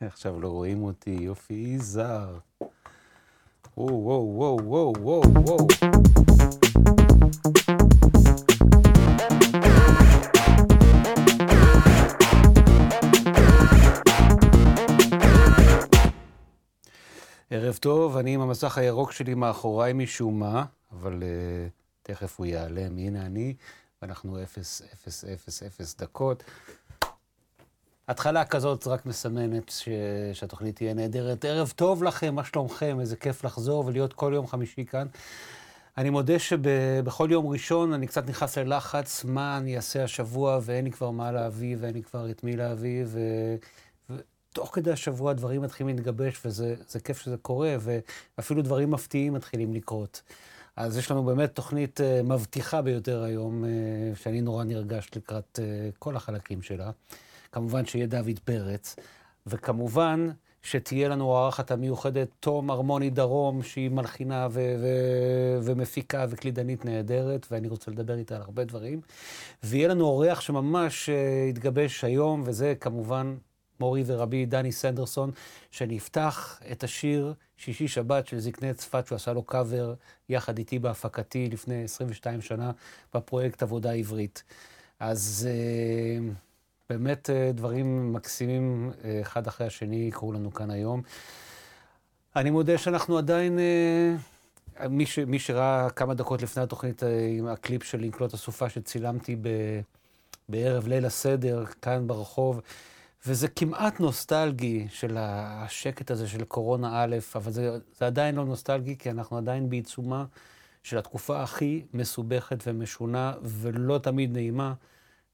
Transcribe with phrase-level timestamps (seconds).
[0.00, 2.38] עכשיו לא רואים אותי, יופי יזהר.
[3.76, 5.66] וואו, וואו, וואו, וואו, וואו.
[17.72, 21.22] ערב טוב, אני עם המסך הירוק שלי מאחוריי משום מה, אבל uh,
[22.02, 22.98] תכף הוא ייעלם.
[22.98, 23.54] הנה אני,
[24.02, 26.44] ואנחנו 0, 0, 0, 0 דקות.
[28.08, 29.88] התחלה כזאת רק מסמנת ש...
[30.32, 31.44] שהתוכנית תהיה נהדרת.
[31.44, 33.00] ערב טוב לכם, מה שלומכם?
[33.00, 35.06] איזה כיף לחזור ולהיות כל יום חמישי כאן.
[35.98, 40.90] אני מודה שבכל יום ראשון אני קצת נכנס ללחץ, מה אני אעשה השבוע, ואין לי
[40.90, 43.20] כבר מה להביא, ואין לי כבר את מי להביא, ו...
[44.52, 50.22] ותוך כדי השבוע דברים מתחילים להתגבש, וזה כיף שזה קורה, ואפילו דברים מפתיעים מתחילים לקרות.
[50.76, 53.66] אז יש לנו באמת תוכנית uh, מבטיחה ביותר היום, uh,
[54.18, 56.90] שאני נורא נרגש לקראת uh, כל החלקים שלה.
[57.52, 58.96] כמובן שיהיה דוד פרץ,
[59.46, 60.30] וכמובן
[60.62, 67.68] שתהיה לנו הארחת המיוחדת תום הרמוני דרום, שהיא מלחינה ו- ו- ומפיקה וקלידנית נהדרת, ואני
[67.68, 69.00] רוצה לדבר איתה על הרבה דברים.
[69.62, 71.10] ויהיה לנו אורח שממש
[71.48, 73.34] יתגבש היום, וזה כמובן
[73.82, 75.30] מורי ורבי דני סנדרסון,
[75.70, 79.94] שאני אפתח את השיר שישי שבת של זקני צפת, שהוא עשה לו קאבר
[80.28, 82.70] יחד איתי בהפקתי לפני 22 שנה
[83.14, 84.42] בפרויקט עבודה עברית.
[85.00, 85.48] אז...
[85.50, 86.52] Uh,
[86.92, 91.02] באמת אה, דברים מקסימים אה, אחד אחרי השני יקרו לנו כאן היום.
[92.36, 97.02] אני מודה שאנחנו עדיין, אה, מי, ש, מי שראה כמה דקות לפני התוכנית
[97.38, 99.48] עם הקליפ של לנקלות הסופה שצילמתי ב,
[100.48, 102.60] בערב ליל הסדר כאן ברחוב,
[103.26, 108.96] וזה כמעט נוסטלגי של השקט הזה של קורונה א', אבל זה, זה עדיין לא נוסטלגי,
[108.98, 110.24] כי אנחנו עדיין בעיצומה
[110.82, 114.74] של התקופה הכי מסובכת ומשונה ולא תמיד נעימה.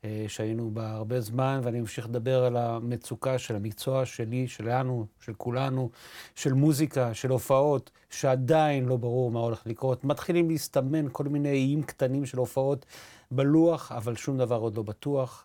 [0.05, 5.35] אה, שהיינו בה הרבה זמן, ואני אמשיך לדבר על המצוקה של המקצוע שלי, שלנו, של
[5.35, 5.91] כולנו,
[6.35, 10.05] של מוזיקה, של הופעות, שעדיין לא ברור מה הולך לקרות.
[10.05, 12.87] מתחילים להסתמן כל מיני איים קטנים של הופעות
[13.31, 15.45] בלוח, אבל שום דבר עוד לא בטוח.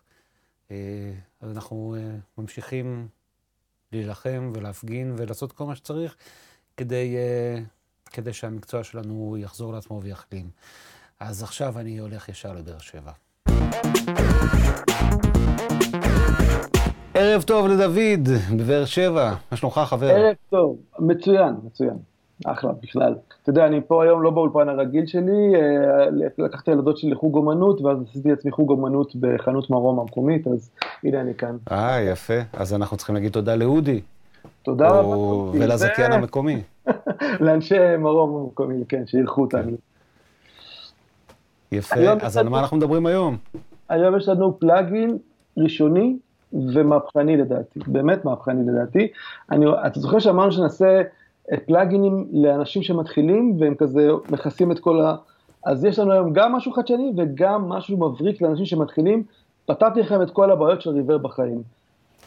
[0.70, 0.76] אה,
[1.40, 3.08] אז אנחנו אה, ממשיכים
[3.92, 6.16] להילחם ולהפגין ולעשות כל מה שצריך
[6.76, 7.16] כדי,
[8.06, 10.50] כדי שהמקצוע שלנו יחזור לעצמו ויחלים.
[11.20, 13.12] אז עכשיו אני הולך ישר לבאר שבע.
[17.14, 19.34] ערב טוב לדוד, בבאר שבע.
[19.50, 20.06] מה שלומך, חבר?
[20.06, 22.13] ערב טוב, מצוין, מצוין.
[22.44, 23.14] אחלה, בכלל.
[23.42, 26.06] אתה יודע, אני פה היום לא באולפן הרגיל שלי, אה,
[26.38, 30.70] לקחתי ילדות שלי לחוג אומנות, ואז עשיתי לעצמי חוג אומנות בחנות מרום המקומית, אז
[31.04, 31.56] הנה אני כאן.
[31.72, 32.38] אה, יפה.
[32.52, 34.00] אז אנחנו צריכים להגיד תודה לאודי.
[34.62, 35.16] תודה רבה.
[35.52, 36.62] ולזכיין המקומי.
[37.40, 39.72] לאנשי מרום המקומי, כן, שאירחו אותנו.
[41.72, 43.36] יפה, אז על מה אנחנו מדברים היום?
[43.88, 45.18] היום יש לנו פלאגין
[45.56, 46.16] ראשוני
[46.52, 49.08] ומהפכני לדעתי, באמת מהפכני לדעתי.
[49.50, 51.02] אני, אתה זוכר שאמרנו שנעשה
[51.66, 55.14] פלאגינים לאנשים שמתחילים והם כזה מכסים את כל ה...
[55.66, 59.22] אז יש לנו היום גם משהו חדשני וגם משהו מבריק לאנשים שמתחילים.
[59.66, 61.62] פתרתי לכם את כל הבעיות של ריבר בחיים.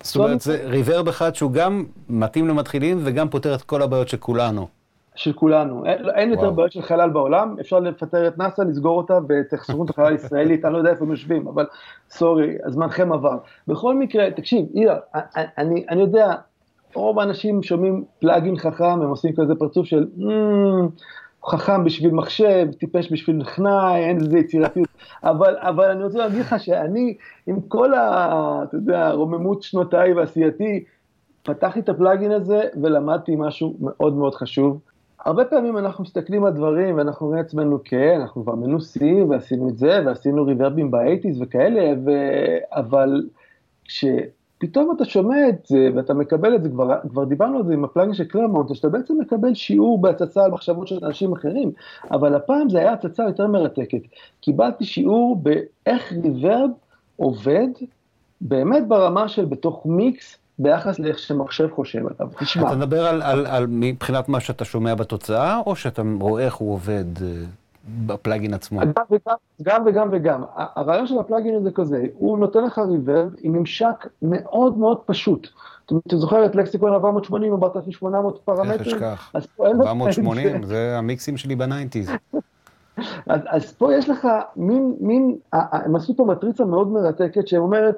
[0.02, 4.18] זאת אומרת, זה ריברב אחד שהוא גם מתאים למתחילים וגם פותר את כל הבעיות של
[4.18, 4.68] כולנו.
[5.16, 5.86] של כולנו.
[5.86, 9.90] אין, אין יותר בעיות של חלל בעולם, אפשר לפטר את נאס"א, לסגור אותה ותחסרו את
[9.90, 11.66] החלל הישראלית, אני לא יודע איפה הם יושבים, אבל
[12.10, 13.38] סורי, הזמנכם עבר.
[13.68, 14.96] בכל מקרה, תקשיב, אילן,
[15.58, 16.34] אני, אני יודע,
[16.98, 20.08] רוב האנשים שומעים פלאגין חכם, הם עושים כזה פרצוף של
[21.46, 24.88] חכם בשביל מחשב, טיפש בשביל נכנעי, אין לזה יצירתיות,
[25.24, 28.64] אבל, אבל אני רוצה להגיד לך שאני, עם כל ה...
[28.64, 30.84] אתה יודע, רוממות שנותיי ועשייתי,
[31.44, 34.80] פתחתי את ה plugin הזה ולמדתי משהו מאוד מאוד חשוב.
[35.26, 39.78] הרבה פעמים אנחנו מסתכלים על דברים ואנחנו רואים לעצמנו, כן, אנחנו כבר מנוסים ועשינו את
[39.78, 42.12] זה ועשינו ריברבים ב eighties וכאלה, ו...
[42.72, 43.24] אבל
[44.60, 47.84] כשפתאום אתה שומע את זה ואתה מקבל את זה, כבר, כבר דיברנו על זה עם
[47.84, 51.72] ה plugin של קלירמאונטן, שאתה בעצם מקבל שיעור בהצצה על מחשבות של אנשים אחרים,
[52.12, 54.02] אבל הפעם זה היה הצצה יותר מרתקת.
[54.42, 56.70] קיבלתי שיעור באיך ריברב
[57.16, 57.68] עובד,
[58.42, 62.34] באמת ברמה של בתוך מיקס, ביחס לאיך שמחשב חושב עליו.
[62.40, 62.68] תשמע.
[62.68, 66.74] אתה מדבר על, על, על מבחינת מה שאתה שומע בתוצאה, או שאתה רואה איך הוא
[66.74, 67.28] עובד אה,
[67.88, 68.80] בפלאגין עצמו?
[68.80, 70.44] גם וגם, גם וגם וגם.
[70.56, 75.48] הרעיון של הפלאגין הזה כזה, הוא נותן לך ריברב עם ממשק מאוד מאוד פשוט.
[76.08, 78.72] אתה זוכר את לקסיקון 480 או 4800 פרמטרים?
[78.72, 79.32] איך אשכח.
[79.60, 82.12] 480, זה המיקסים שלי ב nineties.
[83.28, 87.96] אז, אז פה יש לך מין, מין, הם עשו פה מטריצה מאוד מרתקת שאומרת,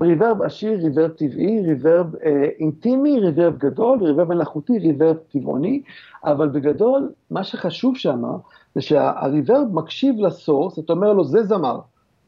[0.00, 5.82] reverb עשיר, reverb טבעי, reverb אה, אינטימי, reverb גדול, reverb מלאכותי, reverb טבעוני,
[6.24, 8.22] אבל בגדול, מה שחשוב שם,
[8.78, 11.80] זה שה reverb מקשיב ל source, אתה אומר לו, זה זמר,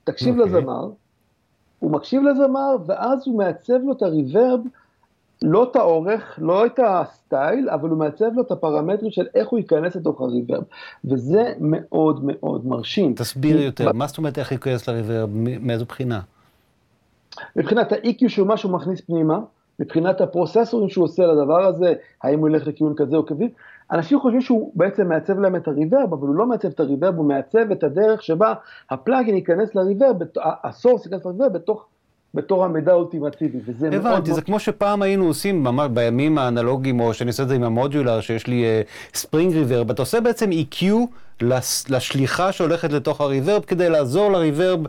[0.05, 0.41] תקשיב okay.
[0.41, 0.61] אוקיי.
[0.61, 0.88] לזמר,
[1.79, 4.61] הוא מקשיב לזמר, ואז הוא מעצב לו את ה reverb,
[5.43, 9.58] לא את האורך, לא את הסטייל, אבל הוא מעצב לו את הפרמטרים של איך הוא
[9.58, 10.62] ייכנס לתוך הריברב,
[11.05, 13.14] וזה מאוד מאוד מרשים.
[13.14, 15.29] תסביר יותר, מה זאת אומרת איך ייכנס לריברב,
[15.61, 16.20] מאיזו בחינה?
[17.56, 19.38] מבחינת ה-EQ שהוא מה שהוא מכניס פנימה,
[19.81, 21.93] מבחינת הפרוססורים שהוא עושה לדבר הזה,
[22.23, 23.44] האם הוא ילך לכיוון כזה או כזה,
[23.93, 27.25] אנשים חושבים שהוא בעצם מעצב להם את הריברב, אבל הוא לא מעצב את הריברב, הוא
[27.25, 28.55] מעצב את הדרך שבה
[28.91, 30.17] הפלאגין ייכנס לריברב,
[30.65, 31.87] הסורס ייכנס לריברב בתוך...
[32.35, 34.15] בתור המידע האולטימטיבי, וזה הבנתי, מאוד...
[34.15, 37.62] הבנתי, זה כמו שפעם היינו עושים ממש בימים האנלוגיים, או שאני עושה את זה עם
[37.62, 38.65] המודולר, שיש לי
[39.15, 40.85] ספרינג uh, ריברב, אתה עושה בעצם EQ
[41.88, 44.81] לשליחה שהולכת לתוך הריברב, כדי לעזור לריברב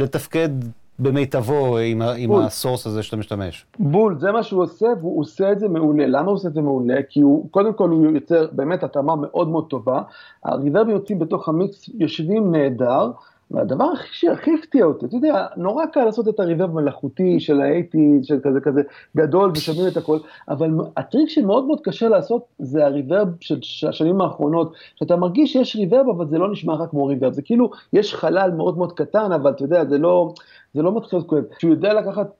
[0.00, 0.48] לתפקד
[0.98, 3.66] במיטבו עם, עם הסורס הזה שאתה משתמש.
[3.78, 6.06] בול, זה מה שהוא עושה, והוא עושה את זה מעולה.
[6.06, 7.02] למה הוא עושה את זה מעולה?
[7.08, 10.02] כי הוא, קודם כל הוא יוצר באמת התאמה מאוד מאוד טובה.
[10.44, 13.10] הריברבים יוצאים בתוך המיקס, יושבים נהדר.
[13.50, 17.60] והדבר הכי הכי הפתיע אותי, אתה יודע, נורא קל לעשות את ה reverb מלאכותי של
[17.60, 18.82] ה eighties, של כזה כזה
[19.16, 24.20] גדול ושומעים את הכל, אבל הטריק שמאוד מאוד קשה לעשות זה ה reverb של השנים
[24.20, 28.14] האחרונות, שאתה מרגיש שיש reverb אבל זה לא נשמע רק כמו reverb, זה כאילו יש
[28.14, 30.32] חלל מאוד מאוד קטן, אבל אתה יודע, זה לא,
[30.74, 31.42] זה לא מתחיל להיות כואב.
[31.58, 32.30] שהוא יודע לקחת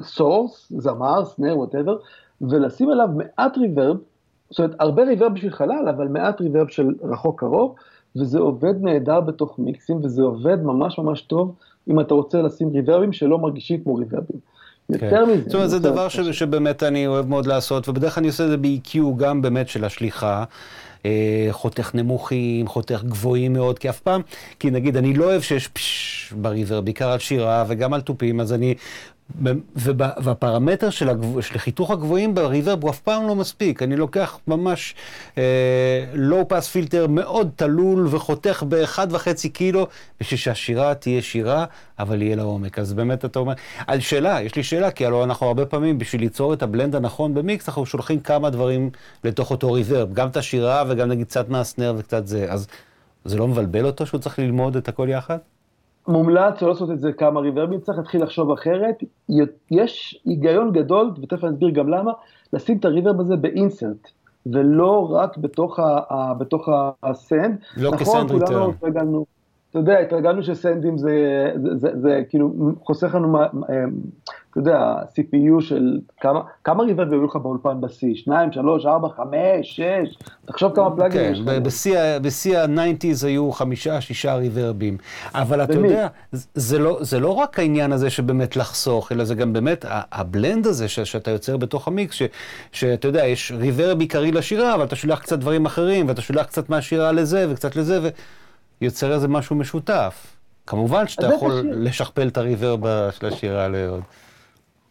[0.00, 1.96] source, זמר, snare, whatever,
[2.40, 3.96] ולשים עליו מעט reverb,
[4.50, 7.74] זאת אומרת, הרבה ריברב בשביל חלל, אבל מעט ריברב של רחוק קרוב,
[8.20, 11.54] וזה עובד נהדר בתוך מיקסים, וזה עובד ממש ממש טוב
[11.90, 14.38] אם אתה רוצה לשים ריברבים שלא מרגישים כמו ריברבים.
[14.90, 15.32] יותר כן.
[15.32, 15.42] מזה.
[15.42, 18.56] זאת אומרת, זה דבר שבאמת אני אוהב מאוד לעשות, ובדרך כלל אני עושה את זה
[18.56, 20.44] ב-EQ גם באמת של השליחה.
[21.06, 24.20] אה, חותך נמוכים, חותך גבוהים מאוד, כי אף פעם,
[24.58, 28.52] כי נגיד, אני לא אוהב שיש פשש בריבר, בעיקר על שירה וגם על תופים, אז
[28.52, 28.74] אני
[29.76, 31.40] והפרמטר של, הגב...
[31.40, 33.82] של חיתוך הגבוהים בריברב הוא אף פעם לא מספיק.
[33.82, 34.94] אני לוקח ממש
[36.14, 39.86] לואו פאס פילטר מאוד תלול וחותך ב-1.5 קילו
[40.20, 41.64] בשביל שהשירה תהיה שירה,
[41.98, 42.78] אבל יהיה לה עומק.
[42.78, 43.52] אז באמת אתה אומר,
[43.86, 47.34] על שאלה, יש לי שאלה, כי הלוא אנחנו הרבה פעמים, בשביל ליצור את הבלנד הנכון
[47.34, 48.90] במיקס, אנחנו שולחים כמה דברים
[49.24, 52.46] לתוך אותו ריברב, גם את השירה וגם נגיד קצת מהסנר וקצת זה.
[52.48, 52.66] אז
[53.24, 55.38] זה לא מבלבל אותו שהוא צריך ללמוד את הכל יחד?
[56.08, 59.02] מומלץ לא לעשות את זה כמה ריברבים, צריך להתחיל לחשוב אחרת.
[59.70, 62.12] יש היגיון גדול, ותכף אני אסביר גם למה,
[62.52, 64.10] לשים את הריברב הזה באינסרט,
[64.46, 66.68] ולא רק בתוך, ה, בתוך
[67.02, 67.58] הסנד.
[67.76, 68.70] לא נכון, כסנד ריטרן.
[69.70, 71.10] אתה יודע, התרגלנו שסנדים זה,
[71.54, 72.52] זה, זה, זה, זה כאילו
[72.84, 73.48] חוסך לנו, אה,
[74.58, 78.14] אתה יודע, CPU של כמה, כמה ריברב היו לך באולפן בשיא?
[78.14, 81.48] שניים, שלוש, ארבע, חמש, שש, תחשוב כמה פלאגים כן, יש לך.
[82.22, 84.98] בשיא ה-90's היו חמישה, שישה ריברבים.
[85.34, 86.08] אבל אתה יודע,
[86.54, 90.88] זה לא, זה לא רק העניין הזה שבאמת לחסוך, אלא זה גם באמת הבלנד הזה
[90.88, 92.18] ש, שאתה יוצר בתוך המיקס,
[92.72, 96.70] שאתה יודע, יש ריברב עיקרי לשירה, אבל אתה שולח קצת דברים אחרים, ואתה שולח קצת
[96.70, 98.08] מהשירה לזה וקצת לזה, ו...
[98.80, 100.36] יוצר איזה משהו משותף.
[100.66, 104.02] כמובן שאתה יכול לשכפל את הריבר של השירה לעוד.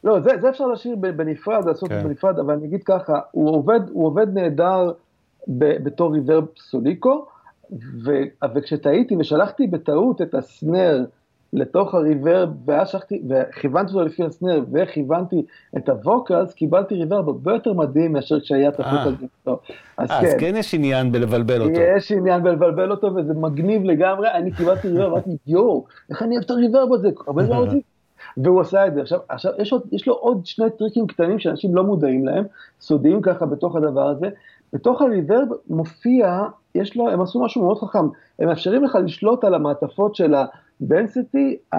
[0.06, 2.04] לא, זה, זה אפשר לשיר בנפרד, לעשות כן.
[2.04, 4.92] בנפרד, אבל אני אגיד ככה, הוא עובד, הוא עובד נהדר
[5.48, 7.25] ב, בתור ריברב סוליקו,
[8.06, 8.12] ו,
[8.56, 11.06] וכשטעיתי ושלחתי בטעות את הסנר
[11.54, 15.46] לתוך הריברב, ואז שלחתי, וכיוונתי אותו לפי הסנר, וכיוונתי
[15.78, 19.25] את הווקלס, קיבלתי ריברב הרבה יותר מדהים מאשר כשהיה את החוק הזה.
[19.98, 20.27] אז כן.
[20.27, 21.80] אז כן יש עניין בלבלבל אותו.
[21.80, 24.32] יש עניין בלבלבל אותו, וזה מגניב לגמרי.
[24.32, 27.95] אני קיבלתי ריברב, אמרתי, יואו, איך אני אוהב את הריברב הזה, הרבה זמן רוצים.
[28.38, 29.01] והוא עשה את זה.
[29.01, 32.44] עכשיו, עכשיו יש, עוד, יש לו עוד שני טריקים קטנים שאנשים לא מודעים להם,
[32.82, 34.29] סודיים ככה בתוך הדבר הזה.
[34.74, 36.44] בתוך הריברב מופיע,
[36.75, 38.08] יש לו, הם עשו משהו מאוד חכם,
[38.39, 40.46] הם מאפשרים לך לשלוט על המעטפות של ה...
[40.84, 41.77] density,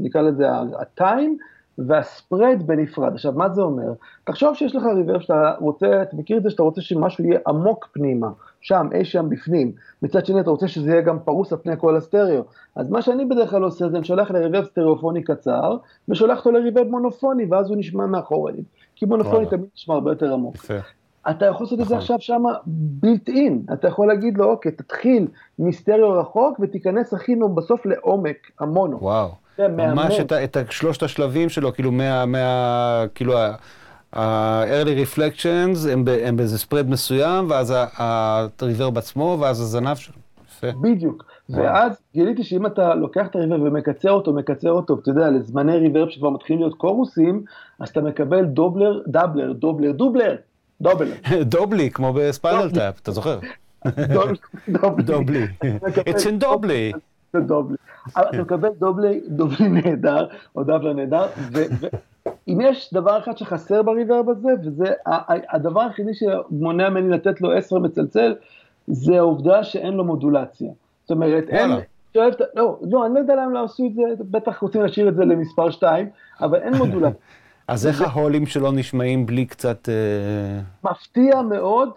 [0.00, 1.30] נקרא לזה ה-time
[1.78, 3.12] והספרד בנפרד.
[3.12, 3.92] עכשיו, מה זה אומר?
[4.24, 7.88] תחשוב שיש לך ריבר שאתה רוצה, אתה מכיר את זה שאתה רוצה שמשהו יהיה עמוק
[7.92, 8.28] פנימה,
[8.60, 9.72] שם, אי שם בפנים.
[10.02, 12.42] מצד שני, אתה רוצה שזה יהיה גם פרוס על פני כל הסטריאו.
[12.76, 15.76] אז מה שאני בדרך כלל עושה זה אני שולח לריבר סטריאופוני קצר,
[16.08, 18.64] ושולח אותו לריבר מונופוני, ואז הוא נשמע מאחורנית.
[18.96, 20.54] כי מונופוני תמיד נשמע הרבה יותר עמוק.
[20.54, 20.74] יפה.
[21.30, 21.96] אתה יכול לעשות את זה נכון.
[21.96, 25.28] עכשיו שם בילט אין, אתה יכול להגיד לו, אוקיי, תתחיל
[25.58, 29.02] מסטריאו רחוק ותיכנס הכי בסוף לעומק המונו.
[29.02, 29.28] וואו,
[29.58, 33.34] ממש את, את שלושת השלבים שלו, כאילו מה, מה כאילו
[34.12, 37.74] ה-early reflections הם, הם באיזה ספרד מסוים, ואז
[38.58, 40.14] הריברב עצמו, ואז הזנב שלו.
[40.48, 40.66] יפה.
[40.80, 41.24] בדיוק.
[41.48, 46.08] ואז גיליתי שאם אתה לוקח את הריברב ומקצר אותו, מקצר אותו, אתה יודע, לזמני ריברב
[46.08, 47.42] שכבר מתחילים להיות קורוסים,
[47.78, 50.36] אז אתה מקבל דובלר, דאבלר, דובלר, דובלר.
[50.80, 51.10] דובלי.
[51.54, 53.38] דובלי, כמו בספיינל טאפ, אתה זוכר?
[54.98, 55.46] דובלי.
[56.08, 56.92] It's in דובלי.
[57.34, 57.76] דובלי.
[58.08, 58.40] אתה כן.
[58.40, 64.92] מקבל דובלי, דובלי נהדר, או דבלה נהדר, ואם יש דבר אחד שחסר בריברב הזה, וזה
[65.52, 68.34] הדבר היחידי שמונע ממני לתת לו עשר מצלצל,
[68.86, 70.70] זה העובדה שאין לו מודולציה.
[71.02, 71.70] זאת אומרת, אין...
[72.14, 75.24] לא, לא, אני לא יודע למה לא עשו את זה, בטח רוצים להשאיר את זה
[75.24, 76.08] למספר 2,
[76.40, 77.20] אבל אין מודולציה.
[77.68, 79.88] אז איך ההולים שלו נשמעים בלי קצת...
[79.88, 81.90] אה, מפתיע מאוד,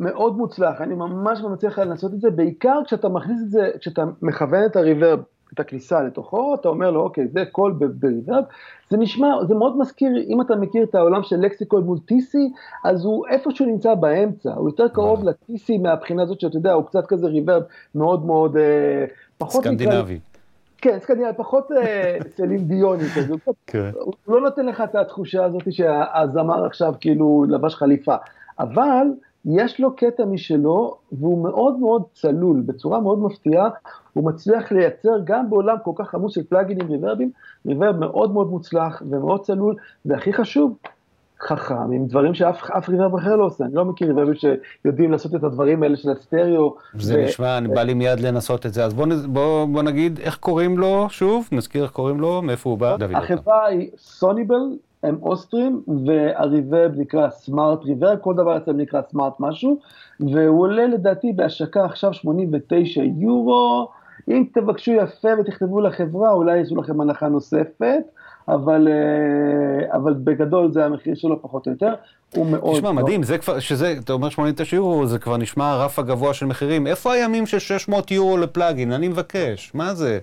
[0.00, 0.80] מאוד מוצלח.
[0.80, 5.20] אני ממש מצליח לנסות את זה, בעיקר כשאתה מכניס את זה, כשאתה מכוון את הריברב,
[5.54, 8.44] את הכניסה לתוכו, אתה אומר לו, אוקיי, זה קול בריברב.
[8.90, 12.52] זה נשמע, זה מאוד מזכיר, אם אתה מכיר את העולם של לקסיקול מול טיסי,
[12.84, 17.06] אז הוא איפשהו נמצא באמצע, הוא יותר קרוב לטיסי מהבחינה הזאת שאתה יודע, הוא קצת
[17.06, 17.62] כזה ריברב
[17.94, 19.04] מאוד מאוד, אה,
[19.38, 19.62] פחות...
[19.62, 20.18] סקנדינבי.
[20.78, 23.34] כן, סקנדינבי, פחות אה, סלים דיוני כזה,
[23.66, 23.90] כן.
[23.94, 28.14] הוא לא נותן לך את התחושה הזאת שהזמר עכשיו כאילו לבש חליפה,
[28.58, 29.06] אבל
[29.44, 33.68] יש לו קטע משלו, והוא מאוד מאוד צלול, בצורה מאוד מפתיעה,
[34.12, 37.30] הוא מצליח לייצר גם בעולם כל כך עמוס של פלאגינים ריברבים,
[37.66, 40.76] ריברב מאוד מאוד מוצלח ומאוד צלול, והכי חשוב,
[41.42, 43.64] חכם, עם דברים שאף ריברב אחר לא עושה.
[43.64, 46.74] אני לא מכיר ריברבים שיודעים לעשות את הדברים האלה של הסטריאו.
[46.98, 47.24] זה ו...
[47.24, 48.84] נשמע, אני בא לי מיד לנסות את זה.
[48.84, 52.78] אז בוא, בוא, בוא נגיד איך קוראים לו שוב, נזכיר איך קוראים לו, מאיפה הוא
[52.78, 53.10] בא, דוד.
[53.14, 59.78] החברה היא סוניבל, הם אוסטרים, והריברב נקרא סמארט ריברב, כל דבר אצלם נקרא סמארט משהו,
[60.20, 63.88] והוא עולה לדעתי בהשקה עכשיו 89 יורו.
[64.28, 68.02] אם תבקשו יפה ותכתבו לחברה, אולי יעשו לכם הנחה נוספת.
[68.48, 71.94] אבל, אה, אבל בגדול זה המחיר שלו פחות או יותר,
[72.34, 72.74] הוא מאוד...
[72.74, 76.46] תשמע, מדהים, זה כבר, שזה, אתה אומר 89 יורו, זה כבר נשמע הרף הגבוה של
[76.46, 76.86] מחירים.
[76.86, 78.92] איפה הימים של 600 יורו לפלאגין?
[78.92, 80.18] אני מבקש, מה זה?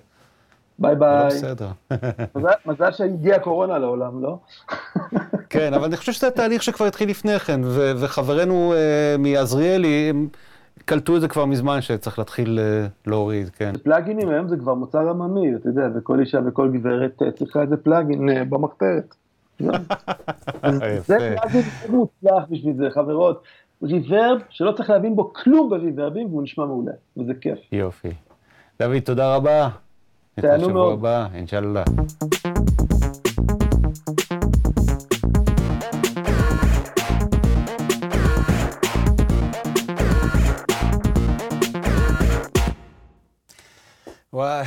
[0.80, 1.20] ביי ביי.
[1.20, 1.70] לא בסדר.
[2.36, 4.38] מזל, מזל שהגיעה קורונה לעולם, לא?
[5.50, 7.62] כן, אבל אני חושב שזה תהליך שכבר התחיל לפני כן,
[8.00, 10.28] וחברינו uh, מעזריאלי, הם...
[10.88, 13.74] קלטו את זה כבר מזמן שצריך להתחיל אה, להוריד, כן.
[13.84, 17.78] פלאגינים היום זה כבר מוצר עממי, אתה יודע, וכל אישה וכל גברת אה, צריכה איזה
[17.78, 19.16] פלאגין אה, במחתרת.
[21.08, 23.44] זה פלאגין מוצלח בשביל זה, חברות.
[23.84, 27.60] ריברב שלא צריך להבין בו כלום בריברבים, והוא נשמע מעולה, וזה כיף.
[27.72, 28.14] יופי.
[28.80, 29.70] דוד, תודה רבה.
[30.42, 30.94] תענו מאוד.
[30.94, 31.84] הבא, אינשאללה.
[44.34, 44.66] וואי,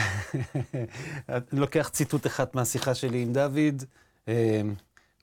[1.52, 3.84] לוקח ציטוט אחד מהשיחה שלי עם דוד.
[4.28, 4.32] אמ,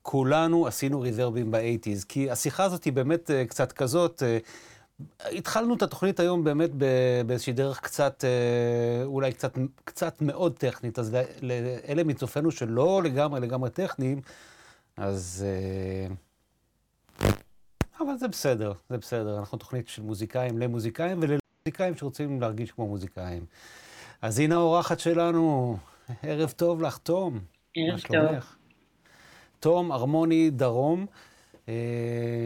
[0.01, 4.23] כולנו עשינו ריברבים באייטיז, כי השיחה הזאת היא באמת אה, קצת כזאת.
[5.01, 6.69] אה, התחלנו את התוכנית היום באמת
[7.25, 13.69] באיזושהי דרך קצת, אה, אולי קצת, קצת מאוד טכנית, אז לאלה מצופינו שלא לגמרי לגמרי
[13.69, 14.21] טכניים,
[14.97, 15.45] אז...
[17.99, 19.39] אבל זה בסדר, זה בסדר.
[19.39, 23.45] אנחנו תוכנית של מוזיקאים למוזיקאים ולמוזיקאים שרוצים להרגיש כמו מוזיקאים.
[24.21, 25.77] אז הנה האורחת שלנו,
[26.23, 27.39] ערב טוב לך, תום.
[27.75, 28.55] ערב טוב.
[29.59, 31.07] תום הרמוני דרום, אה,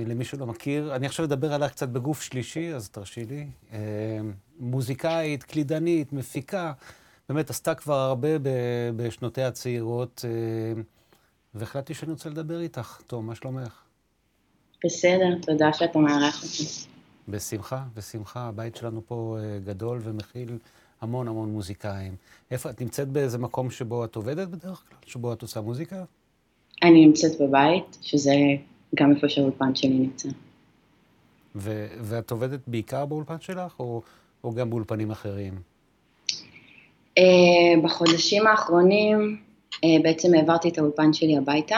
[0.05, 0.95] למי שלא מכיר.
[0.95, 3.47] אני עכשיו אדבר עליה קצת בגוף שלישי, אז תרשי לי.
[3.73, 3.79] אה,
[4.59, 6.73] מוזיקאית, קלידנית, מפיקה,
[7.29, 8.27] באמת עשתה כבר הרבה
[8.95, 10.81] בשנותיה הצעירות, אה,
[11.53, 13.01] והחלטתי שאני רוצה לדבר איתך.
[13.07, 13.81] תום, מה שלומך?
[14.85, 16.63] בסדר, תודה שאתה מארח אותי.
[17.27, 18.39] בשמחה, בשמחה.
[18.39, 20.57] הבית שלנו פה אה, גדול ומכיל
[21.01, 22.15] המון המון מוזיקאים.
[22.51, 24.97] איפה, את נמצאת באיזה מקום שבו את עובדת בדרך כלל?
[25.05, 26.03] שבו את עושה מוזיקה?
[26.83, 28.33] אני נמצאת בבית, שזה
[28.95, 30.29] גם איפה שהאולפן שלי נמצא.
[31.55, 34.01] ו- ואת עובדת בעיקר באולפן שלך, או,
[34.43, 35.53] או גם באולפנים אחרים?
[37.19, 37.23] Uh,
[37.83, 39.37] בחודשים האחרונים
[39.75, 41.77] uh, בעצם העברתי את האולפן שלי הביתה,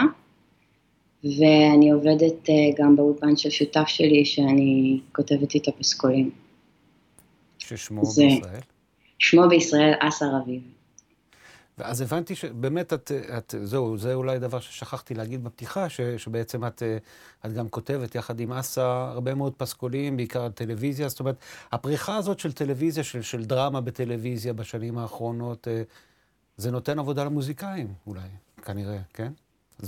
[1.24, 6.30] ואני עובדת uh, גם באולפן של שותף שלי, שאני כותבת איתו פסקולים.
[7.60, 8.22] ששמו זה...
[8.22, 8.62] בישראל?
[9.20, 10.62] שמו בישראל אסר אביב.
[11.78, 16.84] ואז הבנתי שבאמת את, את, זהו, זה אולי דבר ששכחתי להגיד בפתיחה, ש, שבעצם את,
[17.46, 21.10] את גם כותבת יחד עם אסה הרבה מאוד פסקולים, בעיקר על טלוויזיה.
[21.10, 21.36] זאת אומרת,
[21.72, 25.82] הפריחה הזאת של טלוויזיה, של, של דרמה בטלוויזיה בשנים האחרונות, אה,
[26.58, 28.22] זה נותן עבודה למוזיקאים אולי,
[28.66, 29.32] כנראה, כן?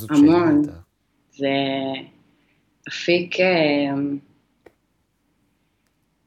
[0.10, 0.62] המון.
[1.32, 1.48] זה
[2.88, 3.40] אפיק...
[3.40, 3.96] אה,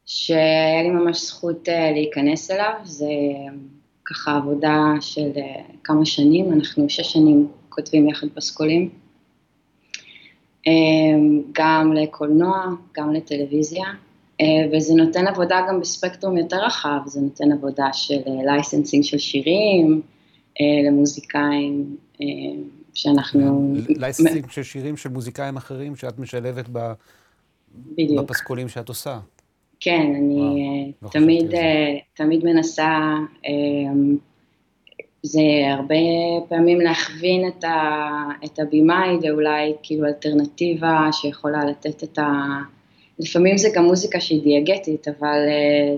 [0.08, 3.06] שהיה לי ממש זכות אה, להיכנס אליו, זה
[4.10, 8.88] ככה עבודה של אה, כמה שנים, אנחנו שש שנים כותבים יחד פסקולים,
[10.66, 10.72] אה,
[11.52, 13.86] גם לקולנוע, גם לטלוויזיה,
[14.72, 20.02] וזה נותן עבודה גם בספקטרום יותר רחב, זה נותן עבודה של licensing של שירים,
[20.86, 21.96] למוזיקאים,
[22.94, 23.74] שאנחנו...
[23.88, 26.68] licensing של שירים של מוזיקאים אחרים שאת משלבת
[27.96, 29.18] בפסקולים שאת עושה.
[29.80, 31.54] כן, אני וואו, לא תמיד,
[32.14, 32.98] תמיד מנסה,
[35.22, 35.94] זה הרבה
[36.48, 38.08] פעמים להכווין את, ה,
[38.44, 42.26] את הבימאי לאולי כאילו אלטרנטיבה שיכולה לתת את ה...
[43.18, 45.38] לפעמים זה גם מוזיקה שהיא דיאגטית, אבל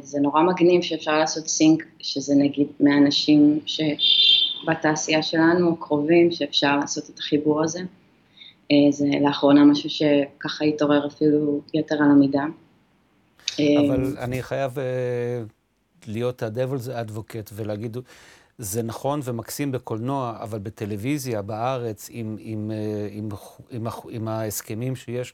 [0.02, 7.18] זה נורא מגניב שאפשר לעשות סינק, שזה נגיד מאנשים שבתעשייה שלנו, קרובים, שאפשר לעשות את
[7.18, 7.80] החיבור הזה.
[8.90, 12.44] זה לאחרונה משהו שככה התעורר אפילו יתר על המידה.
[13.78, 14.80] אבל uh, אני חייב uh,
[16.06, 17.96] להיות ה-Devil's Advocate ולהגיד...
[18.62, 23.28] זה נכון ומקסים בקולנוע, אבל בטלוויזיה, בארץ, עם, עם, אה, עם,
[23.70, 25.32] עם, עם, עם ההסכמים שיש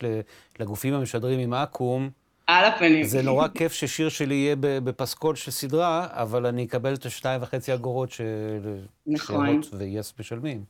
[0.61, 2.11] לגופים המשדרים עם אקו"ם,
[2.47, 3.05] על הפנים.
[3.05, 7.75] זה נורא כיף ששיר שלי יהיה בפסקול של סדרה, אבל אני אקבל את השתיים וחצי
[7.75, 8.77] אגורות של...
[9.07, 9.61] נכון.
[9.73, 10.65] ויס משלמים.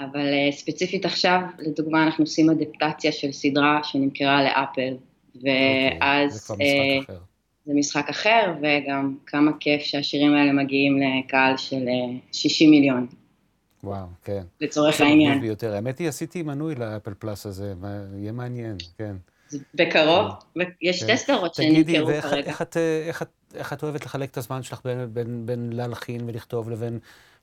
[0.00, 4.94] אבל ספציפית עכשיו, לדוגמה, אנחנו עושים אדפטציה של סדרה שנמכרה לאפל,
[5.34, 6.50] ואז...
[6.50, 6.64] Okay, זה
[7.04, 7.18] אחר.
[7.66, 11.84] זה משחק אחר, וגם כמה כיף שהשירים האלה מגיעים לקהל של
[12.32, 13.06] 60 אה, מיליון.
[13.84, 14.42] וואו, כן.
[14.60, 15.40] לצורך העניין.
[15.40, 15.74] ביותר.
[15.74, 17.74] האמת היא, עשיתי מנוי לאפל פלאס הזה,
[18.16, 19.16] יהיה מעניין, כן.
[19.74, 20.60] בקרוב, כן.
[20.82, 22.52] יש שתי סדרות שנמכרו כרגע.
[22.64, 23.08] תגידי,
[23.54, 26.98] איך את אוהבת לחלק את הזמן שלך בין, בין, בין להלחין ולכתוב לבין,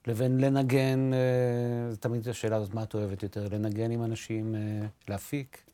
[0.08, 1.14] לבין לנגן?
[1.14, 3.48] אה, תמיד השאלה הזאת, מה את אוהבת יותר?
[3.52, 5.65] לנגן עם אנשים, אה, להפיק?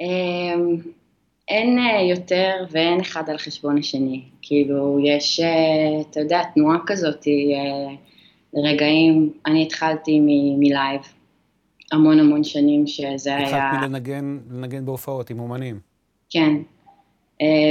[0.00, 0.76] אמ,
[1.48, 4.22] אין אה, יותר ואין אחד על חשבון השני.
[4.42, 7.94] כאילו, יש, אה, אתה יודע, תנועה כזאת, אה,
[8.54, 10.20] לרגעים, אני התחלתי
[10.58, 11.00] מלייב,
[11.92, 13.68] המון המון שנים שזה היה...
[13.68, 15.80] התחלת מלנגן לנגן בהופעות עם אומנים.
[16.30, 16.54] כן,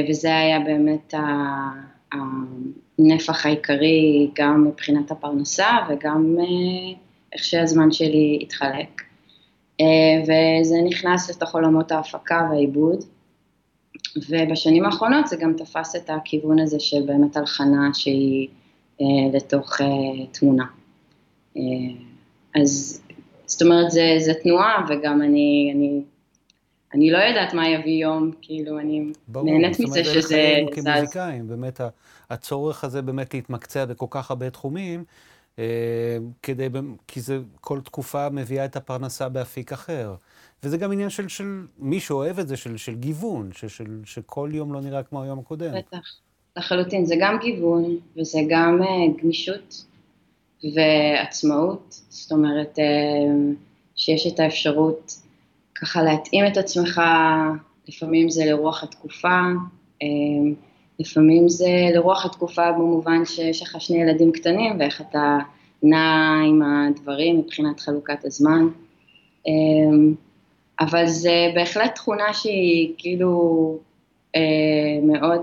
[0.10, 1.14] וזה היה באמת
[2.12, 6.36] הנפח העיקרי, גם מבחינת הפרנסה וגם
[7.34, 9.05] איך שהזמן שלי התחלק.
[10.24, 13.04] וזה נכנס לתוך עולמות ההפקה והעיבוד.
[14.30, 18.48] ובשנים האחרונות זה גם תפס את הכיוון הזה של באמת הלחנה שהיא
[19.02, 20.66] אה, לתוך אה, תמונה.
[21.58, 21.62] אה,
[22.62, 23.02] אז
[23.46, 26.02] זאת אומרת, זה, זה תנועה, וגם אני, אני,
[26.94, 30.56] אני לא יודעת מה יביא יום, כאילו, אני ברור, נהנית מזה שזה.
[30.58, 31.82] ברור, זאת אומרת, כמוזיקאים, באמת
[32.30, 35.06] הצורך הזה באמת להתמקצע בכל כך הרבה תחומים, אה,
[36.42, 36.68] כדי,
[37.08, 40.16] כי זה, כל תקופה מביאה את הפרנסה באפיק אחר.
[40.64, 44.50] וזה גם עניין של, של מי שאוהב את זה, של, של גיוון, של, של, שכל
[44.54, 45.74] יום לא נראה כמו היום הקודם.
[45.78, 46.20] בטח,
[46.58, 47.06] לחלוטין.
[47.06, 49.86] זה גם גיוון, וזה גם uh, גמישות
[50.76, 52.02] ועצמאות.
[52.10, 53.56] זאת אומרת, uh,
[53.96, 55.22] שיש את האפשרות
[55.76, 57.02] ככה להתאים את עצמך,
[57.88, 59.42] לפעמים זה לרוח התקופה,
[60.04, 60.06] uh,
[61.00, 65.38] לפעמים זה לרוח התקופה במובן שיש לך שני ילדים קטנים ואיך אתה
[65.84, 68.68] נע עם הדברים מבחינת חלוקת הזמן.
[70.80, 73.78] אבל זה בהחלט תכונה שהיא כאילו
[74.36, 74.42] אה,
[75.04, 75.42] מאוד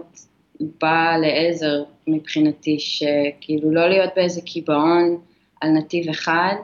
[0.80, 5.18] באה לעזר מבחינתי, שכאילו לא להיות באיזה קיבעון
[5.60, 6.54] על נתיב אחד,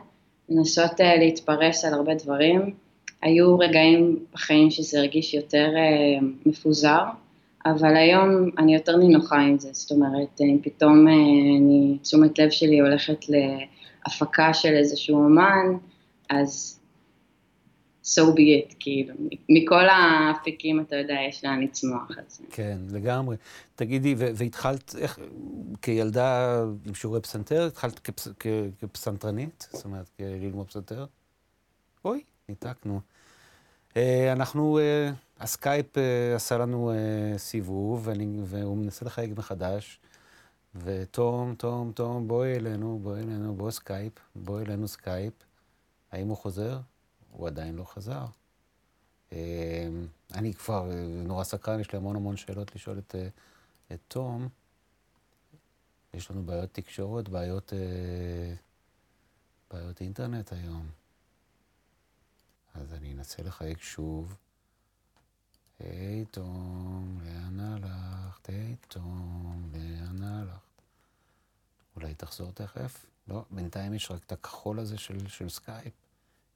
[0.49, 2.75] לנסות אה, להתפרס על הרבה דברים.
[3.23, 7.03] היו רגעים בחיים שזה הרגיש יותר אה, מפוזר,
[7.71, 11.13] אבל היום אני יותר נינוחה עם זה, זאת אומרת, אני פתאום, אה,
[11.59, 15.67] אני, תשומת לב שלי הולכת להפקה של איזשהו אומן,
[16.31, 16.81] אז
[18.05, 19.15] so be it, כאילו,
[19.49, 22.45] מכל האפיקים, אתה יודע, יש לאן לצמוח את זה.
[22.51, 23.37] כן, לגמרי.
[23.75, 25.19] תגידי, והתחלת, איך,
[25.83, 28.29] כילדה עם שיעורי פסנתר, התחלת כפס,
[28.81, 29.69] כפסנתרנית?
[29.73, 31.07] זאת אומרת, ללמוד פסנתר?
[32.05, 33.01] אוי, ניתקנו.
[33.97, 36.93] אה, אנחנו, אה, הסקייפ אה, עשה לנו
[37.37, 40.01] סיבוב, ואני, והוא מנסה לחייג מחדש.
[40.75, 45.33] ותום, תום, תום, בואי אלינו, בואי אלינו, בוא סקייפ, בואי אלינו סקייפ.
[46.13, 46.81] האם הוא חוזר?
[47.31, 48.27] הוא עדיין לא חזר.
[49.33, 49.37] אמ,
[50.35, 50.91] אני כבר
[51.25, 53.29] נורא סקרן, יש לי המון המון שאלות לשאול את, אה,
[53.93, 54.49] את תום.
[56.15, 58.55] יש לנו בעיות תקשורת, בעיות, אה,
[59.71, 60.87] בעיות אינטרנט היום.
[62.75, 64.37] אז אני אנסה לחייג שוב.
[65.81, 68.49] היי תום, לאן הלכת?
[68.49, 70.83] היי תום, לאן הלכת?
[71.97, 73.07] אולי תחזור תכף?
[73.29, 75.93] לא, בינתיים יש רק את הכחול הזה של, של סקייפ.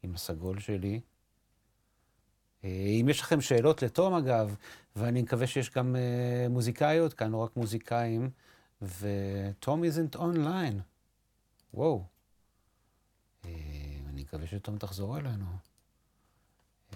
[0.03, 1.01] עם הסגול שלי.
[2.65, 2.69] אה,
[3.01, 4.57] אם יש לכם שאלות לתום, אגב,
[4.97, 8.31] ואני מקווה שיש גם אה, מוזיקאיות כאן, לא רק מוזיקאים,
[8.83, 10.77] ותום isn't online.
[11.75, 12.05] וואו.
[13.43, 13.47] אה,
[14.09, 15.45] אני מקווה שתום תחזור אלינו.
[16.91, 16.95] אה,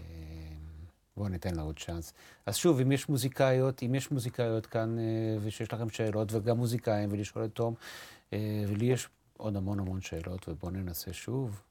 [1.16, 2.12] בואו ניתן לה עוד צ'אנס.
[2.46, 5.00] אז שוב, אם יש מוזיקאיות, אם יש מוזיקאיות כאן, אה,
[5.42, 7.74] ושיש לכם שאלות, וגם מוזיקאים, ולשאול את תום,
[8.68, 11.62] ולי יש עוד המון המון שאלות, ובואו ננסה שוב.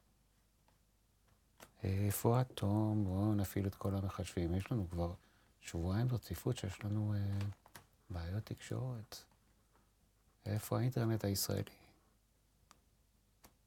[1.83, 3.03] איפה התום?
[3.03, 4.55] בואו נפעיל את כל המחשבים.
[4.55, 5.13] יש לנו כבר
[5.61, 7.45] שבועיים ברציפות שיש לנו אה,
[8.09, 9.15] בעיות תקשורת.
[10.45, 11.75] איפה האינטרנט הישראלי?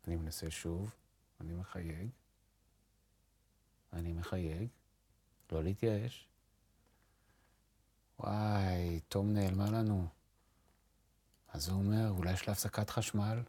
[0.06, 0.94] אני מנסה שוב,
[1.40, 2.08] אני מחייג.
[3.92, 4.68] אני מחייג.
[5.52, 6.28] לא להתייאש.
[8.18, 10.06] וואי, תום נעלמה לנו.
[11.48, 13.42] אז הוא אומר, אולי יש לה הפסקת חשמל?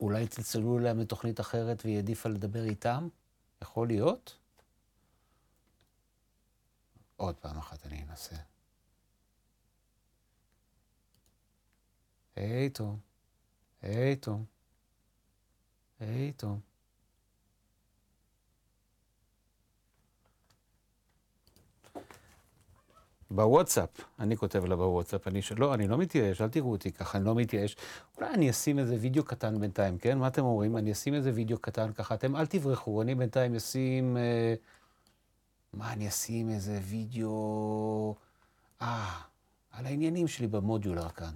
[0.00, 3.08] אולי צלצלו אליה מתוכנית אחרת והיא העדיפה לדבר איתם?
[3.62, 4.38] יכול להיות?
[7.16, 8.36] עוד פעם אחת אני אנסה.
[12.36, 13.00] היי, תום.
[13.82, 14.44] היי, תום.
[16.00, 16.60] היי, תום.
[23.30, 25.54] בוואטסאפ, אני כותב לה בוואטסאפ, אני של...
[25.58, 27.76] לא, אני לא מתייאש, אל תראו אותי ככה, אני לא מתייאש.
[28.18, 30.18] אולי אני אשים איזה וידאו קטן בינתיים, כן?
[30.18, 30.76] מה אתם אומרים?
[30.76, 34.16] אני אשים איזה וידאו קטן ככה, אתם אל תברחו, אני בינתיים אשים...
[34.16, 34.54] אה...
[35.72, 38.14] מה אני אשים איזה וידאו...
[38.82, 39.20] אה,
[39.70, 41.34] על העניינים שלי במודולר כאן.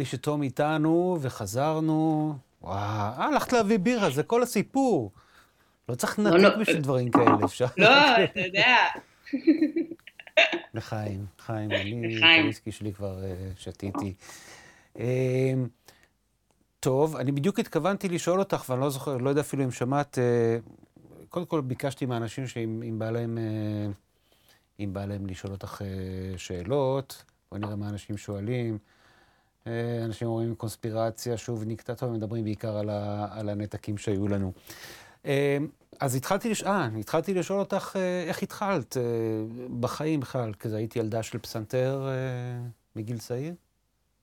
[0.00, 2.34] לי שתום איתנו, וחזרנו.
[2.62, 5.10] וואו, אה, הלכת להביא בירה, זה כל הסיפור.
[5.88, 6.58] לא צריך לנתק לא, לא.
[6.58, 7.66] בשביל דברים כאלה, אפשר...
[7.76, 8.76] לא, אתה יודע.
[10.74, 14.14] לחיים, חיים, אני את הוויסקי שלי כבר אה, שתיתי.
[14.98, 15.52] אה,
[16.80, 20.18] טוב, אני בדיוק התכוונתי לשאול אותך, ואני לא זוכר, לא יודע אפילו אם שמעת,
[21.28, 23.38] קודם כל ביקשתי מהאנשים שאם בא להם,
[24.80, 25.82] אם בא להם לשאול אותך
[26.36, 28.78] שאלות, בואי נראה מה אנשים שואלים.
[29.66, 34.52] אה, אנשים אומרים קונספירציה, שוב, נקטטור, מדברים בעיקר על, ה, על הנתקים שהיו לנו.
[35.26, 35.58] אה,
[36.00, 36.62] אז התחלתי, לש...
[36.62, 37.96] אה, התחלתי לשאול אותך
[38.28, 38.96] איך התחלת
[39.80, 42.08] בחיים בכלל, כזה הייתי ילדה של פסנתר
[42.96, 43.54] מגיל צעיר?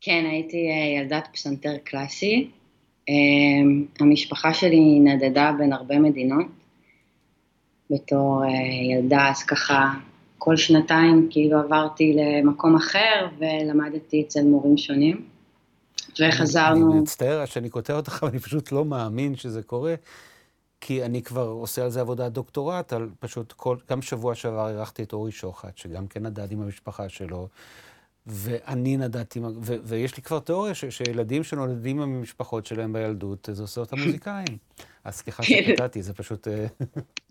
[0.01, 0.57] כן, הייתי
[0.97, 2.49] ילדת פסנתר קלאסי.
[3.99, 6.45] המשפחה שלי נדדה בין הרבה מדינות.
[7.89, 8.43] בתור
[8.91, 9.93] ילדה, אז ככה
[10.47, 15.25] כל שנתיים כאילו עברתי למקום אחר ולמדתי אצל מורים שונים.
[16.19, 16.91] וחזרנו...
[16.91, 19.95] אני מצטער שאני קוטע אותך, אבל אני פשוט לא מאמין שזה קורה,
[20.81, 23.77] כי אני כבר עושה על זה עבודת דוקטורט, על פשוט כל...
[23.89, 27.47] גם שבוע שעבר אירחתי את אורי שוחט, שגם כן נדד עם המשפחה שלו,
[28.25, 29.75] ואני נדדתי, ו...
[29.83, 30.85] ויש לי כבר תיאוריה ש...
[30.85, 34.57] שילדים שנולדים עם המשפחות שלהם בילדות, זה עושה אותם מוזיקאים.
[35.03, 35.43] אז סליחה.
[35.49, 36.47] שקטעתי, זה פשוט...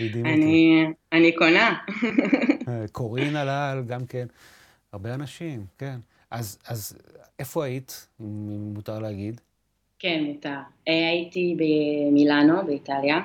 [0.00, 1.78] אני, אני קונה.
[2.68, 4.26] אה, קורין הלל, גם כן.
[4.92, 5.96] הרבה אנשים, כן.
[6.30, 6.98] אז, אז
[7.38, 9.40] איפה היית, אם מותר להגיד?
[9.98, 10.58] כן, מותר.
[10.88, 13.20] אה, הייתי במילאנו, באיטליה,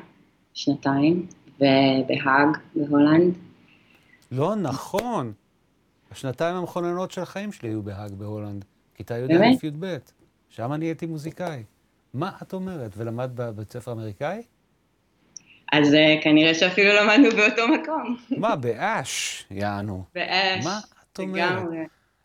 [0.53, 3.33] שנתיים, ובהאג, בהולנד.
[4.31, 5.33] לא נכון.
[6.11, 8.65] השנתיים המכוננות של החיים שלי היו בהאג, בהולנד.
[8.95, 9.97] כיתה י"א-י"ב.
[10.49, 11.63] שם אני הייתי מוזיקאי.
[12.13, 12.91] מה את אומרת?
[12.97, 14.41] ולמדת בבית ספר אמריקאי?
[15.71, 18.17] אז uh, כנראה שאפילו למדנו באותו מקום.
[18.37, 20.03] מה, באש, יענו.
[20.15, 20.79] באש, מה
[21.13, 21.63] את אומרת?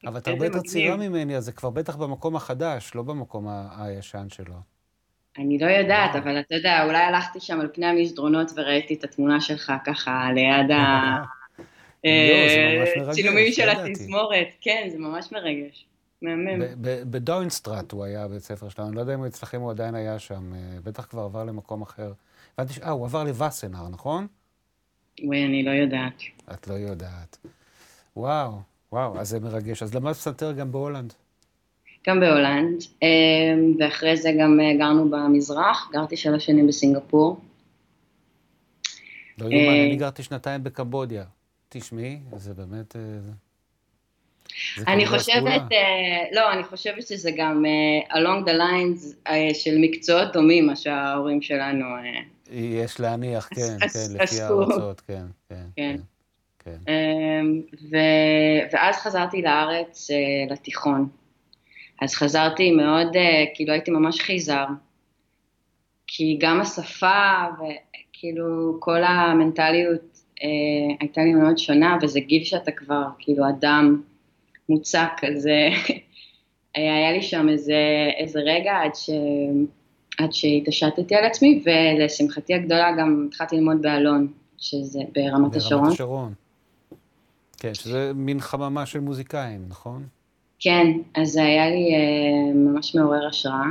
[0.07, 4.27] אבל את הרבה יותר צעירה ממני, אז זה כבר בטח במקום החדש, לא במקום הישן
[4.29, 4.55] שלו.
[5.39, 9.41] אני לא יודעת, אבל אתה יודע, אולי הלכתי שם על פני המסדרונות וראיתי את התמונה
[9.41, 10.71] שלך ככה ליד
[13.09, 14.49] הצילומים לא, של התזמורת.
[14.61, 15.87] כן, זה ממש מרגש.
[16.23, 16.63] מהמם.
[16.81, 20.55] בדוינסטראט הוא היה בית ספר שלנו, אני לא יודע אם אצלכם הוא עדיין היה שם,
[20.55, 22.13] אה, בטח כבר עבר למקום אחר.
[22.59, 22.79] הבנתי ש...
[22.79, 24.27] אה, הוא עבר לווסנר, נכון?
[25.25, 26.23] וואי, אני לא יודעת.
[26.53, 27.39] את לא יודעת.
[28.17, 28.61] וואו,
[28.93, 29.83] וואו, אז זה מרגש.
[29.83, 31.13] אז למדת פסנתר גם בהולנד?
[32.09, 37.41] גם בהולנד, אמ, ואחרי זה גם אה, גרנו במזרח, גרתי שלוש שנים בסינגפור.
[39.39, 41.25] לא יאומן, אני אה, גרתי שנתיים בקמבודיה.
[41.69, 42.97] תשמעי, זה באמת...
[42.97, 43.03] אה,
[44.87, 45.63] אני חושבת,
[46.33, 47.65] לא, אני חושבת שזה גם
[48.11, 51.85] along the lines של מקצועות דומים, מה שההורים שלנו
[52.51, 55.67] יש להניח, כן, כן, לפי ההרצאות, כן, כן.
[55.77, 55.97] כן.
[56.67, 56.93] כן.
[56.93, 57.63] אמ,
[58.73, 61.09] ואז חזרתי לארץ אה, לתיכון.
[62.03, 64.65] אז חזרתי מאוד, אה, כאילו הייתי ממש חיזר.
[66.07, 73.05] כי גם השפה וכאילו כל המנטליות אה, הייתה לי מאוד שונה, וזה גיל שאתה כבר
[73.19, 74.03] כאילו אדם
[74.69, 75.49] מוצק, אז
[76.75, 79.11] היה לי שם איזה, איזה רגע עד, ש,
[80.19, 85.83] עד שהתעשתתי על עצמי, ולשמחתי הגדולה גם התחלתי ללמוד באלון, שזה ברמת השרון.
[85.83, 86.33] ברמת השרון.
[87.59, 90.07] כן, שזה מין חממה של מוזיקאים, נכון?
[90.61, 93.71] כן, אז זה היה לי אה, ממש מעורר השראה.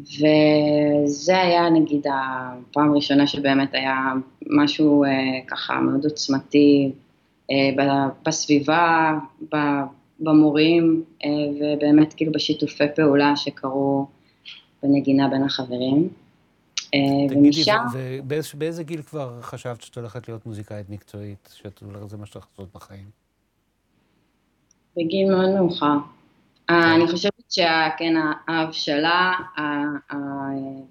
[0.00, 4.12] וזה היה נגיד הפעם הראשונה שבאמת היה
[4.46, 5.10] משהו אה,
[5.46, 6.92] ככה מאוד עוצמתי
[7.50, 7.70] אה,
[8.26, 9.18] בסביבה,
[10.20, 11.28] במורים, אה,
[11.60, 14.06] ובאמת כאילו בשיתופי פעולה שקרו
[14.82, 16.08] בנגינה בין החברים.
[16.94, 17.76] אה, ומשם...
[17.92, 22.36] תגידי, ובאיזה גיל כבר חשבת שאת הולכת להיות מוזיקאית מקצועית, שאת הולכת, זה מה שאת
[22.36, 23.04] לעשות בחיים?
[24.96, 25.96] בגיל מאוד מאוחר.
[26.70, 28.14] אה, אני חושבת שכן,
[28.48, 29.32] ההבשלה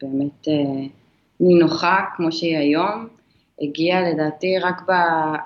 [0.01, 0.47] באמת
[1.39, 3.07] נינוחה כמו שהיא היום,
[3.61, 4.81] הגיעה לדעתי רק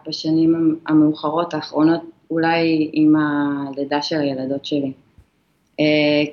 [0.08, 2.02] בשנים המאוחרות האחרונות,
[2.32, 4.92] אולי עם הלידה של הילדות שלי.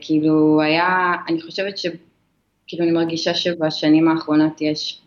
[0.01, 1.87] כאילו היה, אני חושבת ש...
[2.67, 5.01] כאילו אני מרגישה שבשנים האחרונות יש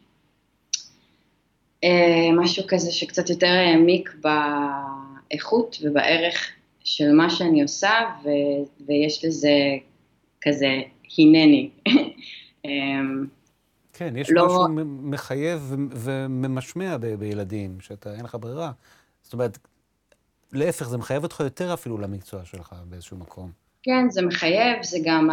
[2.33, 6.51] משהו כזה שקצת יותר העמיק באיכות ובערך
[6.83, 7.91] של מה שאני עושה,
[8.23, 8.29] ו,
[8.87, 9.49] ויש לזה
[10.41, 10.67] כזה
[11.17, 11.69] הנני.
[12.65, 13.25] אמ,
[13.93, 14.45] כן, יש לא...
[14.45, 18.71] משהו מחייב וממשמע ב- בילדים, שאתה, אין לך ברירה.
[19.21, 19.57] זאת אומרת,
[20.53, 23.51] להפך, זה מחייב אותך יותר אפילו למקצוע שלך באיזשהו מקום.
[23.83, 25.29] כן, זה מחייב, זה גם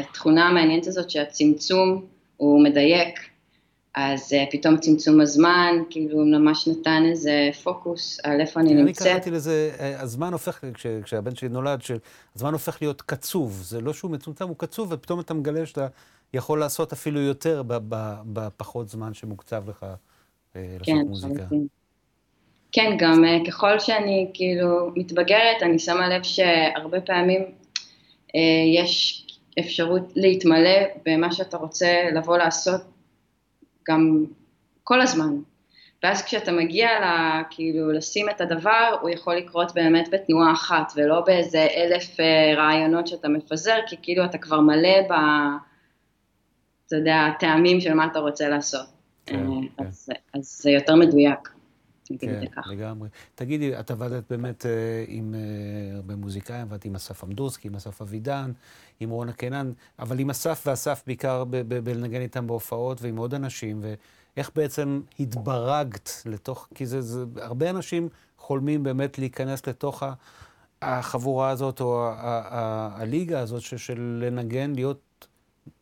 [0.00, 2.04] התכונה המעניינת הזאת שהצמצום
[2.36, 3.18] הוא מדייק.
[3.94, 9.06] אז uh, פתאום צמצום הזמן, כאילו ממש נתן איזה פוקוס על איפה אני נמצאת.
[9.06, 13.80] אני קראתי לזה, אה, הזמן הופך, כש, כשהבן שלי נולד, שהזמן הופך להיות קצוב, זה
[13.80, 15.86] לא שהוא מצומצם, הוא קצוב, ופתאום אתה מגלה שאתה
[16.34, 17.62] יכול לעשות אפילו יותר
[18.26, 19.86] בפחות זמן שמוקצב לך
[20.56, 21.46] אה, לעשות כן, מוזיקה.
[21.50, 21.56] כן,
[22.74, 28.38] כן, גם uh, ככל שאני כאילו מתבגרת, אני שמה לב שהרבה פעמים uh,
[28.76, 29.26] יש
[29.60, 32.80] אפשרות להתמלא במה שאתה רוצה לבוא לעשות
[33.88, 34.24] גם
[34.84, 35.34] כל הזמן.
[36.02, 37.04] ואז כשאתה מגיע ל,
[37.50, 43.06] כאילו לשים את הדבר, הוא יכול לקרות באמת בתנועה אחת, ולא באיזה אלף אה, רעיונות
[43.06, 45.12] שאתה מפזר, כי כאילו אתה כבר מלא ב...
[46.86, 48.86] אתה יודע, הטעמים של מה אתה רוצה לעשות.
[49.26, 49.84] כן, אה, כן.
[49.84, 51.53] אז, אז זה יותר מדויק.
[52.18, 53.08] כן, לגמרי.
[53.34, 55.34] תגידי, את עבדת באמת אה, עם
[55.94, 58.52] הרבה מוזיקאים, עבדת עם אסף עמדורסקי, עם אסף אבידן,
[59.00, 61.44] עם רונה קינן, אבל עם אסף ואסף בעיקר
[61.84, 68.08] בלנגן איתם בהופעות ועם עוד אנשים, ואיך בעצם התברגת לתוך, כי זה, זה, הרבה אנשים
[68.38, 70.02] חולמים באמת להיכנס לתוך
[70.82, 75.26] החבורה הזאת, או הליגה הזאת של, של לנגן, להיות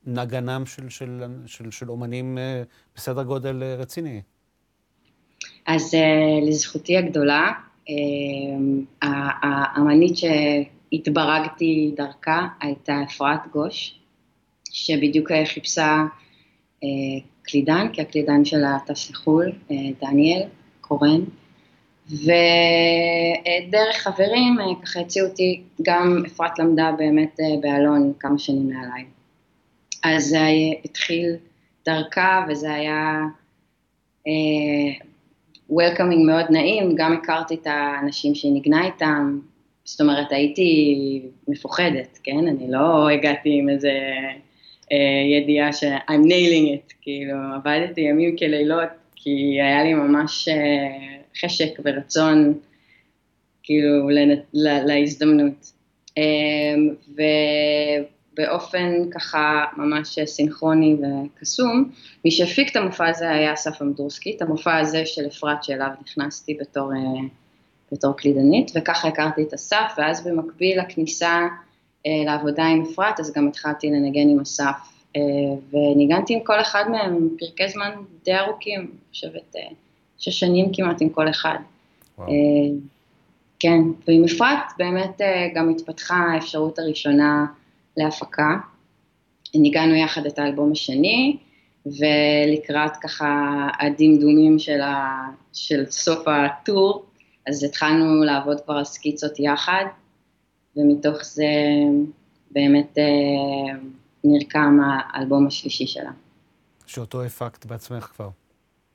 [0.06, 2.62] נגנם של, של, של, של אומנים אה,
[2.96, 4.22] בסדר גודל אה, רציני.
[5.66, 7.52] אז uh, לזכותי הגדולה,
[7.88, 7.92] uh,
[9.02, 13.98] האמנית שהתברגתי דרכה הייתה אפרת גוש,
[14.72, 16.02] שבדיוק חיפשה
[16.80, 16.86] אה,
[17.42, 20.42] קלידן, כי הקלידן שלה טס לחו"ל, אה, דניאל
[20.80, 21.20] קורן,
[22.10, 22.26] ודרך
[23.96, 29.04] חברים אה, ככה הציעו אותי, גם אפרת למדה באמת אה, באלון כמה שנים מעליי.
[30.04, 30.46] אז זה
[30.84, 31.36] התחיל
[31.86, 33.20] דרכה וזה היה
[34.28, 35.04] אה,
[35.72, 39.38] welcoming מאוד נעים, גם הכרתי את האנשים שהיא ניגנה איתם,
[39.84, 40.96] זאת אומרת הייתי
[41.48, 42.46] מפוחדת, כן?
[42.48, 43.90] אני לא הגעתי עם איזה
[44.92, 44.96] אה,
[45.42, 49.30] ידיעה ש- I'm nailing it, כאילו עבדתי ימים כלילות, כי
[49.60, 50.88] היה לי ממש אה,
[51.40, 52.54] חשק ורצון
[53.62, 55.72] כאילו לנ- לה- להזדמנות.
[56.18, 56.22] אה,
[57.16, 58.02] ו-
[58.36, 61.90] באופן ככה ממש סינכרוני וקסום.
[62.24, 66.56] מי שהפיק את המופע הזה היה אסף אמדורסקי, את המופע הזה של אפרת שאליו נכנסתי
[66.60, 66.98] בתור, אה,
[67.92, 71.46] בתור קלידנית, וככה הכרתי את אסף, ואז במקביל לכניסה
[72.06, 74.76] אה, לעבודה עם אפרת, אז גם התחלתי לנגן עם אסף,
[75.16, 75.20] אה,
[75.72, 77.90] וניגנתי עם כל אחד מהם פרקי זמן
[78.24, 79.56] די ארוכים, אני חושבת
[80.18, 81.56] שש שנים כמעט עם כל אחד.
[82.18, 82.32] וואו.
[83.58, 85.20] כן, ועם אפרת באמת
[85.54, 87.46] גם התפתחה האפשרות הראשונה
[87.96, 88.56] להפקה.
[89.54, 91.36] ניגענו יחד את האלבום השני,
[91.86, 97.04] ולקראת ככה הדמדומים של, ה, של סוף הטור,
[97.46, 99.84] אז התחלנו לעבוד כבר על סקיצות יחד,
[100.76, 101.44] ומתוך זה
[102.50, 103.78] באמת אה,
[104.24, 106.10] נרקם האלבום השלישי שלה.
[106.86, 108.28] שאותו הפקת בעצמך כבר.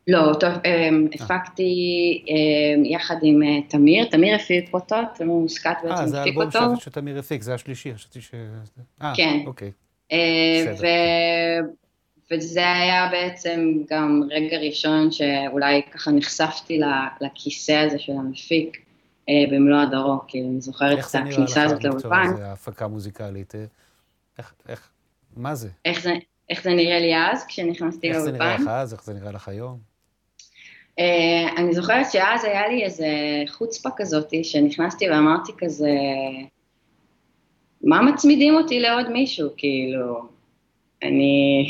[0.08, 1.74] לא, אותו אה, הפקתי
[2.30, 6.46] אה, יחד עם אה, תמיר, תמיר הפיק אותו, תמיר מוסקת בעצם הפיק אותו.
[6.46, 8.32] אה, זה האלבום שתמיר הפיק, זה השלישי, חשבתי ש...
[9.02, 9.40] אה, כן.
[9.46, 9.72] אוקיי.
[10.82, 10.86] ו...
[12.32, 16.80] וזה היה בעצם גם רגע ראשון שאולי ככה נחשפתי
[17.22, 18.78] לכיסא הזה של המפיק
[19.52, 21.94] במלוא הדרו, כי אני זוכרת את הכניסה הזאת לאולפן.
[21.94, 23.54] איך זה נראה לך הזה, הפקה מוזיקלית?
[24.38, 24.90] איך, איך,
[25.36, 25.70] מה זה?
[25.86, 26.14] איך זה,
[26.50, 28.28] איך זה נראה לי אז, כשנכנסתי לאולפן?
[28.28, 29.97] איך זה נראה לך אז, איך זה נראה לך היום?
[31.00, 33.08] Uh, אני זוכרת שאז היה לי איזה
[33.48, 35.92] חוצפה כזאת, שנכנסתי ואמרתי כזה,
[37.82, 39.50] מה מצמידים אותי לעוד מישהו?
[39.58, 40.22] כאילו,
[41.04, 41.68] אני...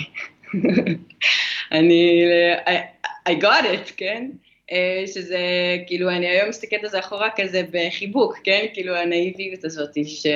[1.72, 2.24] אני...
[2.66, 4.30] I, I got it, כן?
[4.72, 5.40] Uh, שזה,
[5.88, 8.66] כאילו, אני היום מסתכלת על זה אחורה כזה בחיבוק, כן?
[8.74, 10.28] כאילו, הנאיביות הזאת, ש...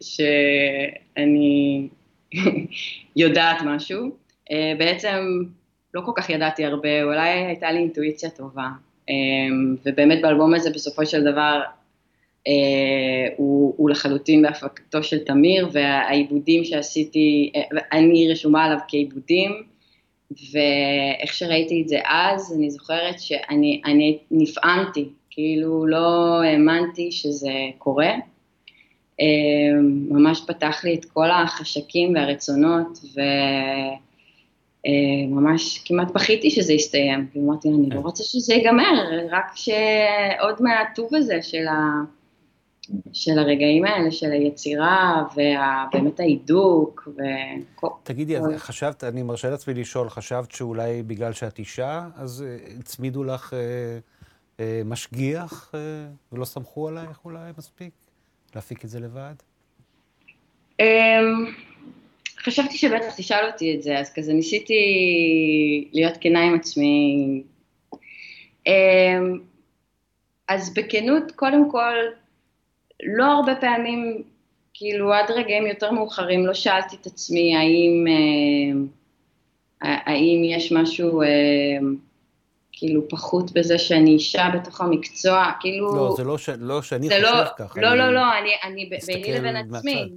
[0.00, 1.88] שאני
[3.16, 4.16] יודעת משהו.
[4.50, 5.44] Uh, בעצם
[5.94, 8.68] לא כל כך ידעתי הרבה, אולי הייתה לי אינטואיציה טובה.
[9.10, 11.62] Um, ובאמת באלבום הזה בסופו של דבר
[12.48, 12.50] uh,
[13.36, 19.62] הוא, הוא לחלוטין בהפקתו של תמיר, והעיבודים שעשיתי, uh, אני רשומה עליו כעיבודים,
[20.30, 28.10] ואיך שראיתי את זה אז, אני זוכרת שאני נפעמתי, כאילו לא האמנתי שזה קורה.
[30.10, 32.98] ממש פתח לי את כל החשקים והרצונות,
[35.30, 41.14] וממש כמעט בכיתי שזה יסתיים, כי אמרתי, אני לא רוצה שזה ייגמר, רק שעוד מהטוב
[41.14, 42.02] הזה של, ה...
[43.12, 47.22] של הרגעים האלה, של היצירה, ובאמת ההידוק, ו...
[48.02, 52.44] תגידי, אז חשבת, אני מרשה לעצמי לשאול, חשבת שאולי בגלל שאת אישה, אז
[52.80, 53.58] הצמידו לך אה,
[54.60, 55.80] אה, משגיח, אה,
[56.32, 57.90] ולא סמכו עלייך אולי מספיק?
[58.54, 59.34] להפיק את זה לבד?
[62.46, 64.74] אמ, חשבתי שבטח תשאל אותי את זה, אז כזה ניסיתי
[65.92, 67.42] להיות כנה עם עצמי.
[68.66, 69.40] אמ,
[70.48, 71.94] אז בכנות, קודם כל,
[73.02, 74.22] לא הרבה פעמים,
[74.74, 78.86] כאילו עד רגעים יותר מאוחרים, לא שאלתי את עצמי האם, אמ,
[79.82, 81.22] האם יש משהו
[82.72, 85.96] כאילו פחות בזה שאני אישה בתוך המקצוע, כאילו...
[85.96, 86.48] לא, זה לא, ש...
[86.48, 87.80] לא שאני חושב לא, ככה.
[87.80, 87.98] לא, אני...
[87.98, 90.10] לא, לא, אני, אני ביני לבין עצמי.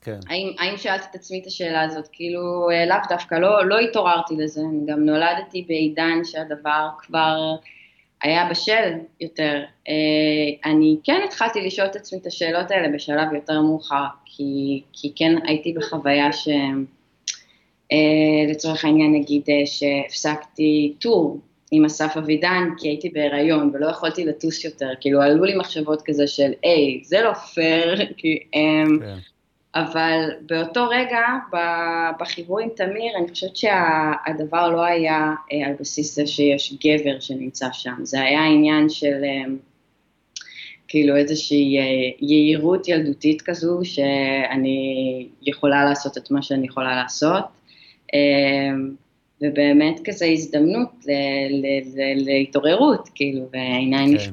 [0.00, 0.18] כן.
[0.28, 2.08] האם, האם שאלתי את עצמי את השאלה הזאת?
[2.12, 7.54] כאילו, אה, לאו דווקא, לא, לא התעוררתי לזה, גם נולדתי בעידן שהדבר כבר
[8.22, 9.62] היה בשל יותר.
[9.88, 15.12] אה, אני כן התחלתי לשאול את עצמי את השאלות האלה בשלב יותר מאוחר, כי, כי
[15.16, 16.48] כן הייתי בחוויה ש...
[17.92, 24.64] אה, לצורך העניין נגיד שהפסקתי טור עם אסף אבידן, כי הייתי בהיריון ולא יכולתי לטוס
[24.64, 28.38] יותר, כאילו עלו לי מחשבות כזה של, היי, זה לא פייר, כי...
[28.54, 29.16] um, כן.
[29.74, 31.20] אבל באותו רגע,
[32.20, 37.68] בחיבור עם תמיר, אני חושבת שהדבר לא היה אה, על בסיס זה שיש גבר שנמצא
[37.72, 39.52] שם, זה היה עניין של אה,
[40.88, 41.82] כאילו איזושהי אה,
[42.20, 47.44] יהירות ילדותית כזו, שאני יכולה לעשות את מה שאני יכולה לעשות.
[49.42, 50.90] ובאמת כזה הזדמנות
[52.16, 54.30] להתעוררות, כאילו, והעיניים כן.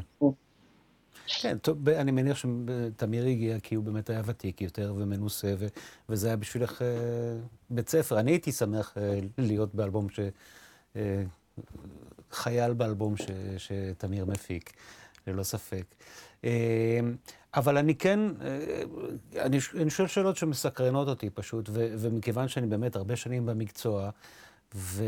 [1.27, 5.67] כן, טוב, אני מניח שתמיר הגיע כי הוא באמת היה ותיק יותר ומנוסה, ו-
[6.09, 6.87] וזה היה בשבילך אה,
[7.69, 8.19] בית ספר.
[8.19, 10.19] אני הייתי שמח אה, להיות באלבום ש...
[10.95, 11.23] אה,
[12.31, 13.23] חייל באלבום ש-
[13.57, 14.73] שתמיר מפיק,
[15.27, 15.85] ללא ספק.
[16.45, 16.99] אה,
[17.55, 18.81] אבל אני כן, אה,
[19.45, 24.09] אני, אני שואל שאלות שמסקרנות אותי פשוט, ו- ומכיוון שאני באמת הרבה שנים במקצוע,
[24.75, 25.03] ו...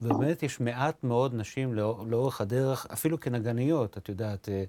[0.00, 4.64] ובאמת יש מעט מאוד נשים לאור, לאורך הדרך, אפילו כנגניות, את יודעת, אה,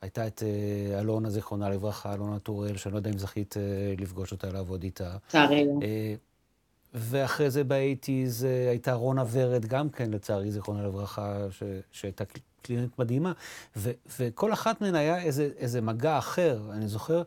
[0.00, 4.32] הייתה את אה, אלונה, זיכרונה לברכה, אלונה טוראל, שאני לא יודע אם זכית אה, לפגוש
[4.32, 5.16] אותה, לעבוד איתה.
[5.28, 5.72] לצערי לא.
[6.94, 11.62] ואחרי זה באייטיז הייתה רונה ורד, גם כן, לצערי, זיכרונה לברכה, ש...
[11.92, 12.24] שהייתה
[12.62, 13.32] קלינית מדהימה,
[13.76, 13.90] ו...
[14.18, 16.60] וכל אחת מהן היה איזה, איזה מגע אחר.
[16.72, 17.22] אני זוכר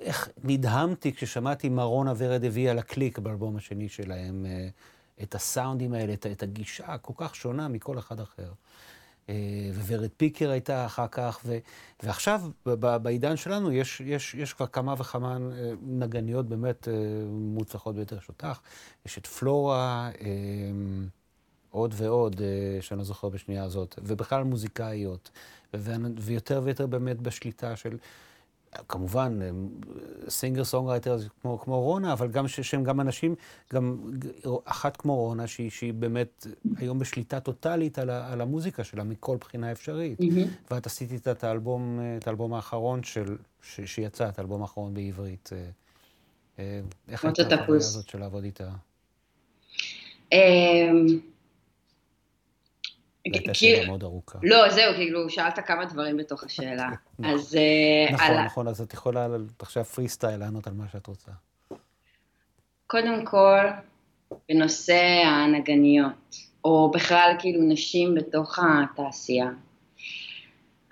[0.00, 4.68] איך נדהמתי כששמעתי מה רונה ורד הביאה לקליק באלבום השני שלהם, אה,
[5.22, 8.52] את הסאונדים האלה, את, את הגישה הכל כך שונה מכל אחד אחר.
[9.28, 9.34] אה,
[9.74, 11.58] Word פיקר הייתה אחר כך, ו,
[12.02, 12.42] ועכשיו,
[13.02, 16.88] בעידן שלנו, יש, יש, יש כבר כמה וכמה אה, נגניות באמת
[17.28, 18.60] מוצלחות ביותר שותח.
[19.06, 20.10] יש את פלורה,
[21.70, 22.40] עוד ועוד,
[22.80, 25.30] שאני לא זוכר בשנייה הזאת, ובכלל מוזיקאיות,
[26.18, 27.96] ויותר ויותר באמת בשליטה של...
[28.88, 29.38] כמובן,
[30.28, 33.34] singer songwriter כמו, כמו רונה, אבל גם שהם גם אנשים,
[33.72, 34.10] גם
[34.64, 36.46] אחת כמו רונה, שהיא, שהיא באמת
[36.76, 40.20] היום בשליטה טוטאלית על, על המוזיקה שלה מכל בחינה אפשרית.
[40.20, 40.70] Mm-hmm.
[40.70, 45.50] ואת עשית את האלבום, את האלבום האחרון של, ש, שיצא, את האלבום האחרון בעברית.
[45.52, 45.58] אה,
[46.58, 48.70] אה, איך הייתה החוויה הזאת של לעבוד איתה?
[53.24, 54.38] הייתה שאלה מאוד ארוכה.
[54.42, 56.88] לא, זהו, כאילו, שאלת כמה דברים בתוך השאלה.
[57.18, 57.34] נכון.
[57.34, 57.56] אז...
[57.56, 59.26] אה, נכון, נכון, אז את יכולה
[59.58, 61.30] עכשיו פרי סטייל לענות על מה שאת רוצה.
[62.86, 63.66] קודם כל,
[64.48, 69.50] בנושא הנגניות, או בכלל כאילו נשים בתוך התעשייה.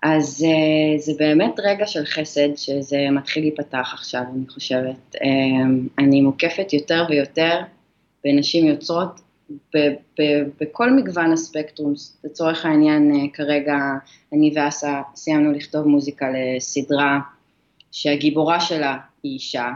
[0.03, 5.15] אז uh, זה באמת רגע של חסד שזה מתחיל להיפתח עכשיו, אני חושבת.
[5.15, 5.19] Um,
[5.99, 7.61] אני מוקפת יותר ויותר
[8.25, 9.21] בנשים יוצרות
[10.61, 11.95] בכל מגוון הספקטרום.
[12.25, 13.77] לצורך העניין, uh, כרגע
[14.33, 17.21] אני ואסה סיימנו לכתוב מוזיקה לסדרה
[17.93, 19.69] שהגיבורה שלה היא אישה,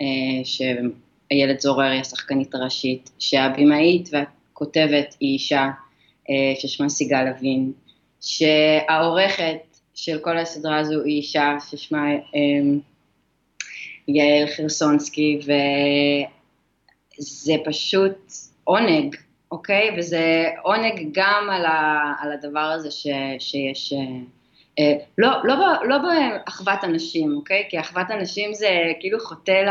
[0.00, 0.04] uh,
[0.44, 5.70] שאיילת זורר היא השחקנית הראשית, שהבימאית והכותבת היא אישה,
[6.22, 7.72] uh, ששמה סיגל לוין,
[8.20, 12.80] שהעורכת של כל הסדרה הזו היא אישה ששמה um,
[14.08, 15.38] יעל חירסונסקי,
[17.18, 18.32] וזה פשוט
[18.64, 19.16] עונג,
[19.54, 19.90] אוקיי?
[19.98, 23.06] וזה עונג גם על, ה, על הדבר הזה ש,
[23.38, 23.92] שיש...
[24.80, 24.82] Uh,
[25.18, 25.56] לא, לא,
[25.88, 27.66] לא באחוות הנשים, אוקיי?
[27.68, 28.68] כי אחוות הנשים זה
[29.00, 29.64] כאילו חוטא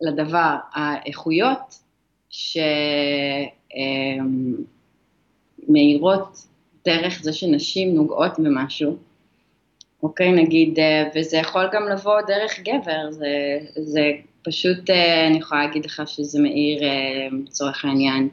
[0.00, 0.56] לדבר.
[0.72, 1.78] האיכויות
[5.68, 6.36] שמאירות
[6.84, 8.96] דרך זה שנשים נוגעות במשהו,
[10.02, 14.10] אוקיי, נגיד, אה, וזה יכול גם לבוא דרך גבר, זה, זה
[14.46, 18.28] פשוט, אה, אני יכולה להגיד לך שזה מאיר, אה, לצורך העניין,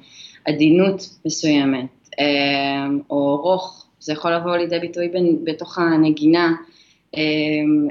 [0.46, 1.86] עדינות מסוימת,
[3.10, 5.12] או רוך, זה יכול לבוא לידי ביטוי
[5.44, 6.52] בתוך הנגינה,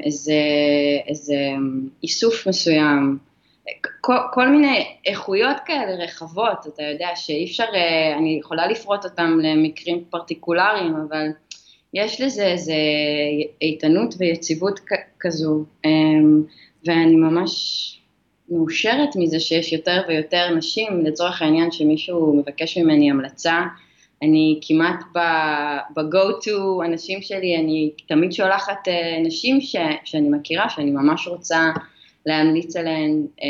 [0.04, 0.34] איזה,
[1.08, 1.36] איזה
[2.02, 3.18] איסוף מסוים,
[4.00, 9.38] כל, כל מיני איכויות כאלה רחבות, אתה יודע שאי אפשר, אה, אני יכולה לפרוט אותם
[9.42, 11.26] למקרים פרטיקולריים, אבל
[11.94, 12.74] יש לזה איזה
[13.62, 14.80] איתנות ויציבות
[15.20, 15.64] כזו,
[16.86, 18.01] ואני ממש
[18.52, 23.62] מאושרת מזה שיש יותר ויותר נשים, לצורך העניין שמישהו מבקש ממני המלצה,
[24.22, 30.90] אני כמעט ב-go to אנשים שלי, אני תמיד שולחת אה, נשים ש, שאני מכירה, שאני
[30.90, 31.70] ממש רוצה
[32.26, 33.48] להמליץ עליהן, אה,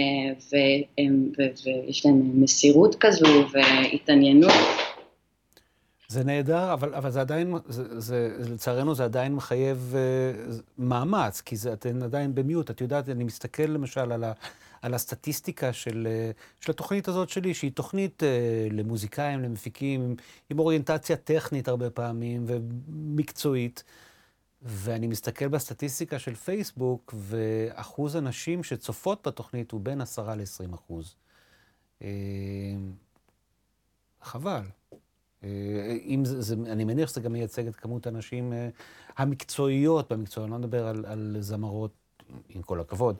[0.98, 4.52] ויש להן מסירות כזו והתעניינות.
[6.08, 11.56] זה נהדר, אבל, אבל זה עדיין, זה, זה, לצערנו זה עדיין מחייב uh, מאמץ, כי
[11.56, 12.70] זה, אתן עדיין במיוט.
[12.70, 14.32] את יודעת, אני מסתכל למשל על, ה,
[14.82, 20.16] על הסטטיסטיקה של, uh, של התוכנית הזאת שלי, שהיא תוכנית uh, למוזיקאים, למפיקים,
[20.50, 23.84] עם, אוריינטציה טכנית הרבה פעמים ומקצועית.
[24.64, 31.14] ואני מסתכל בסטטיסטיקה של פייסבוק, ואחוז הנשים שצופות בתוכנית הוא בין 10 ל-20 אחוז.
[32.02, 32.08] אה,
[34.22, 34.62] חבל.
[35.44, 38.68] אה, אם זה, זה, אני מניח שזה גם מייצג את כמות הנשים אה,
[39.16, 41.92] המקצועיות במקצוע, אני לא מדבר על, על זמרות,
[42.48, 43.16] עם כל הכבוד.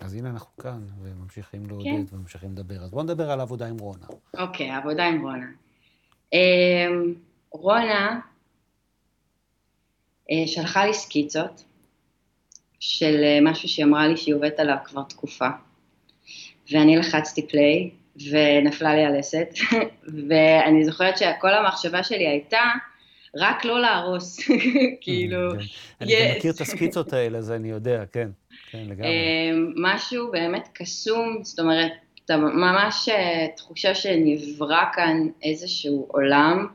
[0.00, 2.16] אז הנה אנחנו כאן, וממשיכים לעודד כן.
[2.16, 2.82] וממשיכים לדבר.
[2.82, 4.06] אז בואו נדבר על העבודה עם רונה.
[4.38, 5.46] אוקיי, okay, העבודה עם רונה.
[7.50, 8.20] רונה
[10.30, 11.64] אה, שלחה לי סקיצות
[12.80, 15.48] של אה, משהו שהיא אמרה לי שהיא עובדת עליו כבר תקופה,
[16.72, 17.90] ואני לחצתי פליי,
[18.30, 19.48] ונפלה לי הלסת,
[20.28, 22.62] ואני זוכרת שכל המחשבה שלי הייתה,
[23.36, 24.40] רק לא להרוס,
[25.00, 25.50] כאילו...
[25.50, 25.58] כן.
[26.00, 28.28] אני גם מכיר את הסקיצות האלה, אז אני יודע, כן,
[28.70, 29.08] כן, לגמרי.
[29.08, 31.92] אה, משהו באמת קסום, זאת אומרת,
[32.30, 33.08] ממש
[33.56, 36.66] תחושה שנברא כאן איזשהו עולם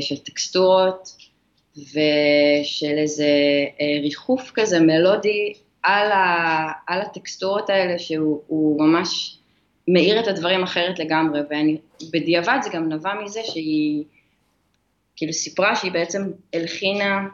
[0.00, 1.08] של טקסטורות,
[1.78, 3.26] ושל איזה
[3.80, 5.52] אה, ריחוף כזה מלודי
[5.82, 9.38] על, ה, על הטקסטורות האלה שהוא ממש
[9.88, 11.40] מאיר את הדברים אחרת לגמרי,
[12.02, 14.04] ובדיעבד זה גם נבע מזה שהיא
[15.18, 17.26] כאילו סיפרה שהיא בעצם הלחינה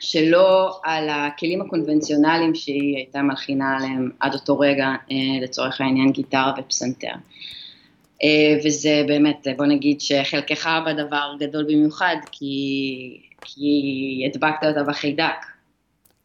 [0.00, 6.54] שלא על הכלים הקונבנציונליים שהיא הייתה מלחינה עליהם עד אותו רגע, אה, לצורך העניין גיטרה
[6.58, 7.12] ופסנתר.
[8.22, 15.46] אה, וזה באמת, בוא נגיד שחלקך בדבר גדול במיוחד, כי כי הדבקת אותה בחיידק.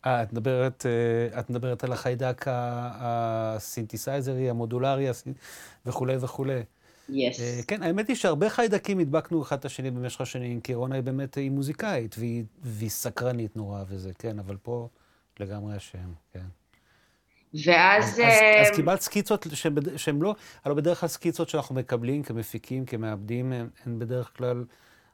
[0.06, 5.08] אה, את אה, את מדברת על החיידק הסינתסייזרי, המודולרי
[5.86, 6.62] וכולי וכולי.
[7.10, 7.14] Yes.
[7.40, 11.04] אה, כן, האמת היא שהרבה חיידקים הדבקנו אחד את השני במשך השנים, כי רונה היא
[11.04, 14.88] באמת, היא מוזיקאית, והיא, והיא סקרנית נורא וזה, כן, אבל פה
[15.40, 16.46] לגמרי השם, כן.
[17.66, 18.04] ואז...
[18.04, 19.48] אז, אז, אז קיבלת סקיצות
[19.96, 20.36] שהן לא,
[20.66, 23.54] הלוא בדרך כלל סקיצות שאנחנו מקבלים כמפיקים, כמעבדים,
[23.86, 24.64] הן בדרך כלל...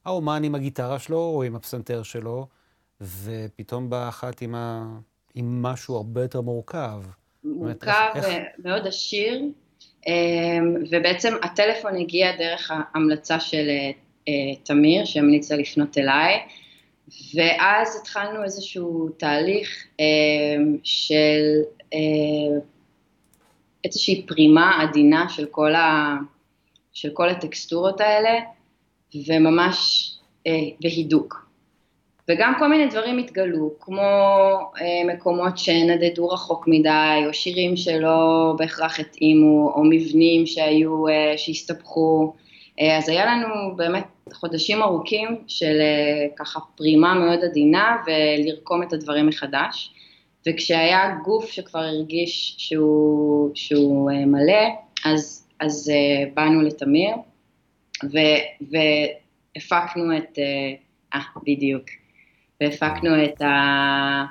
[0.06, 2.48] האומן עם הגיטרה שלו או עם הפסנתר שלו,
[3.02, 4.86] ופתאום באה אחת עם, ה...
[5.36, 7.02] עם משהו הרבה יותר מורכב.
[7.44, 8.12] מורכב
[8.60, 9.52] ומאוד עשיר, אמ,
[10.91, 13.70] ובעצם הטלפון הגיע דרך ההמלצה של
[14.28, 16.39] אה, תמיר, שהמליצה לפנות אליי,
[17.36, 21.62] ואז התחלנו איזשהו תהליך אמ, של
[21.93, 21.99] אה,
[23.84, 26.16] איזושהי פרימה עדינה של כל, ה,
[26.93, 28.39] של כל הטקסטורות האלה,
[29.28, 30.12] וממש
[30.47, 30.51] אה,
[30.82, 31.43] בהידוק.
[32.30, 34.01] וגם כל מיני דברים התגלו, כמו
[34.82, 42.34] אה, מקומות שנדדו רחוק מדי, או שירים שלא בהכרח התאימו, או מבנים שהיו, אה, שהסתבכו,
[42.80, 48.93] אה, אז היה לנו באמת חודשים ארוכים של אה, ככה פרימה מאוד עדינה ולרקום את
[48.93, 49.93] הדברים מחדש,
[50.47, 54.67] וכשהיה גוף שכבר הרגיש שהוא, שהוא אה, מלא,
[55.05, 57.15] אז, אז אה, באנו לתמיר,
[58.03, 58.17] ו,
[58.61, 60.74] והפקנו את, אה,
[61.13, 61.84] אה, בדיוק,
[62.64, 64.26] והפקנו את ה...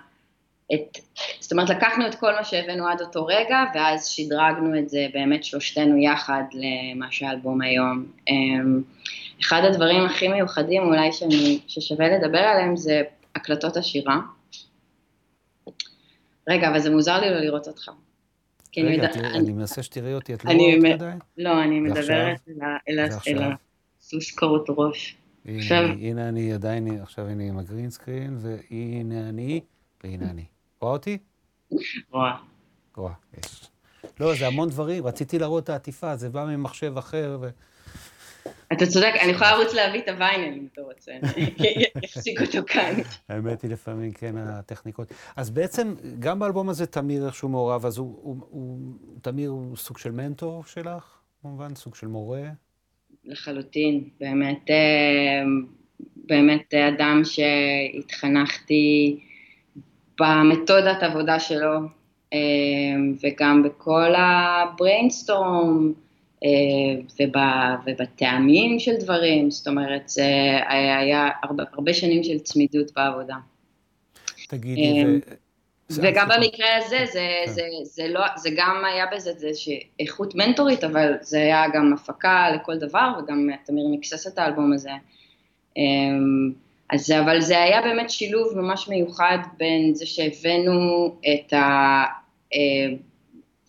[0.75, 0.99] את,
[1.41, 5.45] זאת אומרת, לקחנו את כל מה שהבאנו עד אותו רגע, ואז שדרגנו את זה באמת
[5.45, 8.07] שלושתנו יחד למה שהאלבום היום.
[8.29, 8.83] אמ,
[9.41, 13.03] אחד הדברים הכי מיוחדים אולי שאני, ששווה לדבר עליהם זה
[13.35, 14.19] הקלטות השירה.
[16.49, 17.89] רגע, אבל זה מוזר לי לא לראות אותך.
[18.79, 21.19] רגע, אני מנסה שתראי אותי, את לא רואה אותי עדיין?
[21.39, 22.41] לא, אני מדברת
[22.89, 22.99] אל
[24.01, 25.17] הסוס קרות ראש.
[25.47, 29.61] הנה אני עדיין, עכשיו הנה עם הגרין סקרין, והנה אני,
[30.05, 30.45] והנה אני.
[30.81, 31.19] רואה אותי?
[32.11, 32.37] רואה.
[32.97, 33.71] רואה, יש.
[34.21, 37.39] לא, זה המון דברים, רציתי להראות את העטיפה, זה בא ממחשב אחר.
[37.41, 37.49] ו...
[38.73, 42.95] אתה צודק, אני יכולה לרוץ להביא את הוויינל אם אתה רוצה, אני אפסיק אותו כאן.
[43.29, 45.13] האמת היא לפעמים כן הטכניקות.
[45.37, 48.79] אז בעצם, גם באלבום הזה תמיר איכשהו מעורב, אז הוא, הוא, הוא,
[49.23, 51.05] תמיר הוא סוג של מנטור שלך,
[51.43, 52.43] כמובן, סוג של מורה?
[53.25, 55.43] לחלוטין, באמת, אה,
[56.17, 59.19] באמת אדם שהתחנכתי
[60.21, 61.79] במתודת עבודה שלו,
[62.33, 62.39] אה,
[63.23, 65.93] וגם בכל הבריינסטורם,
[66.45, 66.49] אה,
[67.87, 73.37] ובטעמים של דברים, זאת אומרת, זה היה הרבה, הרבה שנים של צמידות בעבודה.
[74.49, 75.21] תגידי.
[75.97, 77.53] וגם במקרה הזה, זה, כן.
[77.53, 82.51] זה, זה, לא, זה גם היה בזה איזושהי איכות מנטורית, אבל זה היה גם הפקה
[82.55, 84.91] לכל דבר, וגם תמיר מקסס את האלבום הזה.
[86.91, 92.05] אז, אבל זה היה באמת שילוב ממש מיוחד בין זה שהבאנו את ה...
[92.55, 92.95] אה,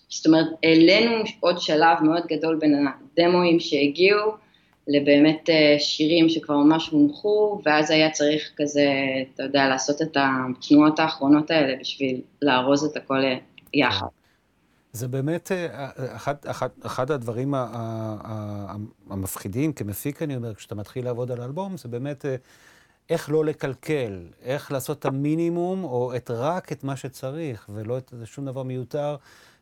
[0.10, 4.43] זאת אומרת, העלינו עוד שלב מאוד גדול בין הדמואים שהגיעו
[4.88, 8.88] לבאמת אה, שירים שכבר ממש הונחו, ואז היה צריך כזה,
[9.34, 13.22] אתה יודע, לעשות את התנועות האחרונות האלה בשביל לארוז את הכל
[13.74, 14.08] יחד.
[14.94, 15.52] זה באמת
[15.96, 17.54] אחד, אחד, אחד הדברים
[19.10, 22.26] המפחידים כמפיק, אני אומר, כשאתה מתחיל לעבוד על אלבום, זה באמת
[23.10, 28.14] איך לא לקלקל, איך לעשות את המינימום, או את רק את מה שצריך, ולא את
[28.26, 29.16] שום דבר מיותר,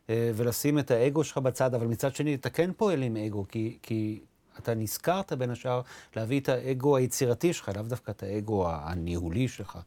[0.09, 3.77] אה, ולשים את האגו שלך בצד, אבל מצד שני, אתה כן פועל עם אגו, כי,
[3.81, 4.19] כי
[4.59, 5.81] אתה נזכרת בין השאר
[6.15, 9.77] להביא את האגו היצירתי שלך, לאו דווקא את האגו הניהולי שלך.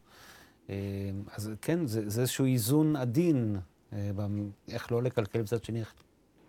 [0.69, 0.75] אה,
[1.35, 3.57] אז כן, זה, זה איזשהו איזון עדין,
[3.93, 4.09] אה,
[4.71, 5.93] איך לא לקלקל, מצד שני, איך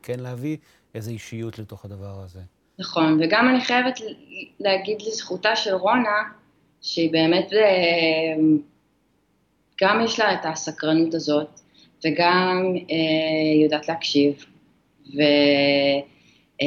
[0.02, 0.56] כן להביא
[0.94, 2.40] איזו אישיות לתוך הדבר הזה.
[2.78, 4.00] נכון, וגם אני חייבת
[4.60, 6.22] להגיד לזכותה של רונה,
[6.80, 8.42] שהיא באמת, אה,
[9.82, 11.60] גם יש לה את הסקרנות הזאת,
[12.04, 14.44] וגם אה, יודעת להקשיב,
[15.06, 16.02] והיא
[16.62, 16.66] אה,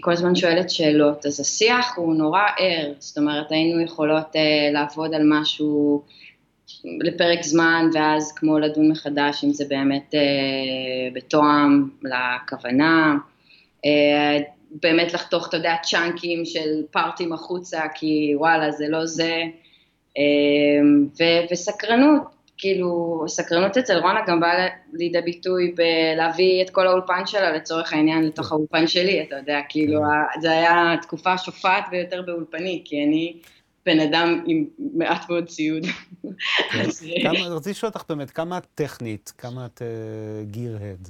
[0.00, 5.14] כל הזמן שואלת שאלות, אז השיח הוא נורא ער, זאת אומרת היינו יכולות אה, לעבוד
[5.14, 6.02] על משהו
[6.84, 10.20] לפרק זמן, ואז כמו לדון מחדש אם זה באמת אה,
[11.12, 13.16] בתואם לכוונה,
[13.86, 14.38] אה,
[14.70, 19.42] באמת לחתוך, אתה יודע, צ'אנקים של פארטים החוצה, כי וואלה, זה לא זה,
[20.16, 22.22] אמ, ו- וסקרנות,
[22.60, 28.24] כאילו, סקרנות אצל רונה גם באה לידי ביטוי בלהביא את כל האולפן שלה לצורך העניין
[28.24, 30.40] לתוך האולפן שלי, אתה יודע, כאילו, כן.
[30.40, 33.36] זה היה תקופה שופעת ביותר באולפני, כי אני
[33.86, 35.86] בן אדם עם מעט מאוד ציוד.
[36.72, 36.86] כן.
[37.50, 39.82] רציתי לשאול אותך באמת, כמה את טכנית, כמה את
[40.44, 41.08] גירהד?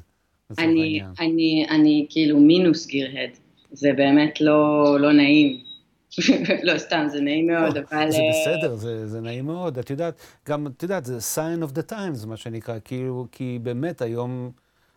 [0.59, 3.31] אני, אני, אני כאילו מינוס גירהד.
[3.73, 5.70] זה באמת לא, לא נעים.
[6.67, 8.11] לא, סתם, זה נעים מאוד, אבל...
[8.11, 9.79] זה אה, בסדר, זה, זה נעים מאוד.
[9.79, 10.15] את יודעת,
[10.49, 14.51] גם, את יודעת, זה sign of the times, מה שנקרא, כאילו, כי באמת היום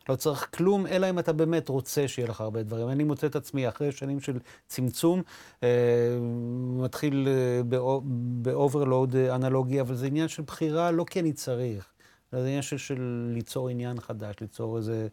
[0.10, 2.90] לא צריך כלום, אלא אם אתה באמת רוצה שיהיה לך הרבה דברים.
[2.90, 5.22] אני מוצא את עצמי אחרי שנים של צמצום,
[5.64, 6.18] אה,
[6.84, 7.62] מתחיל אה,
[8.42, 11.90] ב overload אה, אנלוגי, אבל זה עניין של בחירה, לא כי אני צריך.
[12.32, 15.08] זה עניין של, של ליצור עניין חדש, ליצור איזה...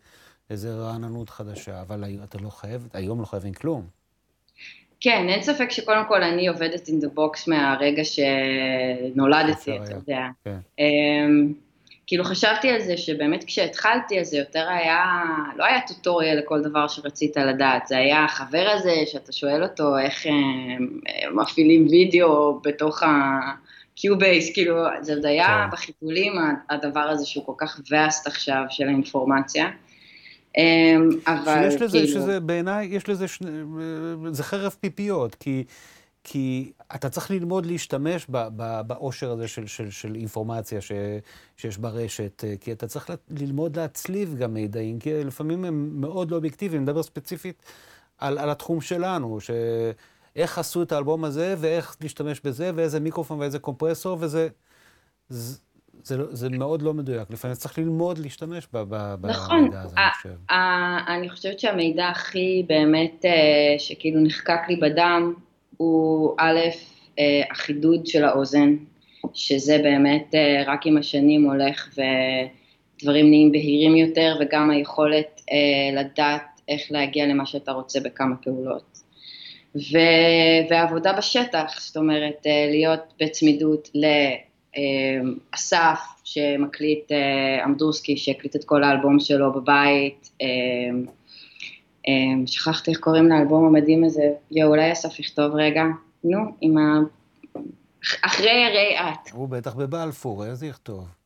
[0.51, 4.00] איזה רעננות חדשה, אבל אתה לא חייב, היום לא חייבים כלום.
[5.01, 10.27] כן, אין ספק שקודם כל אני עובדת in the box מהרגע שנולדתי, אתה יודע.
[10.45, 10.57] כן.
[10.81, 11.55] Um,
[12.11, 15.05] כאילו חשבתי על זה שבאמת כשהתחלתי אז זה יותר היה,
[15.57, 20.27] לא היה טוטוריאל לכל דבר שרצית לדעת, זה היה החבר הזה שאתה שואל אותו איך
[20.27, 21.01] הם
[21.35, 25.71] מפעילים וידאו בתוך ה-Q-Base, כאילו זה עוד היה כן.
[25.73, 26.33] בחיתולים
[26.71, 29.69] הדבר הזה שהוא כל כך vast עכשיו של האינפורמציה.
[30.57, 32.21] אמ, אבל שיש לזה, כאילו...
[32.21, 33.49] שזה בעיניי, יש לזה, שני,
[34.33, 35.65] זה חרב פיפיות, כי,
[36.25, 38.27] כי אתה צריך ללמוד להשתמש
[38.87, 40.93] בעושר הזה של, של, של אינפורמציה ש,
[41.57, 46.37] שיש ברשת, אה, כי אתה צריך ללמוד להצליב גם מידעים, כי לפעמים הם מאוד לא
[46.37, 47.63] אובייקטיביים, אני מדבר ספציפית
[48.19, 53.59] על, על התחום שלנו, שאיך עשו את האלבום הזה, ואיך להשתמש בזה, ואיזה מיקרופון ואיזה
[53.59, 54.49] קומפרסור, וזה...
[55.29, 55.59] זה,
[56.05, 59.97] זה, לא, זה מאוד לא מדויק, לפעמים צריך ללמוד להשתמש ב, ב, נכון, במידע הזה,
[59.97, 60.29] אני חושב.
[60.29, 65.35] נכון, אני חושבת שהמידע הכי באמת, אה, שכאילו נחקק לי בדם,
[65.77, 66.59] הוא א',
[67.19, 68.77] אה, החידוד של האוזן,
[69.35, 75.41] שזה באמת אה, רק עם השנים הולך ודברים נהיים בהירים יותר, וגם היכולת
[75.93, 78.99] לדעת איך להגיע למה שאתה רוצה בכמה פעולות.
[79.75, 79.99] ו...
[80.71, 84.07] ועבודה בשטח, זאת אומרת, להיות בצמידות ל...
[84.77, 91.05] אמ, אסף שמקליט, אה, אמדורסקי שהקליט את כל האלבום שלו בבית, אמ,
[92.09, 95.83] אמ, שכחתי איך קוראים לאלבום המדהים הזה, יואו, אולי אסף יכתוב רגע,
[96.25, 97.01] נו, עם ה...
[98.23, 99.33] אחרי הרי את.
[99.33, 101.20] הוא בטח בבלפור, איזה יכתוב?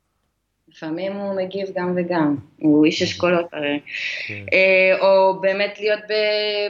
[0.77, 3.81] לפעמים הוא מגיב גם וגם, הוא איש אשכולות הרי.
[4.27, 4.45] כן.
[4.53, 6.01] אה, או באמת להיות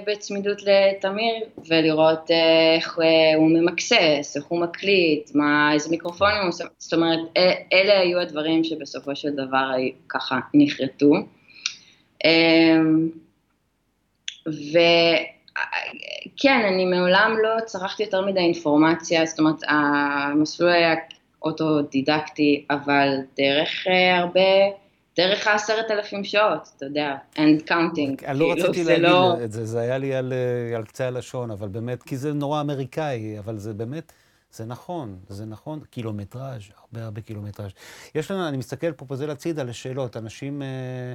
[0.06, 1.34] בצמידות לתמיר
[1.68, 6.92] ולראות אה, איך אה, הוא ממקסס, איך הוא מקליט, מה, איזה מיקרופונים הוא עושה, זאת
[6.92, 7.18] אומרת,
[7.72, 9.70] אלה היו הדברים שבסופו של דבר
[10.08, 11.12] ככה נחרטו.
[14.46, 15.24] וכן,
[16.68, 20.94] אני מעולם לא צרכתי יותר מדי אינפורמציה, זאת אומרת, המסלול היה
[21.44, 24.40] אוטודידקטי, אבל דרך אה, הרבה,
[25.16, 28.26] דרך העשרת אלפים שעות, אתה יודע, and counting.
[28.26, 29.44] אני לא כאילו, רציתי להגיד לא...
[29.44, 32.60] את זה, זה היה לי על, אה, על קצה הלשון, אבל באמת, כי זה נורא
[32.60, 34.12] אמריקאי, אבל זה באמת,
[34.52, 37.70] זה נכון, זה נכון, קילומטראז', הרבה הרבה קילומטראז'.
[38.14, 41.14] יש לנו, אני מסתכל פה פוזל הצידה לשאלות, אנשים אה,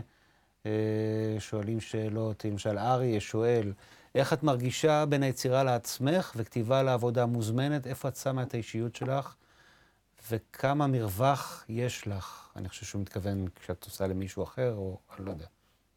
[0.66, 3.74] אה, שואלים שאלות, למשל אריה שואל,
[4.16, 9.36] איך את מרגישה בין היצירה לעצמך וכתיבה לעבודה מוזמנת, איפה את שמה את האישיות שלך?
[10.32, 12.50] וכמה מרווח יש לך.
[12.56, 15.46] אני חושב שהוא מתכוון כשאת עושה למישהו אחר, או אני לא יודע.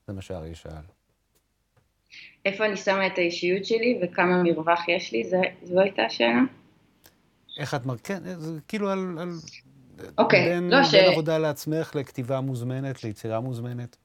[0.07, 0.83] זה מה שאריה שאל.
[2.45, 5.25] איפה אני שמה את האישיות שלי וכמה מרווח יש לי?
[5.25, 6.41] זה, זו הייתה השאלה?
[7.59, 7.97] איך את מר...
[7.97, 9.17] כן, זה כאילו על...
[9.21, 9.29] על...
[10.19, 10.95] אוקיי, בין, לא בין ש...
[10.95, 13.97] בין עבודה לעצמך לכתיבה מוזמנת, ליצירה מוזמנת.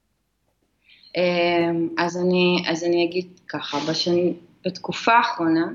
[1.18, 4.34] אמ, אז אני, אז אני אגיד ככה, בשני,
[4.66, 5.68] בתקופה האחרונה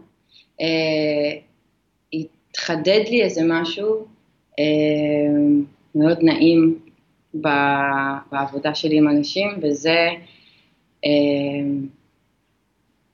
[0.60, 1.40] אה,
[2.12, 4.06] התחדד לי איזה משהו
[5.94, 6.78] מאוד נעים
[8.32, 10.08] בעבודה שלי עם אנשים, וזה
[11.04, 11.10] אה,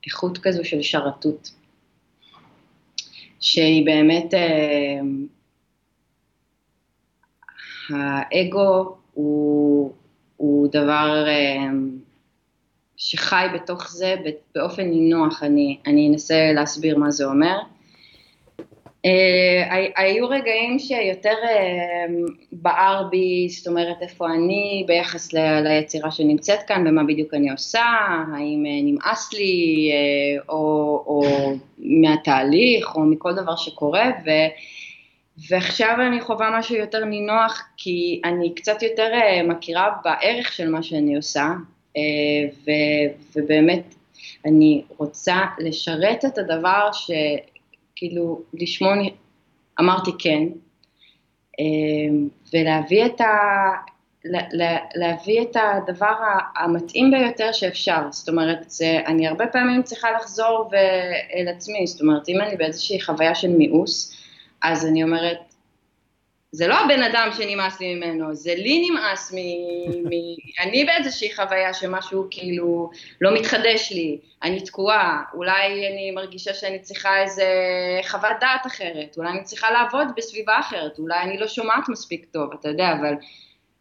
[0.05, 1.51] איכות כזו של שרתות,
[3.39, 4.99] שהיא באמת, אה,
[7.89, 9.93] האגו הוא,
[10.37, 11.25] הוא דבר
[12.97, 14.15] שחי בתוך זה
[14.55, 17.57] באופן נינוח, אני, אני אנסה להסביר מה זה אומר.
[19.05, 26.87] Uh, היו רגעים שיותר uh, בער בי, זאת אומרת איפה אני ביחס ליצירה שנמצאת כאן
[26.87, 27.83] ומה בדיוק אני עושה,
[28.33, 29.91] האם uh, נמאס לי
[30.49, 30.55] או,
[31.07, 31.21] או
[31.77, 34.29] מהתהליך או מכל דבר שקורה ו,
[35.49, 39.11] ועכשיו אני חווה משהו יותר נינוח כי אני קצת יותר
[39.43, 41.47] מכירה בערך של מה שאני עושה
[42.65, 42.71] ו,
[43.35, 43.95] ובאמת
[44.45, 47.11] אני רוצה לשרת את הדבר ש...
[47.99, 48.93] כאילו לשמוע,
[49.79, 50.43] אמרתי כן,
[51.59, 53.27] אמ, ולהביא את, ה,
[54.95, 56.13] להביא את הדבר
[56.55, 60.69] המתאים ביותר שאפשר, זאת אומרת, זה, אני הרבה פעמים צריכה לחזור
[61.35, 64.17] אל עצמי, זאת אומרת, אם אני באיזושהי חוויה של מיאוס,
[64.61, 65.48] אז אני אומרת,
[66.51, 69.37] זה לא הבן אדם שנמאס לי ממנו, זה לי נמאס מ...
[70.07, 70.09] מ...
[70.63, 72.89] אני באיזושהי חוויה שמשהו כאילו
[73.21, 77.45] לא מתחדש לי, אני תקועה, אולי אני מרגישה שאני צריכה איזה
[78.07, 82.49] חוות דעת אחרת, אולי אני צריכה לעבוד בסביבה אחרת, אולי אני לא שומעת מספיק טוב,
[82.59, 83.13] אתה יודע, אבל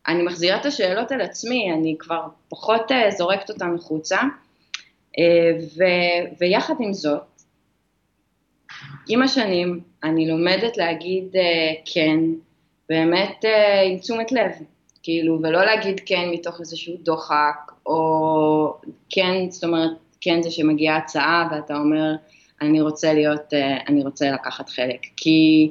[0.08, 4.18] אני מחזירה את השאלות על עצמי, אני כבר פחות אה, זורקת אותן החוצה,
[5.18, 5.84] אה, ו...
[6.40, 7.22] ויחד עם זאת,
[9.08, 12.18] עם השנים אני לומדת להגיד אה, כן,
[12.88, 14.50] באמת אה, עם תשומת לב,
[15.02, 18.74] כאילו, ולא להגיד כן מתוך איזשהו דוחק, או
[19.10, 22.14] כן, זאת אומרת, כן זה שמגיעה הצעה ואתה אומר,
[22.60, 25.70] אני רוצה להיות, אה, אני רוצה לקחת חלק, כי,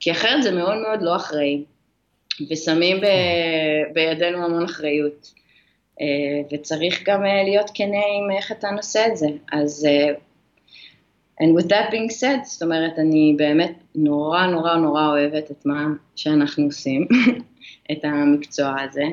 [0.00, 1.62] כי אחרת זה מאוד מאוד לא אחראי,
[2.50, 3.06] ושמים ב,
[3.92, 5.32] בידינו המון אחריות,
[6.00, 6.06] אה,
[6.52, 9.86] וצריך גם להיות כנה עם איך אתה נושא את זה, אז
[11.40, 15.86] And with that being said, זאת אומרת, אני באמת נורא נורא נורא אוהבת את מה
[16.16, 17.06] שאנחנו עושים,
[17.92, 19.04] את המקצוע הזה.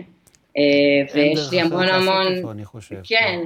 [0.57, 3.39] אה, ויש לי המון המון, אני חושב, כן,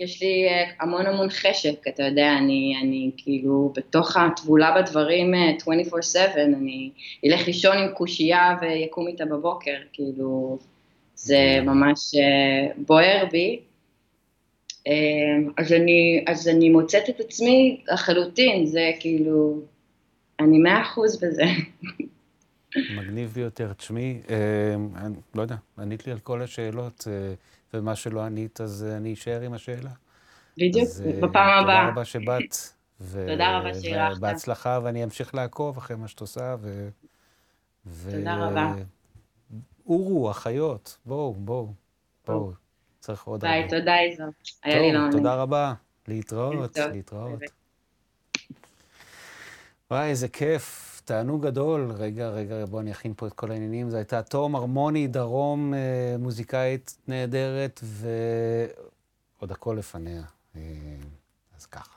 [0.00, 5.36] יש לי אה, המון המון חשק, אתה יודע, אני, אני כאילו בתוך הטבולה בדברים 24/7,
[6.16, 6.90] אה, אני
[7.26, 10.58] אלך לישון עם קושייה ויקום איתה בבוקר, כאילו,
[11.14, 12.14] זה ממש
[12.76, 13.60] בוער בי.
[15.56, 19.60] אז אני, אז אני מוצאת את עצמי לחלוטין, זה כאילו,
[20.40, 21.44] אני מאה אחוז בזה.
[22.76, 23.72] מגניב ביותר.
[23.72, 24.20] תשמעי,
[24.96, 27.06] אני לא יודע, ענית לי על כל השאלות.
[27.74, 29.90] ומה שלא ענית, אז אני אשאר עם השאלה.
[30.58, 30.88] בדיוק,
[31.22, 31.80] בפעם הבאה.
[31.80, 32.56] תודה רבה שבאת.
[33.00, 33.26] ו...
[33.28, 34.16] תודה רבה שאירחת.
[34.16, 36.56] ובהצלחה, ואני אמשיך לעקוב אחרי מה שאת עושה.
[36.60, 36.88] ו...
[38.10, 38.74] תודה רבה.
[39.86, 41.72] אורו, אחיות, בואו, בואו,
[42.26, 42.52] בואו.
[43.06, 43.56] צריך עוד הרבה.
[43.56, 44.24] ביי, תודה איזו.
[44.64, 45.12] היה לי לעונג.
[45.12, 45.74] תודה רבה.
[46.08, 47.40] להתראות, להתראות.
[49.90, 51.02] וואי, איזה כיף.
[51.04, 51.92] תענוג גדול.
[51.98, 53.90] רגע, רגע, בואו אני אכין פה את כל העניינים.
[53.90, 60.22] זו הייתה תום הרמוני, דרום, אה, מוזיקאית נהדרת, ועוד הכל לפניה.
[60.56, 60.62] אה,
[61.56, 61.96] אז ככה.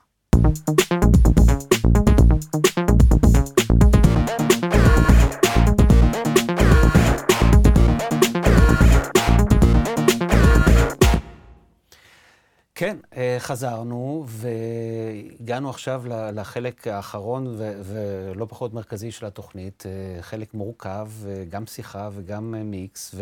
[12.80, 16.03] כן, אה, חזרנו והגענו עכשיו
[16.34, 23.15] לחלק האחרון ולא פחות מרכזי של התוכנית, אה, חלק מורכב, אה, גם שיחה וגם מיקס,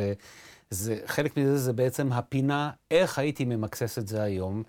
[0.72, 4.64] וחלק מזה זה בעצם הפינה, איך הייתי ממקסס את זה היום,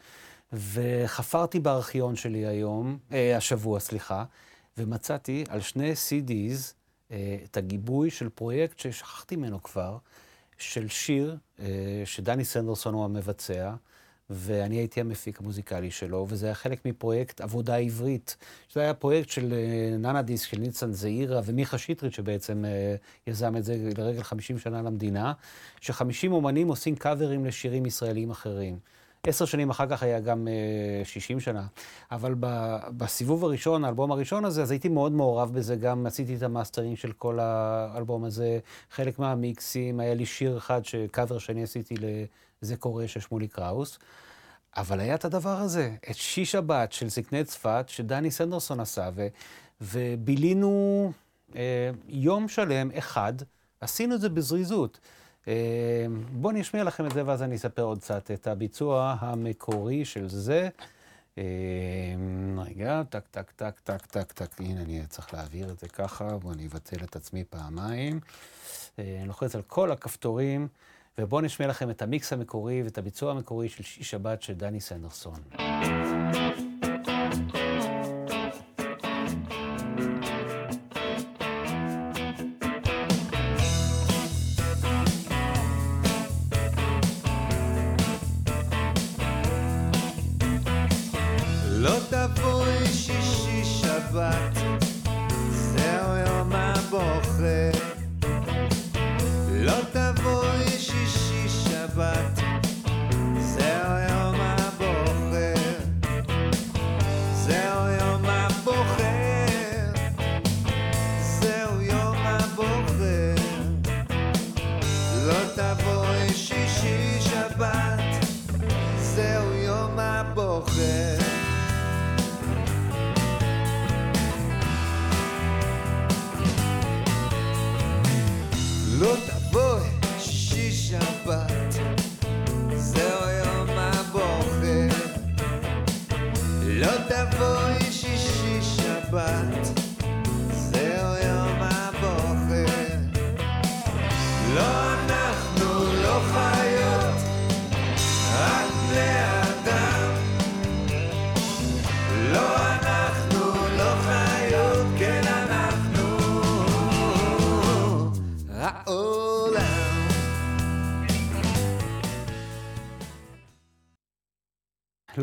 [0.53, 2.99] וחפרתי בארכיון שלי היום,
[3.36, 4.24] השבוע, סליחה,
[4.78, 6.74] ומצאתי על שני CDs
[7.45, 9.99] את הגיבוי של פרויקט ששכחתי ממנו כבר,
[10.59, 11.36] של שיר
[12.05, 13.74] שדני סנדרסון הוא המבצע.
[14.31, 18.37] ואני הייתי המפיק המוזיקלי שלו, וזה היה חלק מפרויקט עבודה עברית.
[18.72, 22.95] זה היה פרויקט של אה, ננה דיסק, של ניצן זעירה ומיכה שטרית, שבעצם אה,
[23.26, 25.33] יזם את זה לרגל 50 שנה למדינה,
[25.81, 28.79] ש-50 אומנים עושים covers לשירים ישראלים אחרים.
[29.26, 30.49] עשר שנים אחר כך היה גם
[31.05, 31.66] uh, 60 שנה.
[32.11, 32.35] אבל
[32.97, 37.12] בסיבוב הראשון, האלבום הראשון הזה, אז הייתי מאוד מעורב בזה, גם עשיתי את המאסטרינג של
[37.12, 38.59] כל האלבום הזה,
[38.91, 41.95] חלק מהמיקסים, היה לי שיר אחד, קאבר שאני עשיתי
[42.63, 43.99] ל"זה קורה" של שמולי קראוס.
[44.77, 49.27] אבל היה את הדבר הזה, את שיש שבת של זקני צפת, שדני סנדרסון עשה, ו,
[49.81, 51.13] ובילינו
[51.57, 53.33] אה, יום שלם אחד,
[53.81, 55.01] עשינו את זה בזריזות.
[55.49, 60.29] אה, בואו נשמיע לכם את זה ואז אני אספר עוד קצת את הביצוע המקורי של
[60.29, 60.69] זה.
[61.39, 61.45] אה,
[62.59, 66.53] רגע, טק, טק, טק, טק, טק, טק, הנה, אני צריך להעביר את זה ככה, בואו
[66.53, 68.21] אני אבטל את עצמי פעמיים.
[68.99, 70.69] אה, אני לוחץ על כל הכפתורים,
[71.19, 75.41] ובואו נשמיע לכם את המיקס המקורי ואת הביצוע המקורי של שיש שבת של דני סנדרסון.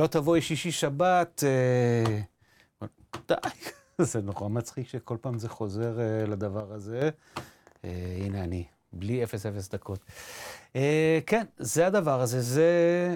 [0.06, 2.22] לא תבואי שישי שבת, אה,
[3.28, 3.36] די,
[4.12, 7.10] זה נורא מצחיק שכל פעם זה חוזר אה, לדבר הזה.
[7.86, 9.99] אה, הנה אני, בלי אפס אפס דקות.
[11.26, 13.16] כן, זה הדבר הזה, זה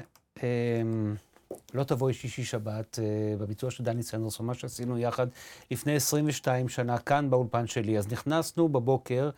[1.73, 2.99] לא תבואי שישי שבת,
[3.39, 5.27] בביצוע של דני סנדרסון, מה שעשינו יחד
[5.71, 7.97] לפני 22 שנה, כאן באולפן שלי.
[7.97, 9.29] אז נכנסנו בבוקר,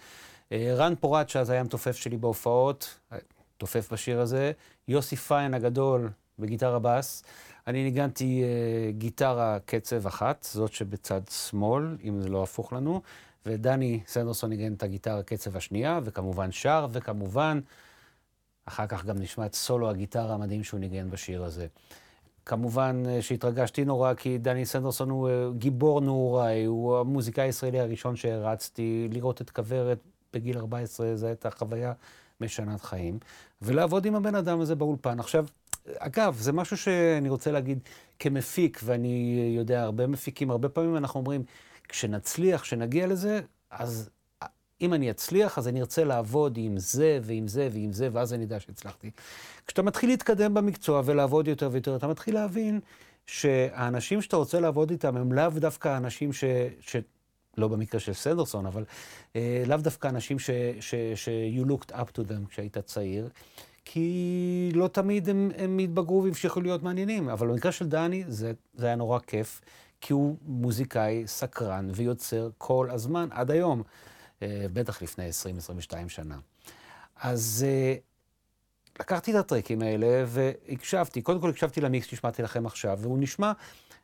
[0.54, 3.00] רן פורט, שאז היה מתופף שלי בהופעות,
[3.58, 4.52] תופף בשיר הזה,
[4.88, 6.10] יוסי פיין הגדול,
[6.40, 7.24] בגיטרה בס.
[7.68, 13.02] אני ניגנתי uh, גיטרה קצב אחת, זאת שבצד שמאל, אם זה לא הפוך לנו,
[13.46, 17.60] ודני סנדרסון ניגן את הגיטרה קצב השנייה, וכמובן שר, וכמובן,
[18.66, 21.68] אחר כך גם נשמע את סולו הגיטרה המדהים שהוא ניגן בשיר הזה.
[22.46, 29.42] כמובן שהתרגשתי נורא, כי דני סנדרסון הוא גיבור נעוריי, הוא המוזיקאי הישראלי הראשון שהרצתי, לראות
[29.42, 30.00] את כוורת
[30.34, 31.94] בגיל 14, זו הייתה חוויה
[32.42, 33.20] משנת חיים,
[33.62, 35.20] ולעבוד עם הבן אדם הזה באולפן.
[35.20, 35.46] עכשיו,
[35.98, 37.80] אגב, זה משהו שאני רוצה להגיד
[38.20, 41.44] כמפיק, ואני יודע, הרבה מפיקים, הרבה פעמים אנחנו אומרים,
[41.88, 44.10] כשנצליח, כשנגיע לזה, אז
[44.82, 48.44] אם אני אצליח, אז אני ארצה לעבוד עם זה ועם זה ועם זה, ואז אני
[48.44, 49.12] אדע שהצלחתי.
[49.68, 52.80] כשאתה מתחיל להתקדם במקצוע ולעבוד יותר ויותר, אתה מתחיל להבין
[53.26, 56.44] שהאנשים שאתה רוצה לעבוד איתם הם לאו דווקא האנשים ש...
[56.80, 56.96] ש...
[57.58, 58.84] לא במקרה של סנדרסון, אבל
[59.36, 60.50] אה, לאו דווקא אנשים ש,
[60.80, 61.30] ש, ש...
[61.30, 63.30] you looked up to them כשהיית צעיר,
[63.86, 67.30] כי לא תמיד הם, הם התבגרו והמשיכו להיות מעניינים.
[67.30, 69.62] אבל במקרה של דני זה, זה היה נורא כיף,
[70.02, 73.84] כי הוא מוזיקאי סקרן ויוצר כל הזמן, עד היום,
[74.42, 76.38] אה, בטח לפני 20-22 שנה.
[77.16, 77.96] אז אה,
[79.00, 83.52] לקחתי את הטרקים האלה והקשבתי, קודם כל הקשבתי למיקס שהשמעתי לכם עכשיו, והוא נשמע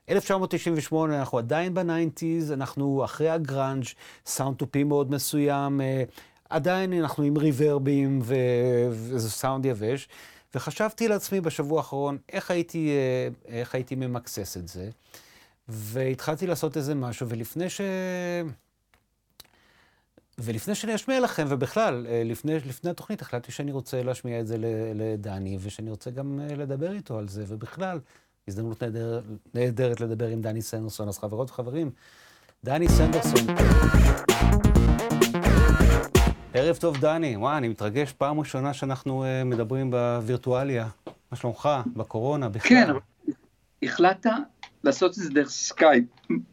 [0.10, 3.86] 1998, אנחנו עדיין ב nineties, אנחנו אחרי הגראנג',
[4.26, 6.04] סאונד תופי מאוד מסוים, אה,
[6.50, 10.08] עדיין אנחנו עם ריברבים וזה סאונד יבש,
[10.56, 14.90] וחשבתי לעצמי בשבוע האחרון איך הייתי, אה, איך הייתי ממקסס את זה,
[15.68, 17.82] והתחלתי לעשות איזה משהו, ולפני ש...
[20.40, 24.56] ולפני שאני אשמיע לכם, ובכלל, אה, לפני, לפני התוכנית החלטתי שאני רוצה להשמיע את זה
[24.96, 28.00] לדני, ושאני רוצה גם לדבר איתו על זה, ובכלל,
[28.48, 29.22] הזדמנות נהדר,
[29.54, 31.08] נהדרת לדבר עם דני סנדרסון.
[31.08, 31.92] אז חברות וחברים,
[32.66, 33.56] דני סנדרסון.
[36.54, 37.38] ערב טוב, דני.
[37.38, 40.88] וואי, אני מתרגש פעם ראשונה שאנחנו uh, מדברים בווירטואליה.
[41.32, 41.70] מה שלומך?
[41.96, 42.70] בקורונה, בכלל.
[42.70, 43.00] כן, אבל
[43.84, 44.30] החלטת
[44.84, 46.04] לעשות את זה דרך סקייפ,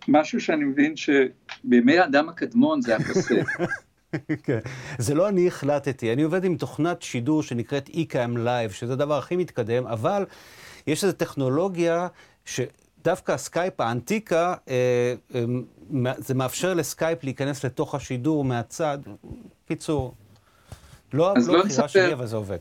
[0.09, 3.43] משהו שאני מבין שבימי האדם הקדמון זה קשה.
[4.45, 4.59] כן.
[4.99, 9.37] זה לא אני החלטתי, אני עובד עם תוכנת שידור שנקראת Ecamm Live, שזה הדבר הכי
[9.37, 10.25] מתקדם, אבל
[10.87, 12.09] יש איזו טכנולוגיה
[12.45, 15.45] שדווקא הסקייפ האנטיקה, אה, אה,
[16.19, 18.99] זה מאפשר לסקייפ להיכנס לתוך השידור מהצד.
[19.67, 20.15] קיצור,
[21.13, 22.59] לא, לא, לא שלי, אבל זה עובד.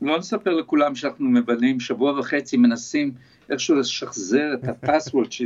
[0.00, 3.12] לא נספר לכולם שאנחנו מבלים שבוע וחצי, מנסים
[3.50, 5.42] איכשהו לשחזר את ה password ש...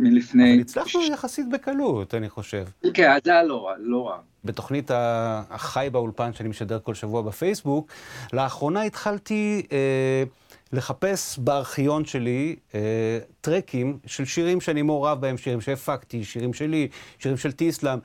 [0.00, 0.52] מלפני...
[0.52, 2.64] אבל הצלחנו יחסית בקלות, אני חושב.
[2.94, 4.18] כן, זה היה לא רע, לא רע.
[4.44, 7.92] בתוכנית החי באולפן שאני משדר כל שבוע בפייסבוק,
[8.32, 10.24] לאחרונה התחלתי אה,
[10.74, 12.80] לחפש בארכיון שלי אה,
[13.40, 17.98] טרקים של שירים שאני מעורב בהם, שירים שהפקתי, שירים שלי, שירים של טיסלאם.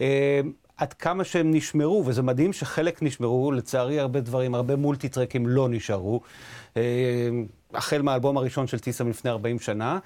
[0.00, 0.40] אה,
[0.76, 5.68] עד כמה שהם נשמרו, וזה מדהים שחלק נשמרו, לצערי הרבה דברים, הרבה מולטי טרקים לא
[5.68, 6.20] נשארו.
[6.76, 6.82] אה,
[7.74, 9.98] החל מהאלבום הראשון של טיסלאם לפני 40 שנה,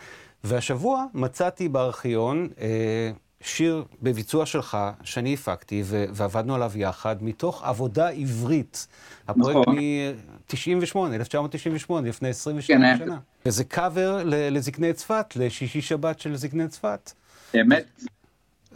[0.44, 3.10] והשבוע מצאתי בארכיון אה,
[3.42, 8.86] שיר בביצוע שלך, שאני הפקתי, ועבדנו עליו יחד, מתוך עבודה עברית.
[9.28, 9.76] הפרויקט נכון.
[9.78, 13.18] מ-98, 1998, לפני 22 כן, שנה.
[13.46, 17.12] וזה קאבר לזקני צפת, לשישי שבת של זקני צפת.
[17.60, 17.86] אמת.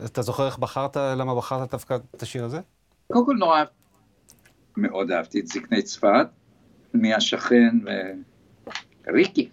[0.04, 2.60] אתה זוכר איך בחרת, למה בחרת דווקא את השיר הזה?
[3.12, 3.64] קודם כל נורא,
[4.76, 6.26] מאוד אהבתי את זקני צפת,
[6.94, 7.78] מהשכן
[9.06, 9.50] וריקי.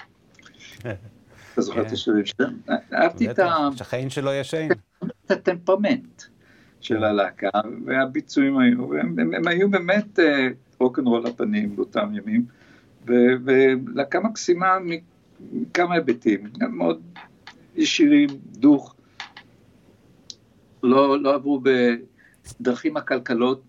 [1.53, 1.93] אתה זוכר את כן.
[1.93, 2.57] השירים שלהם?
[2.93, 3.69] אהבתי את ה...
[3.75, 4.67] שכן שלא ישן.
[5.25, 6.23] את הטמפרמנט
[6.81, 7.49] של הלהקה,
[7.85, 10.19] והביצועים היו, הם, היו באמת
[10.79, 12.45] רוקנרול הפנים באותם ימים,
[13.05, 14.77] ולהקה מקסימה
[15.51, 17.01] מכמה היבטים, מאוד
[17.75, 18.95] ישירים, דוך,
[20.83, 21.61] לא, לא עברו
[22.59, 23.61] בדרכים עקלקלות,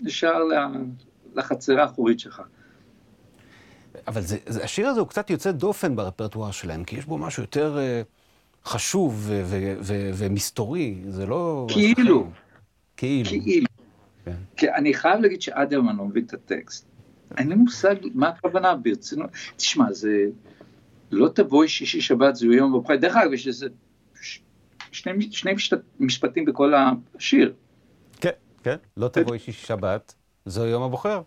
[0.00, 0.42] נשאר
[1.34, 2.42] לחצרה האחורית שלך.
[4.08, 7.42] אבל זה, זה, השיר הזה הוא קצת יוצא דופן ברפרטואר שלהם, כי יש בו משהו
[7.42, 11.66] יותר uh, חשוב ו- ו- ו- ומסתורי, זה לא...
[11.70, 12.30] כאילו.
[12.96, 13.30] כאילו.
[13.30, 13.66] כאילו.
[14.24, 14.36] כן.
[14.56, 16.86] כי אני חייב להגיד שעד היום אני לא מבין את הטקסט.
[17.38, 19.30] אין לי מושג מה הכוונה ברצינות.
[19.56, 20.26] תשמע, זה...
[21.10, 22.98] לא תבואי שישי שבת, זהו יום בבחירה.
[22.98, 23.66] דרך אגב, יש איזה
[24.92, 27.54] שני, שני משפט, משפטים בכל השיר.
[28.20, 28.30] כן,
[28.62, 28.76] כן.
[28.96, 30.14] לא תבואי שישי שבת,
[30.46, 31.22] זהו יום הבוחר.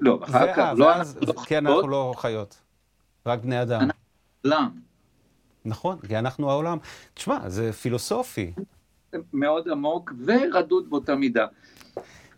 [0.00, 2.60] לא, אחר כך, לא אנחנו כי אנחנו לא חיות,
[3.26, 3.88] רק בני אדם.
[5.64, 6.78] נכון, כי אנחנו העולם.
[7.14, 8.52] תשמע, זה פילוסופי.
[9.32, 11.46] מאוד עמוק ורדוד באותה מידה.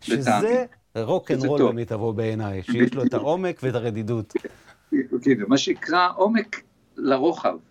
[0.01, 0.65] שזה
[0.95, 4.33] רוק אנד רול במיטבו בעיניי, שיש לו את העומק ואת הרדידות.
[5.21, 6.61] כן, מה שנקרא עומק
[6.97, 7.57] לרוחב.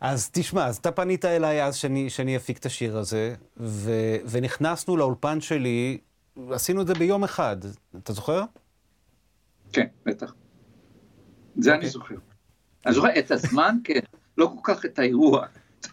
[0.00, 3.90] אז תשמע, אז אתה פנית אליי אז שאני, שאני אפיק את השיר הזה, ו,
[4.30, 5.98] ונכנסנו לאולפן שלי,
[6.50, 7.56] עשינו את זה ביום אחד,
[7.98, 8.42] אתה זוכר?
[9.72, 10.34] כן, בטח.
[11.56, 11.74] זה okay.
[11.74, 11.90] אני אוקיי.
[11.90, 12.14] זוכר.
[12.86, 14.00] אני זוכר את הזמן, כן,
[14.38, 15.46] לא כל כך את האירוע.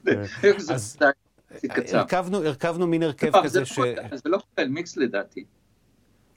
[0.05, 0.21] כן.
[0.69, 0.97] אז
[1.91, 3.79] הרכבנו, הרכבנו מין הרכב לא, כזה ש...
[4.13, 5.45] זה לא כולל מיקס לדעתי.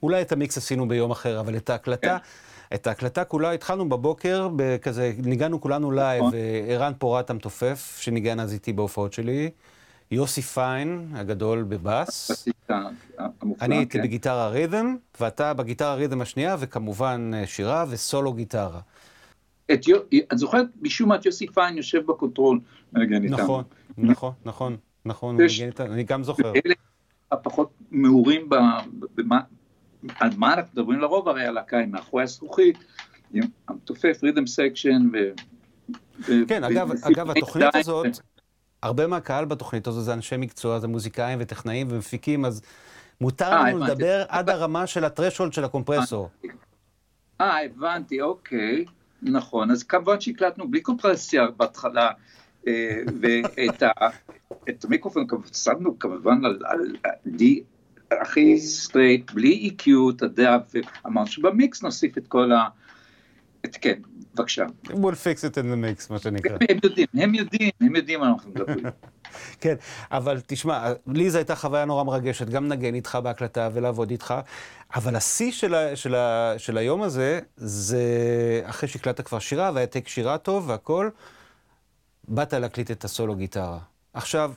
[0.03, 2.25] אולי את המיקס עשינו ביום אחר, אבל את ההקלטה, כן.
[2.75, 6.39] את ההקלטה כולה התחלנו בבוקר, בכזה, ניגענו כולנו live, נכון.
[6.69, 9.49] ערן פורת המתופף, שניגן אז איתי בהופעות שלי.
[10.11, 12.47] יוסי פיין, הגדול בבאס.
[13.61, 14.03] אני הייתי כן.
[14.03, 18.79] בגיטרה rhythm, ואתה בגיטרה rhythm השנייה, וכמובן אה, שירה וסולו גיטרה.
[19.73, 19.79] את
[20.33, 22.59] את זוכרת משום מה את יוסי פיין יושב ב control
[22.93, 23.33] מנגן איתם.
[23.33, 23.63] נכון,
[23.97, 25.37] נכון, נכון, נכון,
[25.79, 26.53] אני גם זוכר.
[26.65, 26.73] אלה
[27.31, 28.49] הפחות מעורים
[29.15, 29.39] במה,
[30.19, 32.77] על מה אנחנו מדברים לרוב, הרי הלהקה היא מאחורי הזכוכית,
[33.67, 35.31] המתופף rhythm section ו...
[36.47, 38.07] כן, אגב, התוכנית הזאת...
[38.83, 42.61] הרבה מהקהל בתוכנית הזו זה אנשי מקצוע, זה מוזיקאים וטכנאים ומפיקים, אז
[43.21, 46.29] מותר אה, לנו לדבר עד הרמה של ה threshold של הקומפרסור.
[47.41, 48.85] אה, הבנתי, אוקיי,
[49.21, 49.71] נכון.
[49.71, 52.11] אז כמובן שהקלטנו בלי קומפרסיה בהתחלה,
[52.67, 56.95] אה, ואת המיקרופון שמנו כמובן על
[57.27, 57.63] די
[58.11, 60.57] הכי straight, בלי EQ, אתה יודע,
[61.05, 62.67] ואמרנו שבמיקס נוסיף את כל ה...
[63.81, 63.99] כן,
[64.35, 64.65] בבקשה.
[64.87, 66.57] we'll fix it in the mix, מה שנקרא.
[66.69, 68.85] הם יודעים, הם יודעים, הם יודעים מה אנחנו מדברים.
[69.61, 69.75] כן,
[70.11, 74.33] אבל תשמע, לי זו הייתה חוויה נורא מרגשת, גם לנגן איתך בהקלטה ולעבוד איתך,
[74.95, 78.01] אבל השיא של, ה, של, ה, של היום הזה, זה
[78.63, 81.09] אחרי שהקלטת כבר שירה, והיה טק שירה טוב והכל,
[82.27, 83.79] באת להקליט את הסולו גיטרה.
[84.13, 84.51] עכשיו,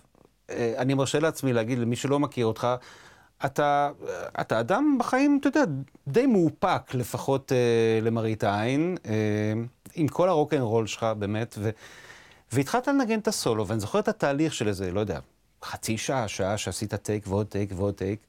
[0.51, 2.69] אה, אני מרשה לעצמי להגיד למי שלא מכיר אותך,
[3.45, 3.91] אתה,
[4.41, 5.63] אתה אדם בחיים, אתה יודע,
[6.09, 9.13] די מאופק, לפחות אה, למראית העין, אה,
[9.95, 11.71] עם כל הרוקנרול שלך, באמת, ו,
[12.53, 15.19] והתחלת לנגן את הסולו, ואני זוכר את התהליך של איזה, לא יודע,
[15.65, 18.21] חצי שעה, שעה שעשית טייק ועוד טייק ועוד טייק.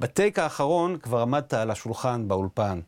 [0.00, 2.80] בטייק האחרון כבר עמדת על השולחן באולפן,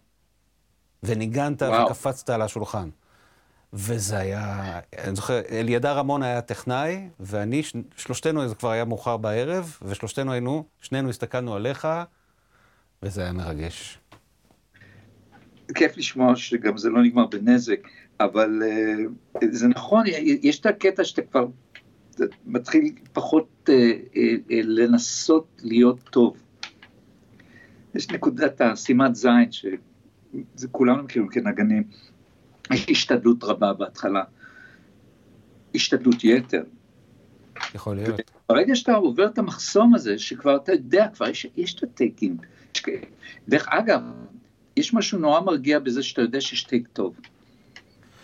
[1.03, 1.87] וניגנת וואו.
[1.87, 2.89] וקפצת על השולחן.
[3.73, 7.63] וזה היה, אני זוכר, אלידר רמון היה טכנאי, ואני,
[7.97, 11.89] שלושתנו, זה כבר היה מאוחר בערב, ושלושתנו היינו, שנינו הסתכלנו עליך,
[13.03, 13.99] וזה היה מרגש.
[15.75, 17.89] כיף לשמוע שגם זה לא נגמר בנזק,
[18.21, 20.05] אבל uh, זה נכון,
[20.43, 21.47] יש את הקטע שאתה כבר
[22.47, 23.73] מתחיל פחות uh,
[24.15, 24.19] uh,
[24.51, 26.37] לנסות להיות טוב.
[27.95, 31.85] יש נקודת השימת זין, שזה כולנו מכירים כנגנים.
[32.73, 34.23] יש השתדלות רבה בהתחלה,
[35.75, 36.63] השתדלות יתר.
[37.75, 38.21] יכול להיות.
[38.49, 42.37] ברגע שאתה עובר את המחסום הזה, שכבר אתה יודע, כבר יש, יש את הטייקים.
[43.49, 44.01] דרך אגב,
[44.77, 47.17] יש משהו נורא מרגיע בזה שאתה יודע שיש טייק טוב.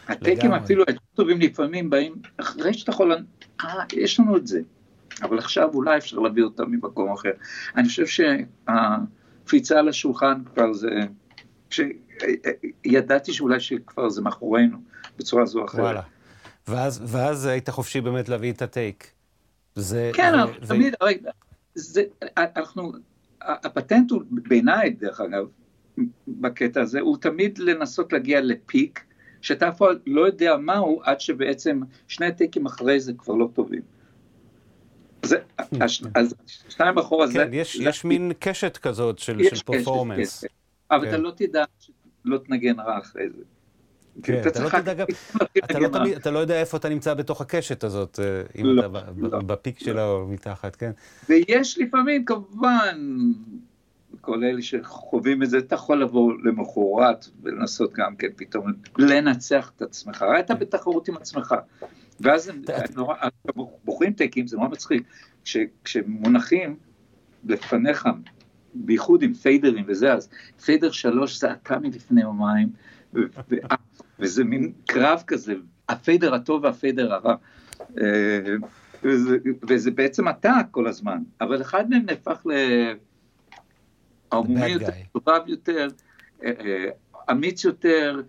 [0.08, 3.12] הטייקים אפילו היותר טובים לפעמים באים אחרי שאתה יכול,
[3.60, 4.60] אה, יש לנו את זה.
[5.22, 7.30] אבל עכשיו אולי אפשר להביא אותם ממקום אחר.
[7.76, 10.88] אני חושב שהקפיצה על השולחן כבר זה,
[12.84, 14.78] ידעתי שאולי שכבר זה מאחורינו,
[15.18, 15.80] בצורה זו או אחרת.
[15.80, 16.02] וואלה.
[16.68, 19.10] ואז, ואז היית חופשי באמת להביא את הטייק.
[19.74, 20.10] זה...
[20.14, 21.06] כן, זה, תמיד, זה...
[21.06, 21.30] רגע,
[21.74, 22.02] זה,
[22.36, 22.92] אנחנו,
[23.42, 25.46] הפטנט הוא בעיניי, דרך אגב,
[26.28, 29.04] בקטע הזה, הוא תמיד לנסות להגיע לפיק,
[29.40, 33.82] שאתה אף לא יודע מהו, עד שבעצם שני הטייקים אחרי זה כבר לא טובים.
[35.22, 35.36] זה,
[36.14, 36.34] אז
[36.68, 37.38] שניים אחורה כן, זה...
[37.38, 40.44] כן, יש, זה יש מין קשת כזאת של, של פרפורמנס.
[40.90, 41.08] אבל כן.
[41.08, 41.64] אתה לא תדע
[42.24, 43.42] לא תנגן רע אחרי זה.
[44.22, 45.06] כן, אתה, לא תדע גם,
[45.64, 48.86] אתה, לא תמיד, אתה לא יודע איפה אתה נמצא בתוך הקשת הזאת, אה, אם לא,
[48.86, 49.38] אתה לא.
[49.40, 50.90] בפיק שלה או מתחת, כן.
[51.28, 52.98] ויש לפעמים, כמובן,
[54.20, 59.82] כל אלה שחווים את זה, אתה יכול לבוא למחרת ולנסות גם כן פתאום לנצח את
[59.82, 61.54] עצמך, הרי אתה בתחרות עם עצמך.
[62.20, 62.50] ואז
[62.96, 63.14] נורא,
[63.84, 65.02] בוחרים טקים, זה נורא מצחיק,
[65.84, 66.76] כשמונחים
[67.44, 68.08] לפניך
[68.74, 70.28] בייחוד עם פיידרים וזה, אז
[70.64, 72.68] פיידר שלוש אתה מלפני יומיים,
[74.18, 75.54] וזה מין קרב כזה,
[75.88, 77.34] הפיידר הטוב והפיידר הרע.
[78.00, 78.54] אה,
[79.02, 79.36] וזה,
[79.68, 82.46] וזה בעצם אתה כל הזמן, אבל אחד מהם נהפך
[84.32, 85.88] לערמומי יותר, טובב יותר,
[86.44, 86.84] אה, אה,
[87.30, 88.22] אמיץ יותר,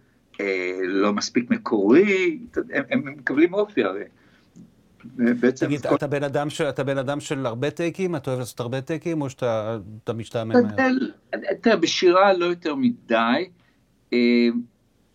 [0.84, 2.40] לא מספיק מקורי,
[2.74, 4.04] הם, הם מקבלים אופי הרי.
[5.16, 5.66] בעצם...
[5.66, 5.96] תגיד, כל...
[5.96, 8.16] אתה בן אדם של, אתה בן אדם של הרבה טייקים?
[8.16, 10.90] אתה אוהב לעשות הרבה טייקים, או שאתה משתעמם מהר?
[11.62, 13.50] תראה, בשירה לא יותר מדי.
[14.14, 14.48] אה,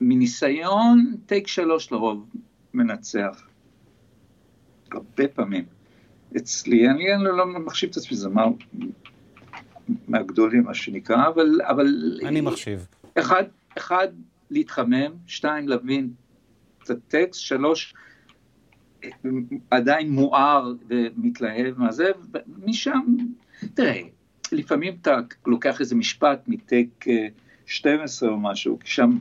[0.00, 2.26] מניסיון, טייק שלוש לרוב
[2.74, 3.42] מנצח.
[4.92, 5.64] הרבה פעמים.
[6.36, 8.46] אצלי, אני, אני לא מחשיב את עצמי זמר
[10.08, 11.60] מהגדולים, מה שנקרא, אבל...
[11.62, 12.86] אבל אני מחשיב.
[13.18, 13.44] אחד,
[13.78, 14.08] אחד,
[14.50, 16.10] להתחמם, שתיים, להבין
[16.82, 17.94] את הטקסט, שלוש,
[19.70, 23.00] עדיין מואר ומתלהב מהזה, ומשם,
[23.74, 24.00] תראה,
[24.52, 27.04] לפעמים אתה לוקח איזה משפט מטק
[27.66, 29.18] 12 או משהו, כי שם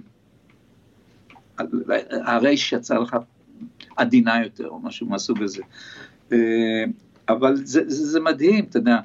[2.09, 3.17] הרייש יצא לך
[3.97, 5.63] עדינה יותר, או משהו מהסוג הזה.
[7.29, 8.99] אבל זה, זה, זה מדהים, אתה יודע,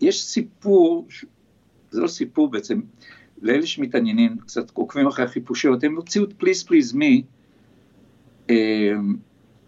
[0.00, 1.06] יש סיפור
[1.94, 2.80] זה לא סיפור בעצם,
[3.42, 7.22] לאלה שמתעניינים, קצת עוקבים אחרי החיפושיות, הם הוציאו את פליז פליז מי,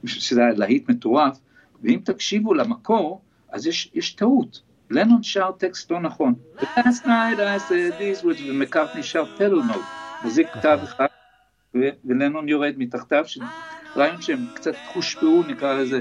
[0.07, 1.39] שזה היה להיט מטורף,
[1.83, 4.63] ואם תקשיבו למקור, אז יש, יש טעות.
[4.91, 6.35] לנון שר טקסט לא נכון.
[6.61, 9.85] Last night I said these words, ומקארטני שר טלו נוט.
[10.25, 11.07] וזה כתב אחד,
[12.05, 13.25] ולנון יורד מתחתיו,
[13.97, 16.01] רעיון שהם קצת הושפעו, נקרא לזה,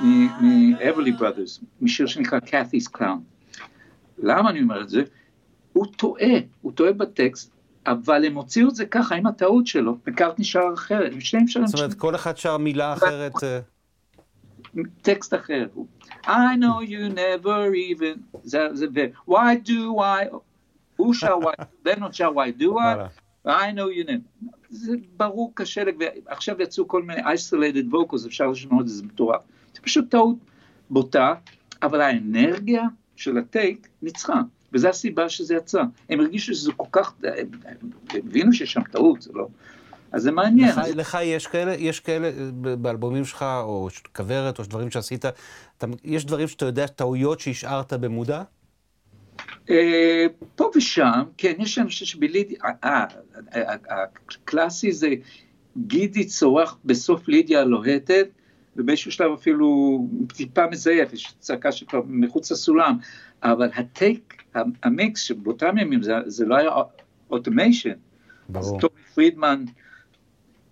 [0.00, 3.48] מ-Everly Brothers, משיר שנקרא Cathy's Clown.
[4.18, 5.02] למה אני אומר את זה?
[5.72, 7.52] הוא טועה, הוא טועה בטקסט,
[7.90, 11.66] אבל הם הוציאו את זה ככה עם הטעות שלו, מקארטני שר אחרת, ושניהם שרים...
[11.66, 13.32] זאת אומרת, כל אחד שר מילה אחרת.
[13.42, 13.60] אה.
[15.02, 15.66] טקסט אחר.
[16.26, 18.86] I know you never even, זה, זה,
[19.28, 20.36] why do I,
[20.96, 25.82] הוא שר why, לנון שר why do I, I know you never, זה ברור קשה,
[25.98, 29.40] ועכשיו יצאו כל מיני isolated vocals, אפשר לשמוע את זה, זה מטורף.
[29.74, 30.36] זה פשוט טעות
[30.90, 31.34] בוטה,
[31.82, 32.82] אבל האנרגיה
[33.16, 34.40] של הטייק ניצחה.
[34.72, 35.82] וזו הסיבה שזה יצא.
[36.08, 37.46] הם הרגישו שזה כל כך, הם
[38.14, 39.48] הבינו שיש שם טעות, זה לא...
[40.12, 40.68] אז זה מעניין.
[40.68, 40.96] לך, אז...
[40.96, 46.48] לך יש כאלה, יש כאלה באלבומים שלך, או כוורת, או דברים שעשית, אתה, יש דברים
[46.48, 48.42] שאתה יודע, טעויות שהשארת במודע?
[49.70, 53.04] אה, פה ושם, כן, יש אנשים שבלידיה, אה,
[53.88, 55.08] הקלאסי זה
[55.76, 58.28] גידי צורח בסוף לידיה הלוהטת,
[58.76, 59.98] ובאיזשהו שלב אפילו
[60.36, 62.98] טיפה מזייף, יש צעקה שכבר מחוץ לסולם,
[63.42, 64.37] אבל ה take,
[64.82, 66.70] המיקס שבאותם ימים זה, זה לא היה
[67.30, 67.92] automation.
[68.48, 68.76] ברור.
[68.76, 69.64] אז טומי פרידמן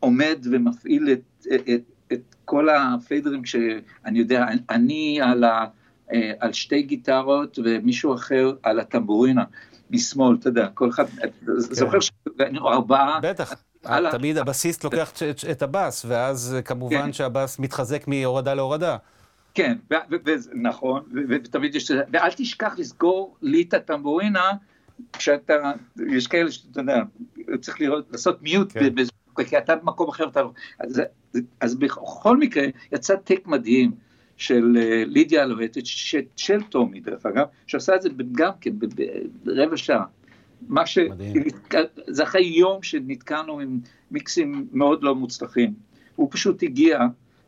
[0.00, 5.64] עומד ומפעיל את, את, את כל הפיידרים שאני יודע, אני על, ה,
[6.12, 9.44] אה, על שתי גיטרות ומישהו אחר על הטמבורינה
[9.90, 11.28] משמאל, אתה יודע, כל אחד, כן.
[11.56, 13.20] זוכר שהיינו ארבעה.
[13.22, 13.54] בטח.
[14.10, 15.12] תמיד הבסיסט לוקח
[15.50, 17.12] את הבאס, ואז כמובן כן.
[17.12, 18.96] שהבאס מתחזק מהורדה להורדה.
[19.56, 19.76] כן,
[20.54, 24.50] נכון, ותמיד יש, ואל תשכח לסגור לי את הטמבורינה,
[25.12, 25.72] כשאתה,
[26.08, 27.02] יש כאלה שאתה יודע,
[27.60, 29.44] צריך לראות, לעשות מיוט, כן.
[29.48, 31.02] כי אתה במקום אחר, אתה לא, אז,
[31.60, 33.90] אז בכל מקרה, יצא טק מדהים
[34.36, 35.82] של אה, לידיה הלוהטת,
[36.36, 38.70] של טומי דרך אגב, שעשה את זה גם כן
[39.44, 40.04] ברבע שעה.
[40.68, 40.98] מה ש...
[42.06, 43.80] זה אחרי יום שנתקענו עם
[44.10, 45.74] מיקסים מאוד לא מוצלחים.
[46.16, 46.98] הוא פשוט הגיע,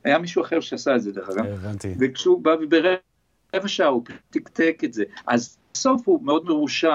[0.04, 1.46] היה מישהו אחר שעשה את זה דרך אגב.
[1.46, 1.94] הבנתי.
[2.00, 5.04] וכשהוא בא וברבע שעה הוא תקתק את זה.
[5.26, 6.88] אז בסוף הוא מאוד מרושל,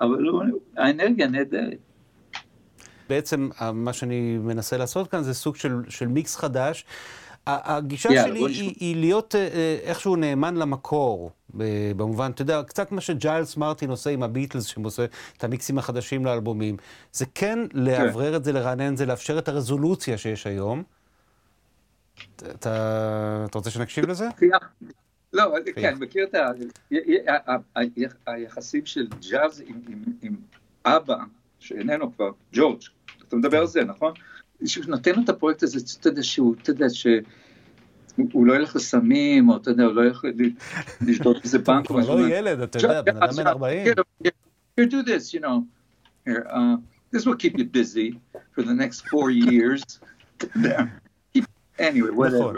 [0.00, 0.42] אבל הוא,
[0.76, 1.78] האנרגיה נהדרת.
[3.08, 6.84] בעצם מה שאני מנסה לעשות כאן זה סוג של, של מיקס חדש.
[7.46, 11.30] הגישה yeah, שלי היא, היא להיות אה, אה, איכשהו נאמן למקור,
[11.96, 15.04] במובן, אתה יודע, קצת מה שג'יילס מרטין עושה עם הביטלס, שהוא עושה
[15.36, 16.76] את המיקסים החדשים לאלבומים.
[17.12, 20.82] זה כן לאוורר את זה, לרענן את זה, לאפשר את הרזולוציה שיש היום.
[22.36, 24.28] אתה, רוצה שנקשיב לזה?
[25.32, 26.34] לא, כן, מכיר את
[28.26, 29.62] היחסים של ג'אז
[30.22, 30.36] עם,
[30.84, 31.16] אבא,
[31.58, 32.80] שאיננו כבר, ג'ורג',
[33.28, 34.12] אתה מדבר על זה, נכון?
[34.64, 37.06] שהוא נותן לו את הפרויקט הזה, אתה יודע שהוא, אתה יודע ש...
[38.32, 40.24] הוא לא ילך לסמים, או אתה יודע, הוא לא ילך
[41.00, 41.90] לשדוד איזה בנק.
[41.90, 43.86] הוא כבר לא ילד, אתה יודע, בן אדם בן 40.
[44.80, 45.64] Here, do this, you know.
[46.28, 46.76] Uh,
[47.12, 48.18] this will keep you busy
[48.54, 49.82] for the next four years.
[51.80, 52.28] anyway.
[52.28, 52.56] נכון.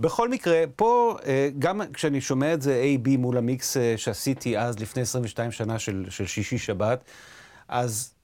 [0.00, 4.78] בכל מקרה, פה, אה, גם כשאני שומע את זה A-B מול המיקס אה, שעשיתי אז,
[4.78, 7.04] לפני 22 שנה של, של שישי-שבת,
[7.68, 8.14] אז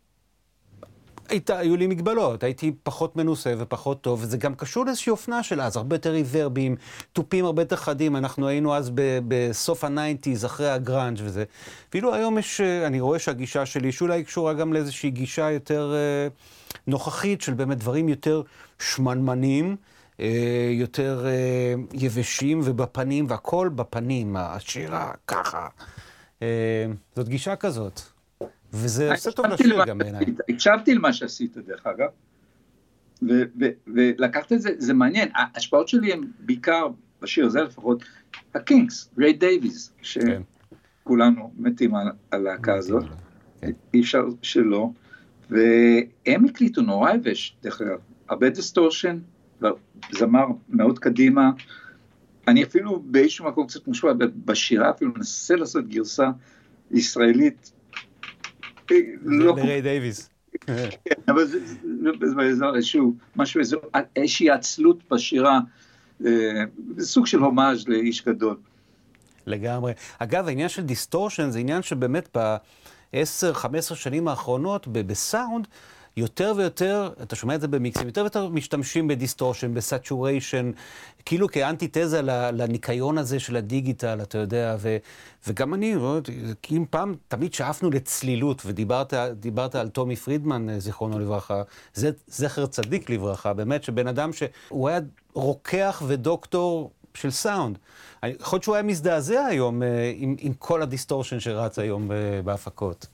[1.29, 5.61] הייתה, היו לי מגבלות, הייתי פחות מנוסה ופחות טוב, וזה גם קשור לאיזושהי אופנה של
[5.61, 6.77] אז, הרבה יותר ריברבים,
[7.13, 11.45] תופים הרבה יותר חדים, אנחנו היינו אז ב- בסוף ה nineties, אחרי הגראנג' וזה.
[11.93, 16.29] ואילו היום יש, אני רואה שהגישה שלי, שאולי קשורה גם לאיזושהי גישה יותר אה,
[16.87, 18.43] נוכחית, של באמת דברים יותר
[18.79, 19.77] שמנמנים.
[20.21, 25.69] אה, יותר אה, יבשים ובפנים, והכל בפנים, השירה ככה.
[26.43, 26.87] אה,
[27.17, 28.01] זאת גישה כזאת.
[28.73, 30.25] וזה עושה טוב לשיר גם בעיניי.
[30.49, 32.09] הקשבתי למה שעשית דרך אגב,
[33.87, 36.87] ולקחת את זה, זה מעניין, ההשפעות שלי הן בעיקר,
[37.23, 38.05] בשיר הזה לפחות,
[38.55, 43.05] ה Kinks, ריי דייוויז, שכולנו מתים על הלהקה הזאת,
[43.61, 43.71] כן.
[43.95, 44.91] אי אפשר שלא,
[45.51, 49.19] והם הקליטו נורא יבש, דרך אגב, הרבה distortion,
[50.13, 51.51] זמר מאוד קדימה,
[52.49, 54.13] אני אפילו באיזשהו מקום קצת מושפע,
[54.45, 56.31] בשירה אפילו מנסה לעשות גרסה
[56.91, 57.73] ישראלית
[59.23, 59.57] לא...
[59.57, 60.31] לריי דייוויס.
[60.61, 61.57] כן, אבל זה
[62.75, 63.61] איזשהו, משהו,
[64.17, 65.61] איזושהי עצלות בשירה,
[66.27, 66.31] אה,
[67.01, 68.57] סוג של הומאז' לאיש גדול.
[69.47, 69.93] לגמרי.
[70.19, 75.69] אגב, העניין של distortion זה עניין שבאמת ב-10-15 שנים האחרונות, בסאונד,
[76.19, 80.71] יותר ויותר, אתה שומע את זה במיקסים, יותר ויותר משתמשים ב distortion, ב saturation,
[81.25, 82.23] כאילו כאנטיתזה
[82.53, 84.97] לניקיון הזה של ה digital, אתה יודע, ו,
[85.47, 86.19] וגם אני, לא
[86.63, 91.63] כי אם פעם תמיד שאפנו לצלילות, ודיברת על טומי פרידמן, זיכרונו לברכה,
[91.95, 95.01] זה זכר צדיק לברכה, באמת, שבן אדם שהוא היה
[95.35, 97.79] רוקח ודוקטור של סאונד.
[98.25, 102.17] יכול להיות שהוא היה מזדעזע היום אה, עם, עם כל ה distortion שרץ היום אה,
[102.45, 103.07] בהפקות.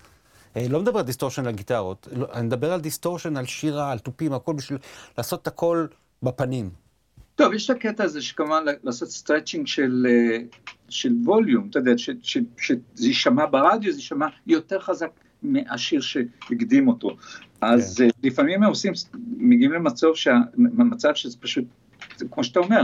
[0.56, 3.98] אה, לא מדבר על distortion על גיטרות, לא, אני מדבר על distortion, על שירה, על
[3.98, 4.78] תופים, הכל בשביל
[5.18, 5.86] לעשות את הכל
[6.22, 6.70] בפנים.
[7.36, 10.06] טוב, יש את הקטע הזה שכמובן לעשות stretching של,
[10.88, 15.10] של volume, אתה יודע, שזה יישמע ברדיו, זה יישמע יותר חזק
[15.42, 17.16] מהשיר שהקדים אותו.
[17.60, 18.08] אז כן.
[18.22, 18.92] לפעמים הם עושים,
[19.36, 21.64] מגיעים למצב, שה, מצב שזה פשוט,
[22.30, 22.82] כמו שאתה אומר,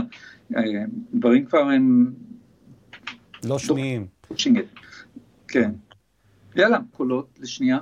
[1.13, 2.13] דברים כבר הם...
[3.43, 4.07] לא שניים.
[5.47, 5.71] כן.
[6.55, 7.77] יאללה, קולות לשנייה.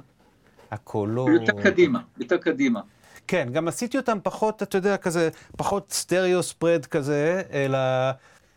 [0.72, 1.30] הקולות...
[1.30, 2.82] יותר קדימה, יותר קדימה.
[3.28, 7.80] כן, גם עשיתי אותם פחות, אתה יודע, כזה, פחות סטריאו ספרד כזה, אלא...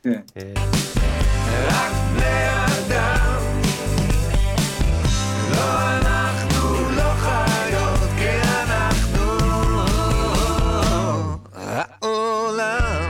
[0.03, 0.21] כן.
[0.37, 0.53] אה,
[1.69, 3.43] רק בני אדם,
[5.51, 8.29] לא אנחנו לא חיות, כי
[8.63, 9.33] אנחנו
[12.03, 13.03] העולם,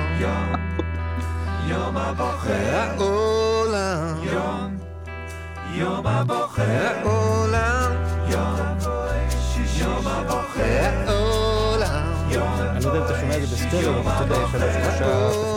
[1.68, 3.21] יום הבוחר.
[5.82, 7.92] יום הבוחר, העולם,
[9.78, 12.12] יום הבוחר, העולם.
[12.76, 15.04] אני לא יודע אם אתה שומע את זה בסטריאו, אבל אתה יודע, יש עליו שלושה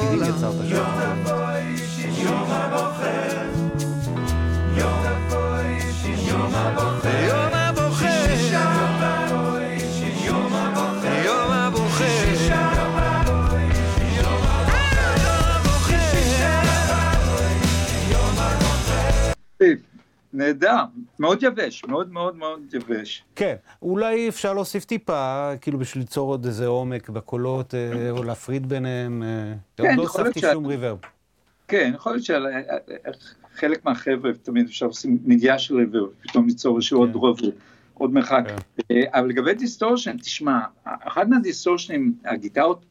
[0.02, 0.76] תפקידים יצרת שם.
[2.23, 3.43] יום הבוחר,
[6.27, 6.94] יום הבוחר.
[20.36, 20.84] נהדר,
[21.20, 23.24] מאוד יבש, מאוד מאוד מאוד יבש.
[23.36, 28.70] כן, אולי אפשר להוסיף טיפה, כאילו בשביל ליצור עוד איזה עומק בקולות, אה, או להפריד
[28.70, 29.24] ביניהם.
[29.24, 30.98] אה, כן, לא הוספתי שום reverb.
[31.68, 32.26] כן, יכול להיות
[33.56, 37.18] שחלק מהחבר'ה תמיד אפשר לעשות נגיעה של reverb, פתאום ליצור איזשהו עוד כן.
[37.18, 37.40] רוב,
[37.94, 38.44] עוד מרחק.
[38.48, 38.56] כן.
[38.91, 42.86] אה, אבל לגבי distortion, תשמע, אחד מהדיסטורשנים, הגיטרות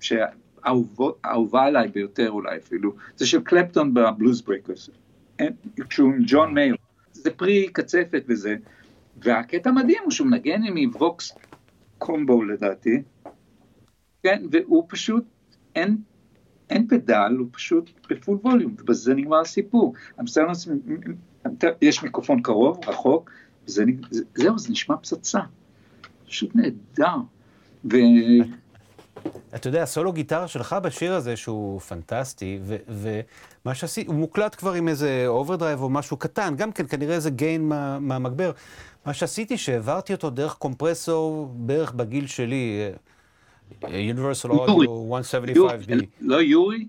[0.00, 4.90] שאהובה עליי ביותר אולי אפילו, זה של קלפטון ב Bluesbreakers.
[5.88, 6.76] כשהוא עם ג'ון מייר,
[7.12, 8.56] זה פרי קצפת וזה,
[9.16, 11.32] והקטע המדהים הוא שהוא מנגן עם ווקס
[11.98, 13.02] קומבו לדעתי,
[14.22, 15.24] כן, והוא פשוט,
[15.74, 15.96] אין,
[16.70, 19.94] אין פדל, הוא פשוט בפול ווליום, ובזה נגמר הסיפור.
[21.82, 23.30] יש מיקרופון קרוב, רחוק,
[23.66, 23.84] וזה,
[24.34, 25.40] זהו, זה נשמע פצצה.
[26.26, 27.16] פשוט נהדר.
[27.84, 27.96] ו...
[29.54, 34.88] אתה יודע, הסולו גיטרה שלך בשיר הזה, שהוא פנטסטי, ומה שעשיתי, הוא מוקלט כבר עם
[34.88, 37.68] איזה overdrive או משהו קטן, גם כן, כנראה איזה gain
[38.00, 38.52] מהמגבר.
[39.06, 42.90] מה שעשיתי, שהעברתי אותו דרך קומפרסור בערך בגיל שלי,
[43.82, 44.88] Universal Audio
[45.56, 45.92] 175B.
[46.20, 46.86] לא UREI?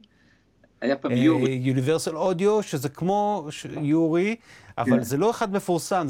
[0.82, 1.74] היה פעם UREI.
[1.76, 3.48] Universal Audio, שזה כמו
[3.82, 4.36] UREI,
[4.78, 5.04] אבל כן.
[5.04, 6.08] זה לא אחד מפורסם,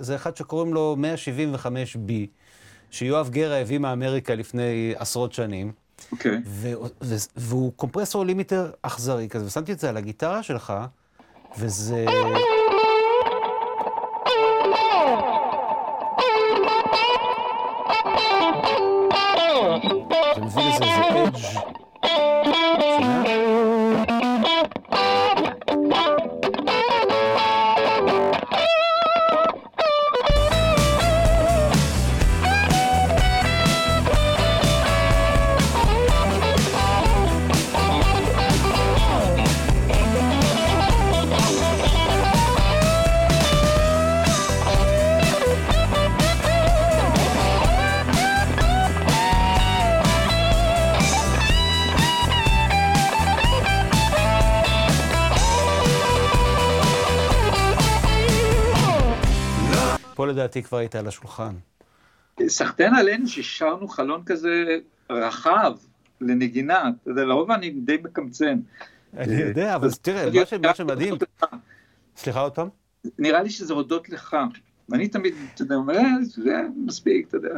[0.00, 2.12] זה אחד שקוראים לו 175B.
[2.90, 5.72] שיואב גרה הביא מאמריקה לפני עשרות שנים.
[6.12, 6.38] אוקיי.
[7.36, 10.72] והוא קומפרסור לימיטר אכזרי כזה, ושמתי את זה על הגיטרה שלך,
[11.58, 12.04] וזה...
[60.46, 61.54] לדעתי כבר הייתה על השולחן.
[62.46, 64.64] סחטיין עלינו ששרנו חלון כזה
[65.10, 65.72] רחב
[66.20, 68.58] לנגינה, אתה יודע, לרוב אני די מקמצן.
[69.16, 70.26] אני יודע, אבל תראה,
[70.62, 71.14] מה שמדהים...
[72.16, 72.68] סליחה עוד פעם?
[73.18, 74.36] נראה לי שזה הודות לך.
[74.92, 77.54] אני תמיד, אתה יודע, אומר, אה, זה מספיק, אתה יודע.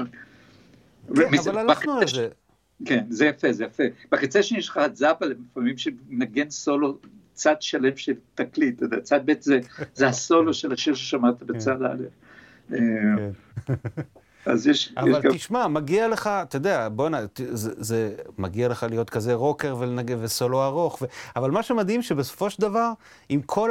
[1.16, 2.28] כן, אבל הלכנו על זה.
[2.84, 3.82] כן, זה יפה, זה יפה.
[4.12, 6.98] בקצה שני יש לך את זאפה לפעמים שנגן סולו,
[7.32, 9.32] צד שלם של תקליט, אתה יודע, צד ב'
[9.94, 12.27] זה הסולו של השיר ששמעת בצד א'.
[12.68, 13.30] כן.
[14.46, 14.92] אז יש...
[14.96, 15.74] אבל יש תשמע, גם...
[15.74, 21.02] מגיע לך, אתה יודע, בוא'נה, זה, זה מגיע לך להיות כזה רוקר ולנגב וסולו ארוך,
[21.02, 21.06] ו...
[21.36, 22.92] אבל מה שמדהים שבסופו של דבר,
[23.28, 23.70] עם כל.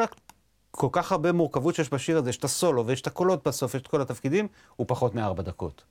[0.72, 3.82] כל כך הרבה מורכבות שיש בשיר הזה, יש את הסולו ויש את הקולות בסוף, יש
[3.82, 5.84] את כל התפקידים, הוא פחות מארבע דקות.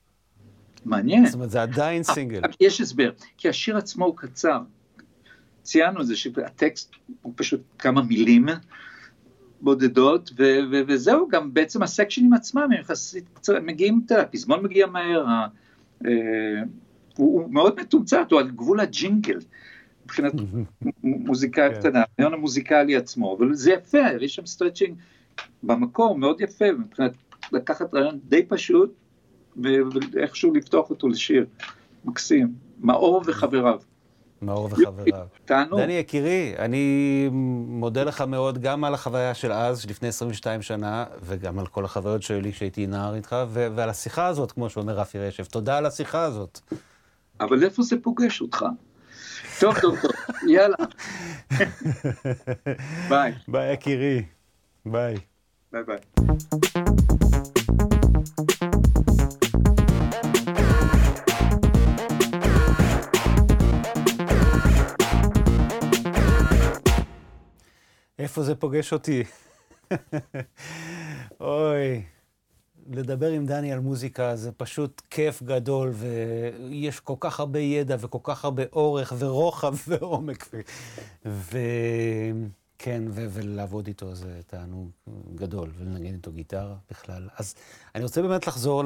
[0.84, 1.26] מעניין.
[1.26, 2.40] זאת אומרת, זה עדיין סינגל.
[2.60, 4.60] יש הסבר, כי השיר עצמו הוא קצר.
[5.62, 6.92] ציינו את זה שהטקסט
[7.22, 8.46] הוא פשוט כמה מילים
[9.60, 14.62] בודדות, ו- ו- וזהו, גם בעצם הסקשנים עצמם הם יחסית קצרים, מגיעים, אתה יודע, הפזמון
[14.62, 15.46] מגיע מהר, ה-
[16.06, 16.10] אה,
[17.16, 19.38] הוא, הוא מאוד מתומצת, הוא על גבול הג'ינגל,
[20.04, 20.32] מבחינת
[21.02, 21.74] מוזיקה כן.
[21.74, 24.94] קטנה, הרעיון המוזיקלי עצמו, אבל זה יפה, יש שם stretching
[25.62, 27.12] במקור מאוד יפה, מבחינת
[27.52, 28.94] לקחת רעיון די פשוט,
[30.12, 31.46] ואיכשהו לפתוח אותו לשיר,
[32.04, 33.80] מקסים, מאור וחבריו.
[34.42, 35.26] מאור וחבריו.
[35.44, 35.80] תענוג.
[35.80, 37.28] דני יקירי, אני
[37.66, 42.22] מודה לך מאוד גם על החוויה של אז, לפני 22 שנה, וגם על כל החוויות
[42.22, 45.46] שלי כשהייתי נער איתך, ו- ועל השיחה הזאת, כמו שאומר רפי רשף.
[45.46, 46.60] תודה על השיחה הזאת.
[47.40, 48.64] אבל איפה זה פוגש אותך?
[49.60, 50.10] טוב, טוב, טוב,
[50.48, 50.76] יאללה.
[53.10, 54.22] ביי, ביי יקירי.
[54.86, 55.16] ביי.
[55.72, 55.98] ביי ביי.
[68.36, 69.22] איפה זה פוגש אותי?
[71.40, 72.02] אוי,
[72.90, 78.18] לדבר עם דני על מוזיקה זה פשוט כיף גדול, ויש כל כך הרבה ידע וכל
[78.22, 80.48] כך הרבה אורך ורוחב ועומק.
[81.26, 84.90] וכן, ו- ולעבוד איתו זה תענוג
[85.34, 87.28] גדול, ולנגן איתו גיטרה בכלל.
[87.36, 87.54] אז
[87.94, 88.82] אני רוצה באמת לחזור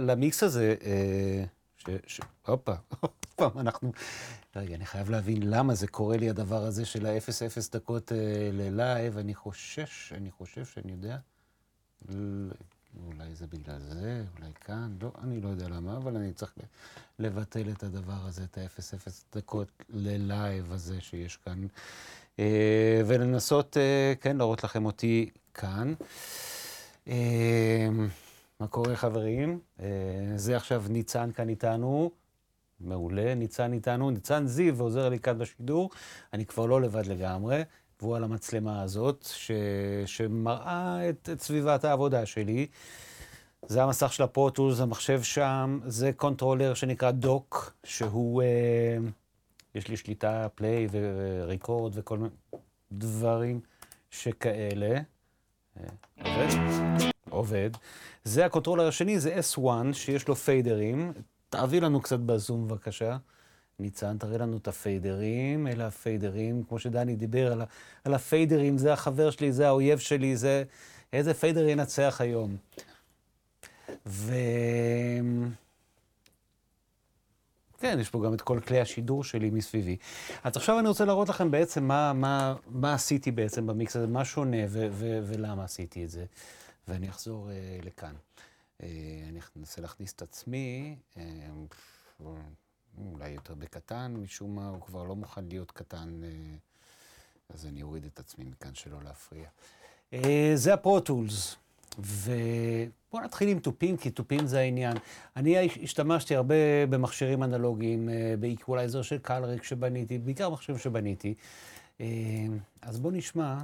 [0.00, 1.44] למיקס הזה, אה,
[1.80, 1.90] ש...
[2.06, 2.20] ש...
[2.46, 3.92] הופה, עוד פעם, אנחנו...
[4.56, 8.63] רגע, אני חייב להבין למה זה קורה לי הדבר הזה של ה-0-0 דקות אה, ל
[8.63, 9.18] live.
[9.18, 11.16] אני חושש, אני חושב שאני יודע.
[13.06, 16.52] אולי זה בגלל זה, אולי כאן, לא, אני לא יודע למה, אבל אני צריך
[17.18, 21.66] לבטל את הדבר הזה, את ה-0-0 דקות ל live הזה שיש כאן,
[22.38, 25.94] אה, ולנסות, אה, כן, להראות לכם אותי כאן.
[28.60, 29.60] מה קורה, חברים?
[29.80, 29.86] אה,
[30.36, 32.10] זה עכשיו ניצן כאן איתנו.
[32.80, 35.90] מעולה, ניצן איתנו, ניצן זיו עוזר לי כאן בשידור,
[36.32, 37.62] אני כבר לא לבד לגמרי,
[38.00, 39.50] והוא על המצלמה הזאת, ש...
[40.06, 42.66] שמראה את, את סביבת העבודה שלי.
[43.66, 48.96] זה המסך של ה Pro Tools, המחשב שם, זה controller שנקרא Dock, שהוא, אה,
[49.74, 52.34] יש לי שליטה, play ו record וכל מיני
[52.92, 53.60] דברים
[54.10, 55.00] שכאלה.
[55.76, 57.70] אה, עובד?
[58.24, 61.12] זה ה controller השני, זה S1, שיש לו פיידרים.
[61.50, 63.16] תעביר לנו קצת בזום בבקשה.
[63.78, 67.62] ניצן, תראה לנו את הפיידרים, אלה הפיידרים, כמו שדני דיבר על,
[68.04, 70.64] על הפיידרים, זה החבר שלי, זה האויב שלי, זה...
[71.12, 72.56] איזה fader ינצח היום?
[74.06, 74.34] ו...
[77.78, 79.96] כן, יש פה גם את כל כלי השידור שלי מסביבי.
[80.44, 84.24] אז עכשיו אני רוצה להראות לכם בעצם מה, מה, מה עשיתי בעצם במיקס הזה, מה
[84.24, 86.24] שונה ו- ו- ולמה עשיתי את זה.
[86.90, 88.14] ואני אחזור uh, לכאן.
[88.14, 88.84] Uh,
[89.28, 91.20] אני אנסה להכניס את עצמי, uh,
[92.98, 96.20] אולי יותר בקטן, משום מה הוא כבר לא מוכן להיות קטן,
[97.48, 99.48] אז אני אוריד את עצמי מכאן שלא להפריע.
[100.54, 101.56] זה ה Pro Tools.
[101.98, 104.96] ובואו נתחיל עם תופים, כי תופים זה העניין.
[105.36, 111.34] אני השתמשתי הרבה במכשירים אנלוגיים, אה, באיקוולייזר של Calrec שבניתי, בעיקר מכשירים שבניתי.
[112.00, 112.06] אה,
[112.82, 113.58] אז בואו נשמע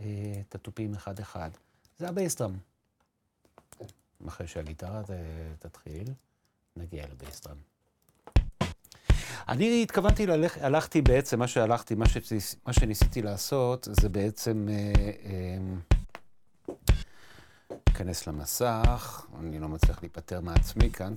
[0.00, 0.06] אה,
[0.48, 1.50] את התופים אחד-אחד.
[1.98, 2.56] זה הבייסטראם.
[4.28, 5.02] אחרי שהגיטרה
[5.58, 6.04] תתחיל,
[6.76, 7.56] נגיע לבייסטראם.
[9.48, 14.68] אני התכוונתי ללכת, הלכתי בעצם, מה שהלכתי, מה, שניס, מה שניסיתי לעשות, זה בעצם...
[14.70, 14.92] אה,
[15.24, 15.58] אה,
[17.98, 21.14] להיכנס למסך, אני לא מצליח להיפטר מעצמי כאן.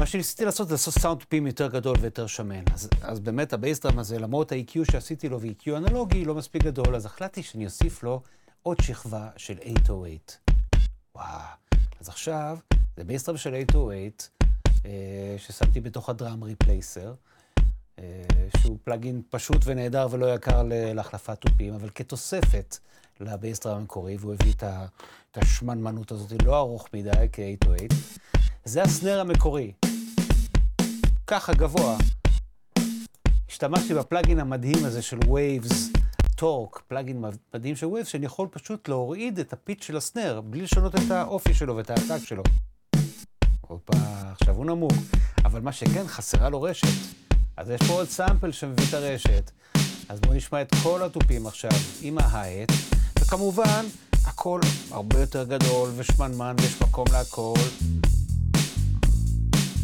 [0.00, 2.64] מה שניסיתי לעשות זה לעשות סאונד טופים יותר גדול ויותר שמן.
[2.74, 7.06] אז, אז באמת הבייסדרם הזה, למרות ה-EQ שעשיתי לו ו-EQ אנלוגי, לא מספיק גדול, אז
[7.06, 8.22] החלטתי שאני אוסיף לו
[8.62, 10.18] עוד שכבה של 808.
[11.14, 11.26] וואו.
[12.00, 12.58] אז עכשיו,
[12.96, 14.06] זה בייסדרם של 808,
[14.86, 17.14] אה, ששמתי בתוך הדראם ריפלייסר.
[17.98, 18.04] אה,
[18.56, 22.78] שהוא פלאגין פשוט ונהדר ולא יקר להחלפת תופים, אבל כתוספת
[23.20, 27.94] לבייסטראם המקורי, והוא הביא את השמנמנות הזאת, לא ארוך מדי, כ-808.
[28.64, 29.72] זה הסנר המקורי.
[31.26, 31.96] ככה גבוה.
[33.48, 35.99] השתמשתי בפלאגין המדהים הזה של Waves
[36.40, 40.94] Talk, פלאגין מדהים של Waves, שאני יכול פשוט להוריד את הפיץ של הסנר, בלי לשנות
[40.94, 42.42] את האופי שלו ואת ההעתק שלו.
[43.60, 43.92] הופה,
[44.30, 44.92] עכשיו הוא נמוך.
[45.44, 46.86] אבל מה שכן, חסרה לו רשת.
[47.56, 49.50] אז יש פה עוד סאמפל שמביא את הרשת.
[50.08, 51.70] אז בואו נשמע את כל התופים עכשיו
[52.02, 52.72] עם ההייט,
[53.20, 54.60] וכמובן, הכל
[54.90, 57.54] הרבה יותר גדול ושמנמן ויש מקום להכל.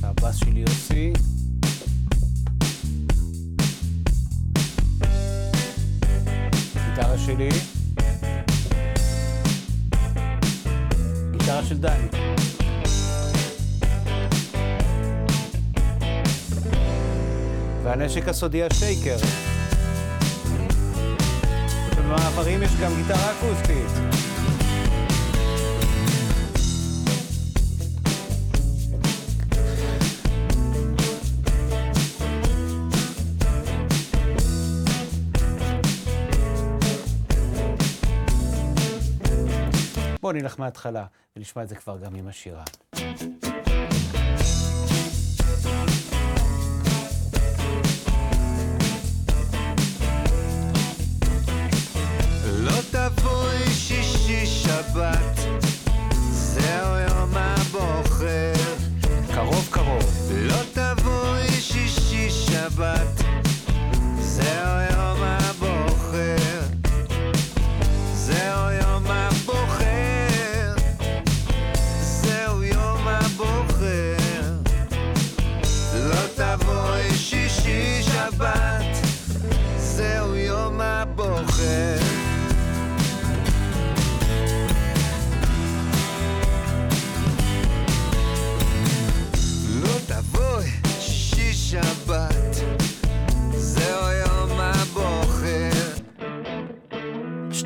[0.00, 1.35] והבאס שלי יוציא.
[7.18, 7.48] שלי.
[11.32, 12.08] גיטרה של דני.
[17.82, 19.16] והנשק הסודי השייקר.
[21.96, 24.35] ובמעברים יש גם גיטרה אקוסטית.
[40.26, 41.04] בואו נלך מההתחלה
[41.36, 42.64] ונשמע את זה כבר גם עם השירה.
[52.44, 55.38] לא תבואי שישי שבת,
[56.30, 58.52] זהו יום הבוחר.
[59.34, 60.25] קרוב קרוב.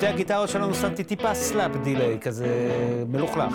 [0.01, 2.49] שתי הגיטרות שלנו שמתי טיפה slap delay, כזה
[3.09, 3.55] מלוכלך.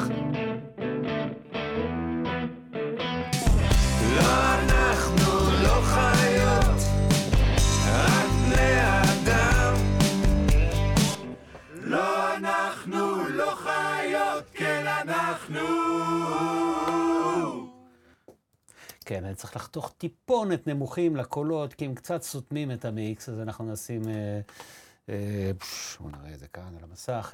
[4.15, 5.31] לא אנחנו
[5.63, 6.79] לא חיות,
[7.87, 9.73] רק בני אדם.
[11.81, 15.59] לא אנחנו לא חיות, כן אנחנו.
[19.05, 23.71] כן, אני צריך לחתוך טיפונת נמוכים לקולות, כי הם קצת סותמים את המיקס, אז אנחנו
[23.71, 24.01] נשים...
[24.09, 24.39] אה,
[25.07, 27.33] בואו נראה את זה כאן על המסך.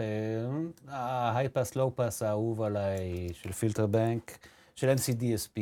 [0.87, 5.59] ההייפס, לואו-פס האהוב עליי של פילטר בנק, של NCDSP.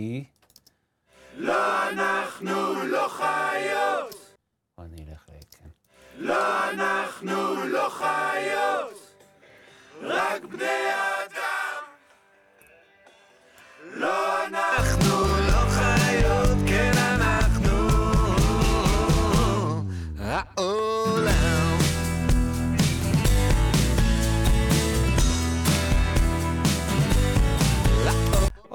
[1.36, 4.38] לא אנחנו לא חיות,
[4.78, 5.32] בואו אני אלך ל...
[5.52, 5.70] כן.
[6.16, 9.16] לא אנחנו לא חיות,
[10.02, 10.90] רק בני
[11.26, 11.84] אדם.
[13.84, 14.69] לא אנחנו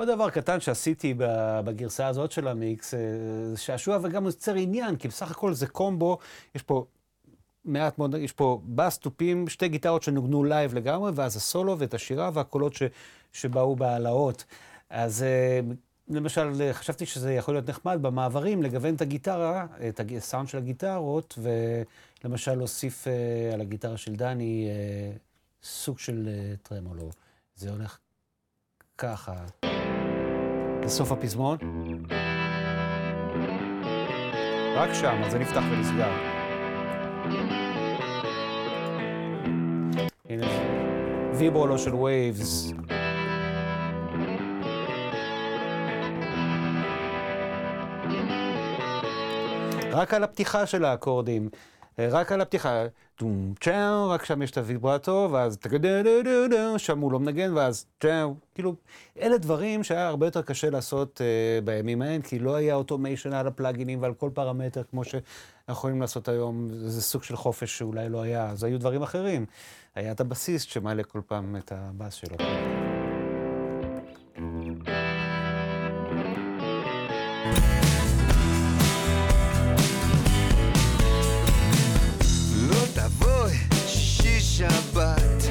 [0.04, 1.14] עוד דבר קטן שעשיתי
[1.64, 3.00] בגרסה הזאת של המיקס, אה,
[3.50, 6.18] זה שעשוע וגם יוצר עניין, כי בסך הכל זה קומבו,
[6.54, 6.84] יש פה
[7.64, 12.30] מעט מאוד, יש פה בס, תופים, שתי גיטרות שנוגנו לייב לגמרי, ואז הסולו ואת השירה
[12.34, 12.82] והקולות ש,
[13.32, 14.44] שבאו בהעלאות.
[14.90, 15.60] אז אה,
[16.08, 21.38] למשל, חשבתי שזה יכול להיות נחמד במעברים, לגוון את הגיטרה, את הסאונד של הגיטרות,
[22.22, 24.68] ולמשל להוסיף אה, על הגיטרה של דני
[25.62, 26.28] סוג של
[26.62, 27.10] טרמולו.
[27.56, 27.98] זה הולך
[28.98, 29.34] ככה.
[30.84, 31.58] לסוף הפזמון.
[34.76, 36.10] רק שם, אז זה נפתח ונסגר.
[40.30, 40.46] הנה,
[41.34, 42.72] ויברולו של וייבס.
[49.92, 51.48] רק על הפתיחה של האקורדים.
[51.98, 55.58] רק על הפתיחה, טום צ'או, רק שם יש את הוויברטו, ואז
[56.78, 58.34] שם הוא לא מנגן, ואז צ'או.
[58.54, 58.74] כאילו,
[59.20, 63.46] אלה דברים שהיה הרבה יותר קשה לעשות uh, בימים ההם, כי לא היה אוטומיישן על
[63.46, 65.24] הפלאגינים ועל כל פרמטר, כמו שאנחנו
[65.68, 69.46] יכולים לעשות היום, זה סוג של חופש שאולי לא היה, אז היו דברים אחרים.
[69.94, 72.36] היה את הבסיסט שמעלה כל פעם את הבאס שלו.
[84.58, 85.42] שבת,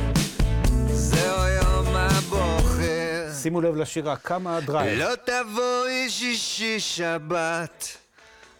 [0.91, 3.29] זהו יום הבוחר.
[3.41, 4.99] שימו לב לשירה, כמה drive.
[4.99, 7.87] לא תבואי שישי שבת,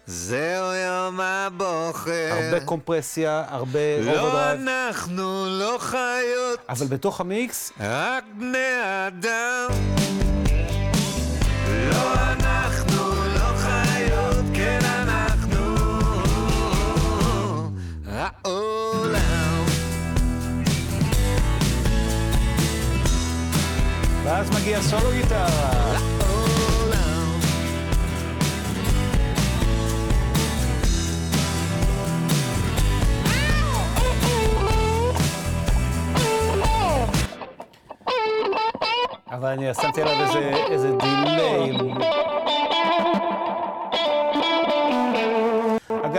[0.06, 2.30] זהו יום הבוחר.
[2.32, 9.68] הרבה קומפרסיה, הרבה לא overdrive, אנחנו לא חיות, אבל בתוך המיקס, רק בני אדם.
[11.92, 15.76] לא אנחנו לא חיות, כן אנחנו
[18.08, 19.23] העולם.
[24.24, 25.74] ואז מגיע סולו גיטרה.
[39.32, 42.33] אבל אני שמתי עליו איזה, איזה דיליי.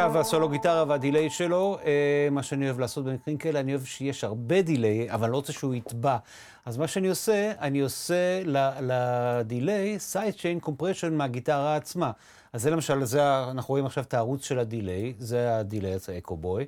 [0.05, 3.85] אגב, והסולו גיטרה וה delay שלו, אה, מה שאני אוהב לעשות במקרים כאלה, אני אוהב
[3.85, 6.17] שיש הרבה delay, אבל לא רוצה שהוא יטבע.
[6.65, 8.43] אז מה שאני עושה, אני עושה
[8.81, 12.11] ל delay side chain compression מהגיטרה עצמה.
[12.53, 15.99] אז זה למשל, זה, אנחנו רואים עכשיו את הערוץ של ה delay, זה ה delay,
[15.99, 16.67] זה EchoBoy.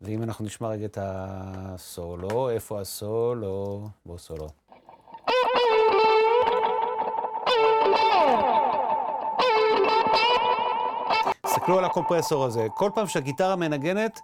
[0.00, 3.88] ואם אנחנו נשמע רגע את הסולו, איפה הסולו?
[4.06, 4.48] בוא סולו.
[11.64, 14.20] תסתכלו על הקומפרסור הזה, כל פעם שהגיטרה מנגנת,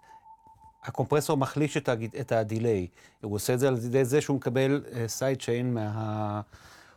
[0.85, 2.17] הקומפרסור מחליש את, הג...
[2.21, 2.87] את ה delay.
[3.21, 6.41] הוא עושה את זה על ידי זה שהוא מקבל side chain מה...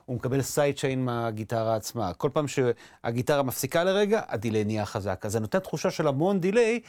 [0.05, 2.13] הוא מקבל side chain מהגיטרה עצמה.
[2.13, 5.25] כל פעם שהגיטרה מפסיקה לרגע, ה delay נהיה חזק.
[5.25, 6.79] אז זה נותן תחושה של המון delay,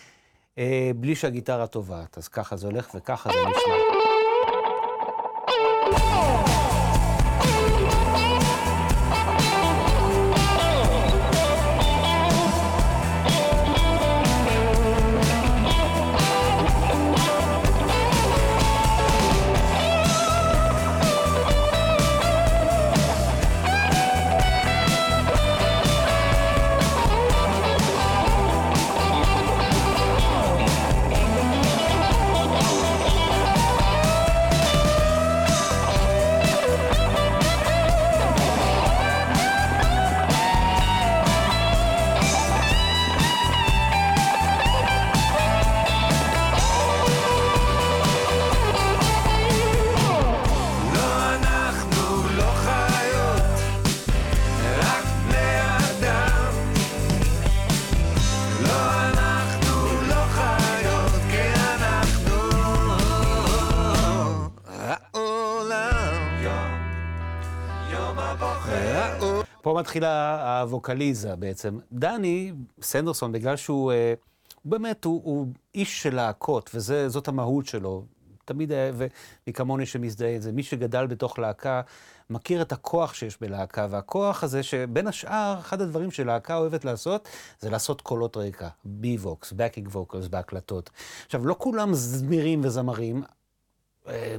[0.59, 2.19] אה, בלי שהגיטרה טובעת.
[2.19, 3.94] אז ככה זה הולך וככה זה נשמע.
[69.95, 71.79] מתחילה הווקליזה בעצם.
[71.93, 72.53] דני
[72.83, 74.15] סנדרסון, בגלל שהוא אה,
[74.62, 78.05] הוא באמת, הוא, הוא איש של להקות, וזאת המהות שלו.
[78.45, 81.81] תמיד היה, ומי כמוני שמזדהה את זה, מי שגדל בתוך להקה,
[82.31, 87.29] מכיר את הכוח שיש בלהקה, והכוח הזה שבין השאר, אחד הדברים שלהקה אוהבת לעשות,
[87.61, 90.91] זה לעשות קולות רקע, B-vox, backing vocals בהקלטות.
[91.27, 93.23] עכשיו, לא כולם זמירים וזמרים,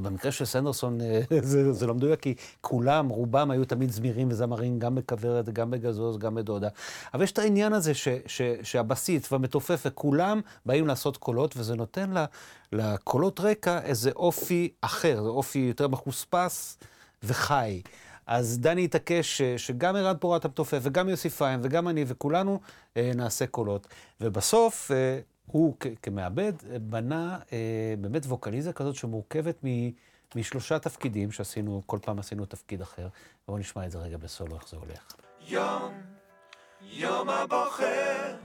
[0.02, 4.80] במקרה של סנדרסון אה, זה, זה לא מדויק, כי כולם, רובם היו תמיד זמירים וזמרים,
[4.80, 6.70] גם בכוורת, גם בגזוז, גם בדודה.
[7.14, 12.10] אבל יש את העניין הזה ש, ש, שהבסיס והמתופף וכולם באים לעשות קולות, וזה נותן
[12.12, 12.26] לה,
[12.72, 16.78] לקולות רקע איזה אופי אחר, זה אופי יותר מחוספס
[17.24, 17.82] וחי.
[18.28, 22.60] אז דני התעקש ש- שגם ערן פורת המתופף וגם יוסי פיין וגם אני וכולנו
[22.98, 23.88] אה, נעשה קולות.
[24.22, 26.53] ובסוף אה, הוא כמעבד
[26.89, 29.89] בנה אה, באמת ווקליזה כזאת שמורכבת מ-
[30.35, 33.07] משלושה תפקידים שעשינו, כל פעם עשינו תפקיד אחר.
[33.47, 35.15] בואו נשמע את זה רגע בסולו, איך זה הולך.
[35.47, 36.01] יום,
[36.81, 38.35] יום הבוחר,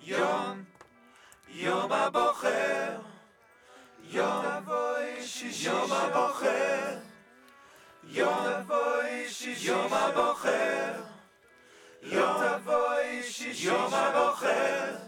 [0.00, 0.64] יום,
[1.48, 2.98] יום הבוחר,
[4.10, 4.44] יום,
[5.62, 6.98] יום הבוחר,
[8.04, 8.44] יום,
[9.60, 10.92] יום הבוחר,
[12.02, 12.42] יום,
[13.62, 15.07] יום הבוחר,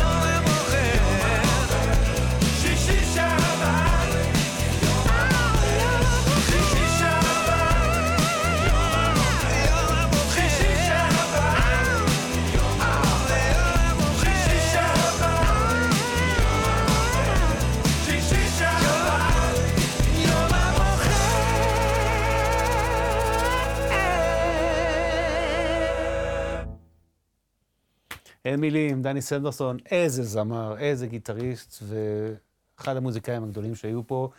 [28.45, 34.29] אין מילים, דני סנדרסון, איזה זמר, איזה גיטריסט, ואחד המוזיקאים הגדולים שהיו פה,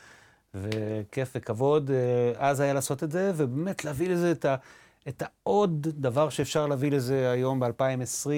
[0.54, 4.56] וכיף וכבוד אה, אז היה לעשות את זה, ובאמת להביא לזה את, ה,
[5.08, 8.28] את העוד דבר שאפשר להביא לזה היום ב-2020,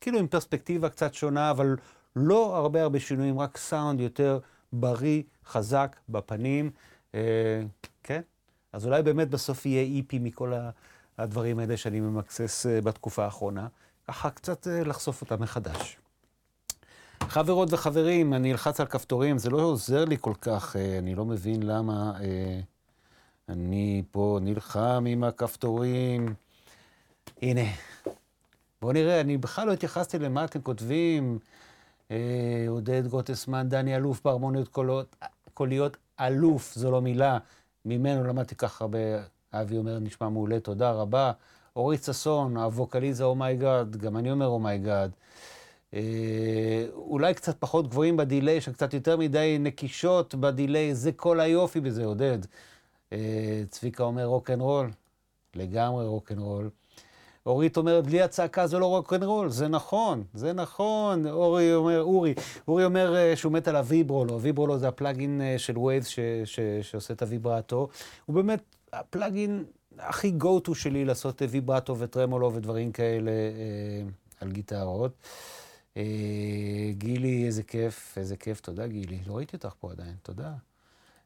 [0.00, 1.76] כאילו עם פרספקטיבה קצת שונה, אבל
[2.16, 4.38] לא הרבה הרבה שינויים, רק סאונד יותר
[4.72, 6.70] בריא, חזק, בפנים.
[7.14, 7.62] אה,
[8.02, 8.20] כן?
[8.72, 10.52] אז אולי באמת בסוף יהיה איפי מכל
[11.18, 13.66] הדברים האלה שאני ממקסס אה, בתקופה האחרונה.
[14.10, 15.98] ככה קצת אה, לחשוף אותם מחדש.
[17.22, 21.24] חברות וחברים, אני אלחץ על כפתורים, זה לא עוזר לי כל כך, אה, אני לא
[21.24, 22.60] מבין למה אה,
[23.48, 26.34] אני פה נלחם עם הכפתורים.
[27.42, 27.60] הנה,
[28.82, 31.38] בואו נראה, אני בכלל לא התייחסתי למה אתם כותבים.
[32.68, 35.16] עודד גוטסמן, דני אלוף בהרמוניות קולות,
[35.54, 37.38] קוליות, אלוף, זו לא מילה.
[37.84, 38.98] ממנו למדתי כך הרבה
[39.52, 41.32] אבי אומר, נשמע מעולה, תודה רבה.
[41.76, 45.10] אורית ששון, הווקליזה oh my god, גם אני אומר oh my god.
[45.94, 51.40] אה, אולי קצת פחות גבוהים ב delay, שקצת יותר מדי נקישות ב delay, זה כל
[51.40, 52.38] היופי בזה, עודד.
[53.12, 54.90] אה, צביקה אומר רוקנרול,
[55.54, 56.70] לגמרי רוקנרול.
[57.46, 61.26] אורית אומרת, בלי הצעקה זה לא רוקנרול, זה נכון, זה נכון.
[61.26, 62.34] אורי אומר, אורי,
[62.68, 66.06] אורי אומר אה, שהוא מת על הוויברולו, הוויברולו זה ה plugin אה, של Waves
[66.82, 67.88] שעושה את הוויברטו.
[68.26, 69.64] הוא באמת הפלאגין
[70.00, 74.08] הכי go-to שלי לעשות ויברטו וטרמולו ודברים כאלה אה,
[74.40, 75.12] על גיטרות.
[75.96, 79.18] אה, גילי, איזה כיף, איזה כיף, תודה גילי.
[79.26, 80.52] לא ראיתי אותך פה עדיין, תודה.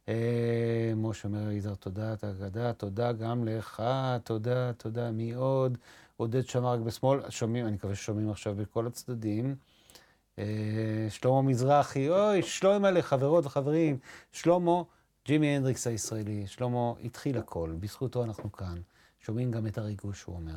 [0.09, 3.83] אה, משה אומר, יזהר, תודה, תודה, תודה גם לך,
[4.25, 5.79] תודה, תודה, מי עוד?
[6.17, 9.57] עודד שמע רק בשמאל, שומעים, אני מקווה ששומעים עכשיו בכל הצדדים.
[10.39, 13.99] אה, שלמה מזרחי, אוי, שלמה חברות וחברים.
[14.33, 14.83] שלמה,
[15.27, 18.81] ג'ימי הנדריקס הישראלי, שלמה התחיל הכל, בזכותו אנחנו כאן.
[19.21, 20.57] שומעים גם את הריגוש שהוא אומר.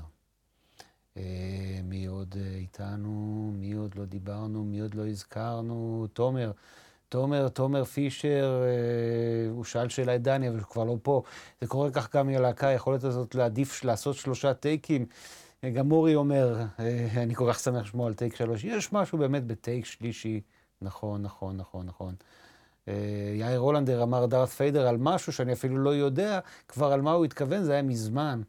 [1.18, 3.52] אה, מי עוד איתנו?
[3.56, 4.64] מי עוד לא דיברנו?
[4.64, 6.08] מי עוד לא הזכרנו?
[6.14, 6.52] תומר.
[7.10, 11.24] תומר, תומר פישר, אה, הוא שאל שאלה את דני, אבל הוא כבר לא פה.
[11.62, 15.06] זה קורה כך גם מהלהקה, היכולת הזאת להעדיף לעשות שלושה טייקים.
[15.64, 18.64] אה, גם אורי אומר, אה, אני כל כך שמח לשמוע על טייק שלוש.
[18.64, 20.42] יש משהו באמת בטייק שלישי.
[20.82, 22.16] נכון, נכון, נכון, נכון.
[22.88, 22.94] אה,
[23.36, 27.26] יאיר רולנדר אמר דארת פיידר על משהו שאני אפילו לא יודע כבר על מה הוא
[27.26, 28.42] התכוון, זה היה מזמן.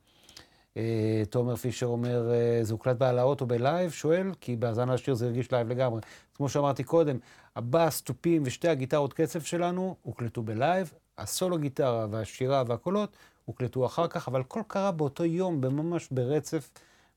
[0.77, 3.91] אה, תומר פישר אומר, אה, זה הוקלט בהעלאות או בלייב?
[3.91, 6.01] שואל, כי בהאזנה לשיר זה הרגיש לייב לגמרי.
[6.35, 7.19] כמו שאמרתי קודם,
[7.57, 14.29] הבאס, תופים ושתי הגיטרות קצב שלנו הוקלטו בלייב, הסולו גיטרה והשירה והקולות הוקלטו אחר כך,
[14.29, 16.71] אבל הכל קרה באותו יום, ממש ברצף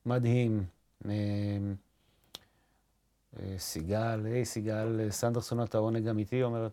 [0.06, 0.64] מדהים.
[3.58, 6.72] סיגל, היי סיגל, סנדרסונת העונג אמיתי, אומרת,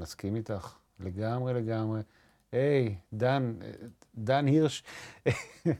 [0.00, 2.00] מסכים איתך, לגמרי לגמרי.
[2.52, 3.54] היי, דן,
[4.14, 4.82] דן הירש,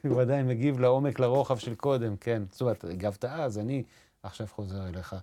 [0.08, 2.42] הוא עדיין מגיב לעומק, לרוחב של קודם, כן.
[2.50, 3.82] זאת אומרת, הגבת אז, אני
[4.22, 5.16] עכשיו חוזר אליך.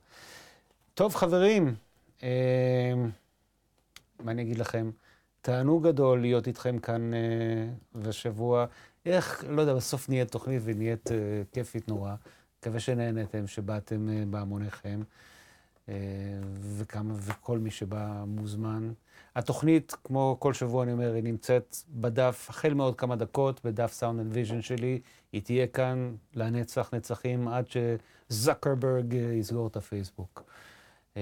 [0.94, 1.76] טוב, חברים,
[2.24, 2.94] אה,
[4.20, 4.92] מה אני אגיד לכם?
[5.42, 7.20] תענוג גדול להיות איתכם כאן אה,
[7.96, 8.66] בשבוע.
[9.06, 11.18] איך, לא יודע, בסוף נהיית תוכנית ונהיית אה,
[11.54, 12.16] כיפית נורא.
[12.60, 15.02] מקווה שנהנתם, שבאתם אה, בהמוניכם,
[16.78, 18.92] וכמה, וכל מי שבא מוזמן.
[19.36, 24.20] התוכנית, כמו כל שבוע אני אומר, היא נמצאת בדף החל מעוד כמה דקות, בדף Sound
[24.20, 25.00] and Vision שלי.
[25.32, 27.66] היא תהיה כאן לנצח נצחים עד
[28.30, 30.44] שזקרברג אה, יסגור את הפייסבוק.
[31.16, 31.22] אמ,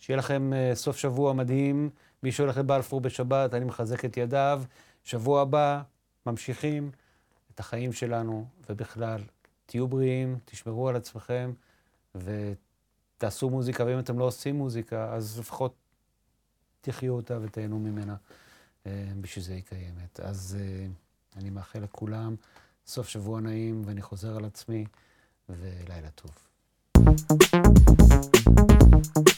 [0.00, 1.90] שיהיה לכם אה, סוף שבוע מדהים.
[2.22, 4.62] מי שהולך לבלפור בשבת, אני מחזק את ידיו.
[5.04, 5.82] שבוע הבא,
[6.26, 6.90] ממשיכים
[7.54, 9.20] את החיים שלנו, ובכלל,
[9.66, 11.52] תהיו בריאים, תשמרו על עצמכם,
[12.14, 15.74] ותעשו מוזיקה, ואם אתם לא עושים מוזיקה, אז לפחות
[16.80, 18.16] תחיו אותה ותהנו ממנה.
[18.86, 20.20] אה, בשביל זה היא קיימת.
[20.20, 20.86] אז אה,
[21.36, 22.34] אני מאחל לכולם
[22.86, 24.84] סוף שבוע נעים, ואני חוזר על עצמי,
[25.48, 26.30] ולילה טוב.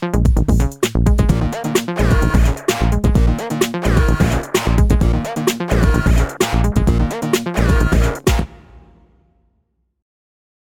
[0.01, 0.92] thank you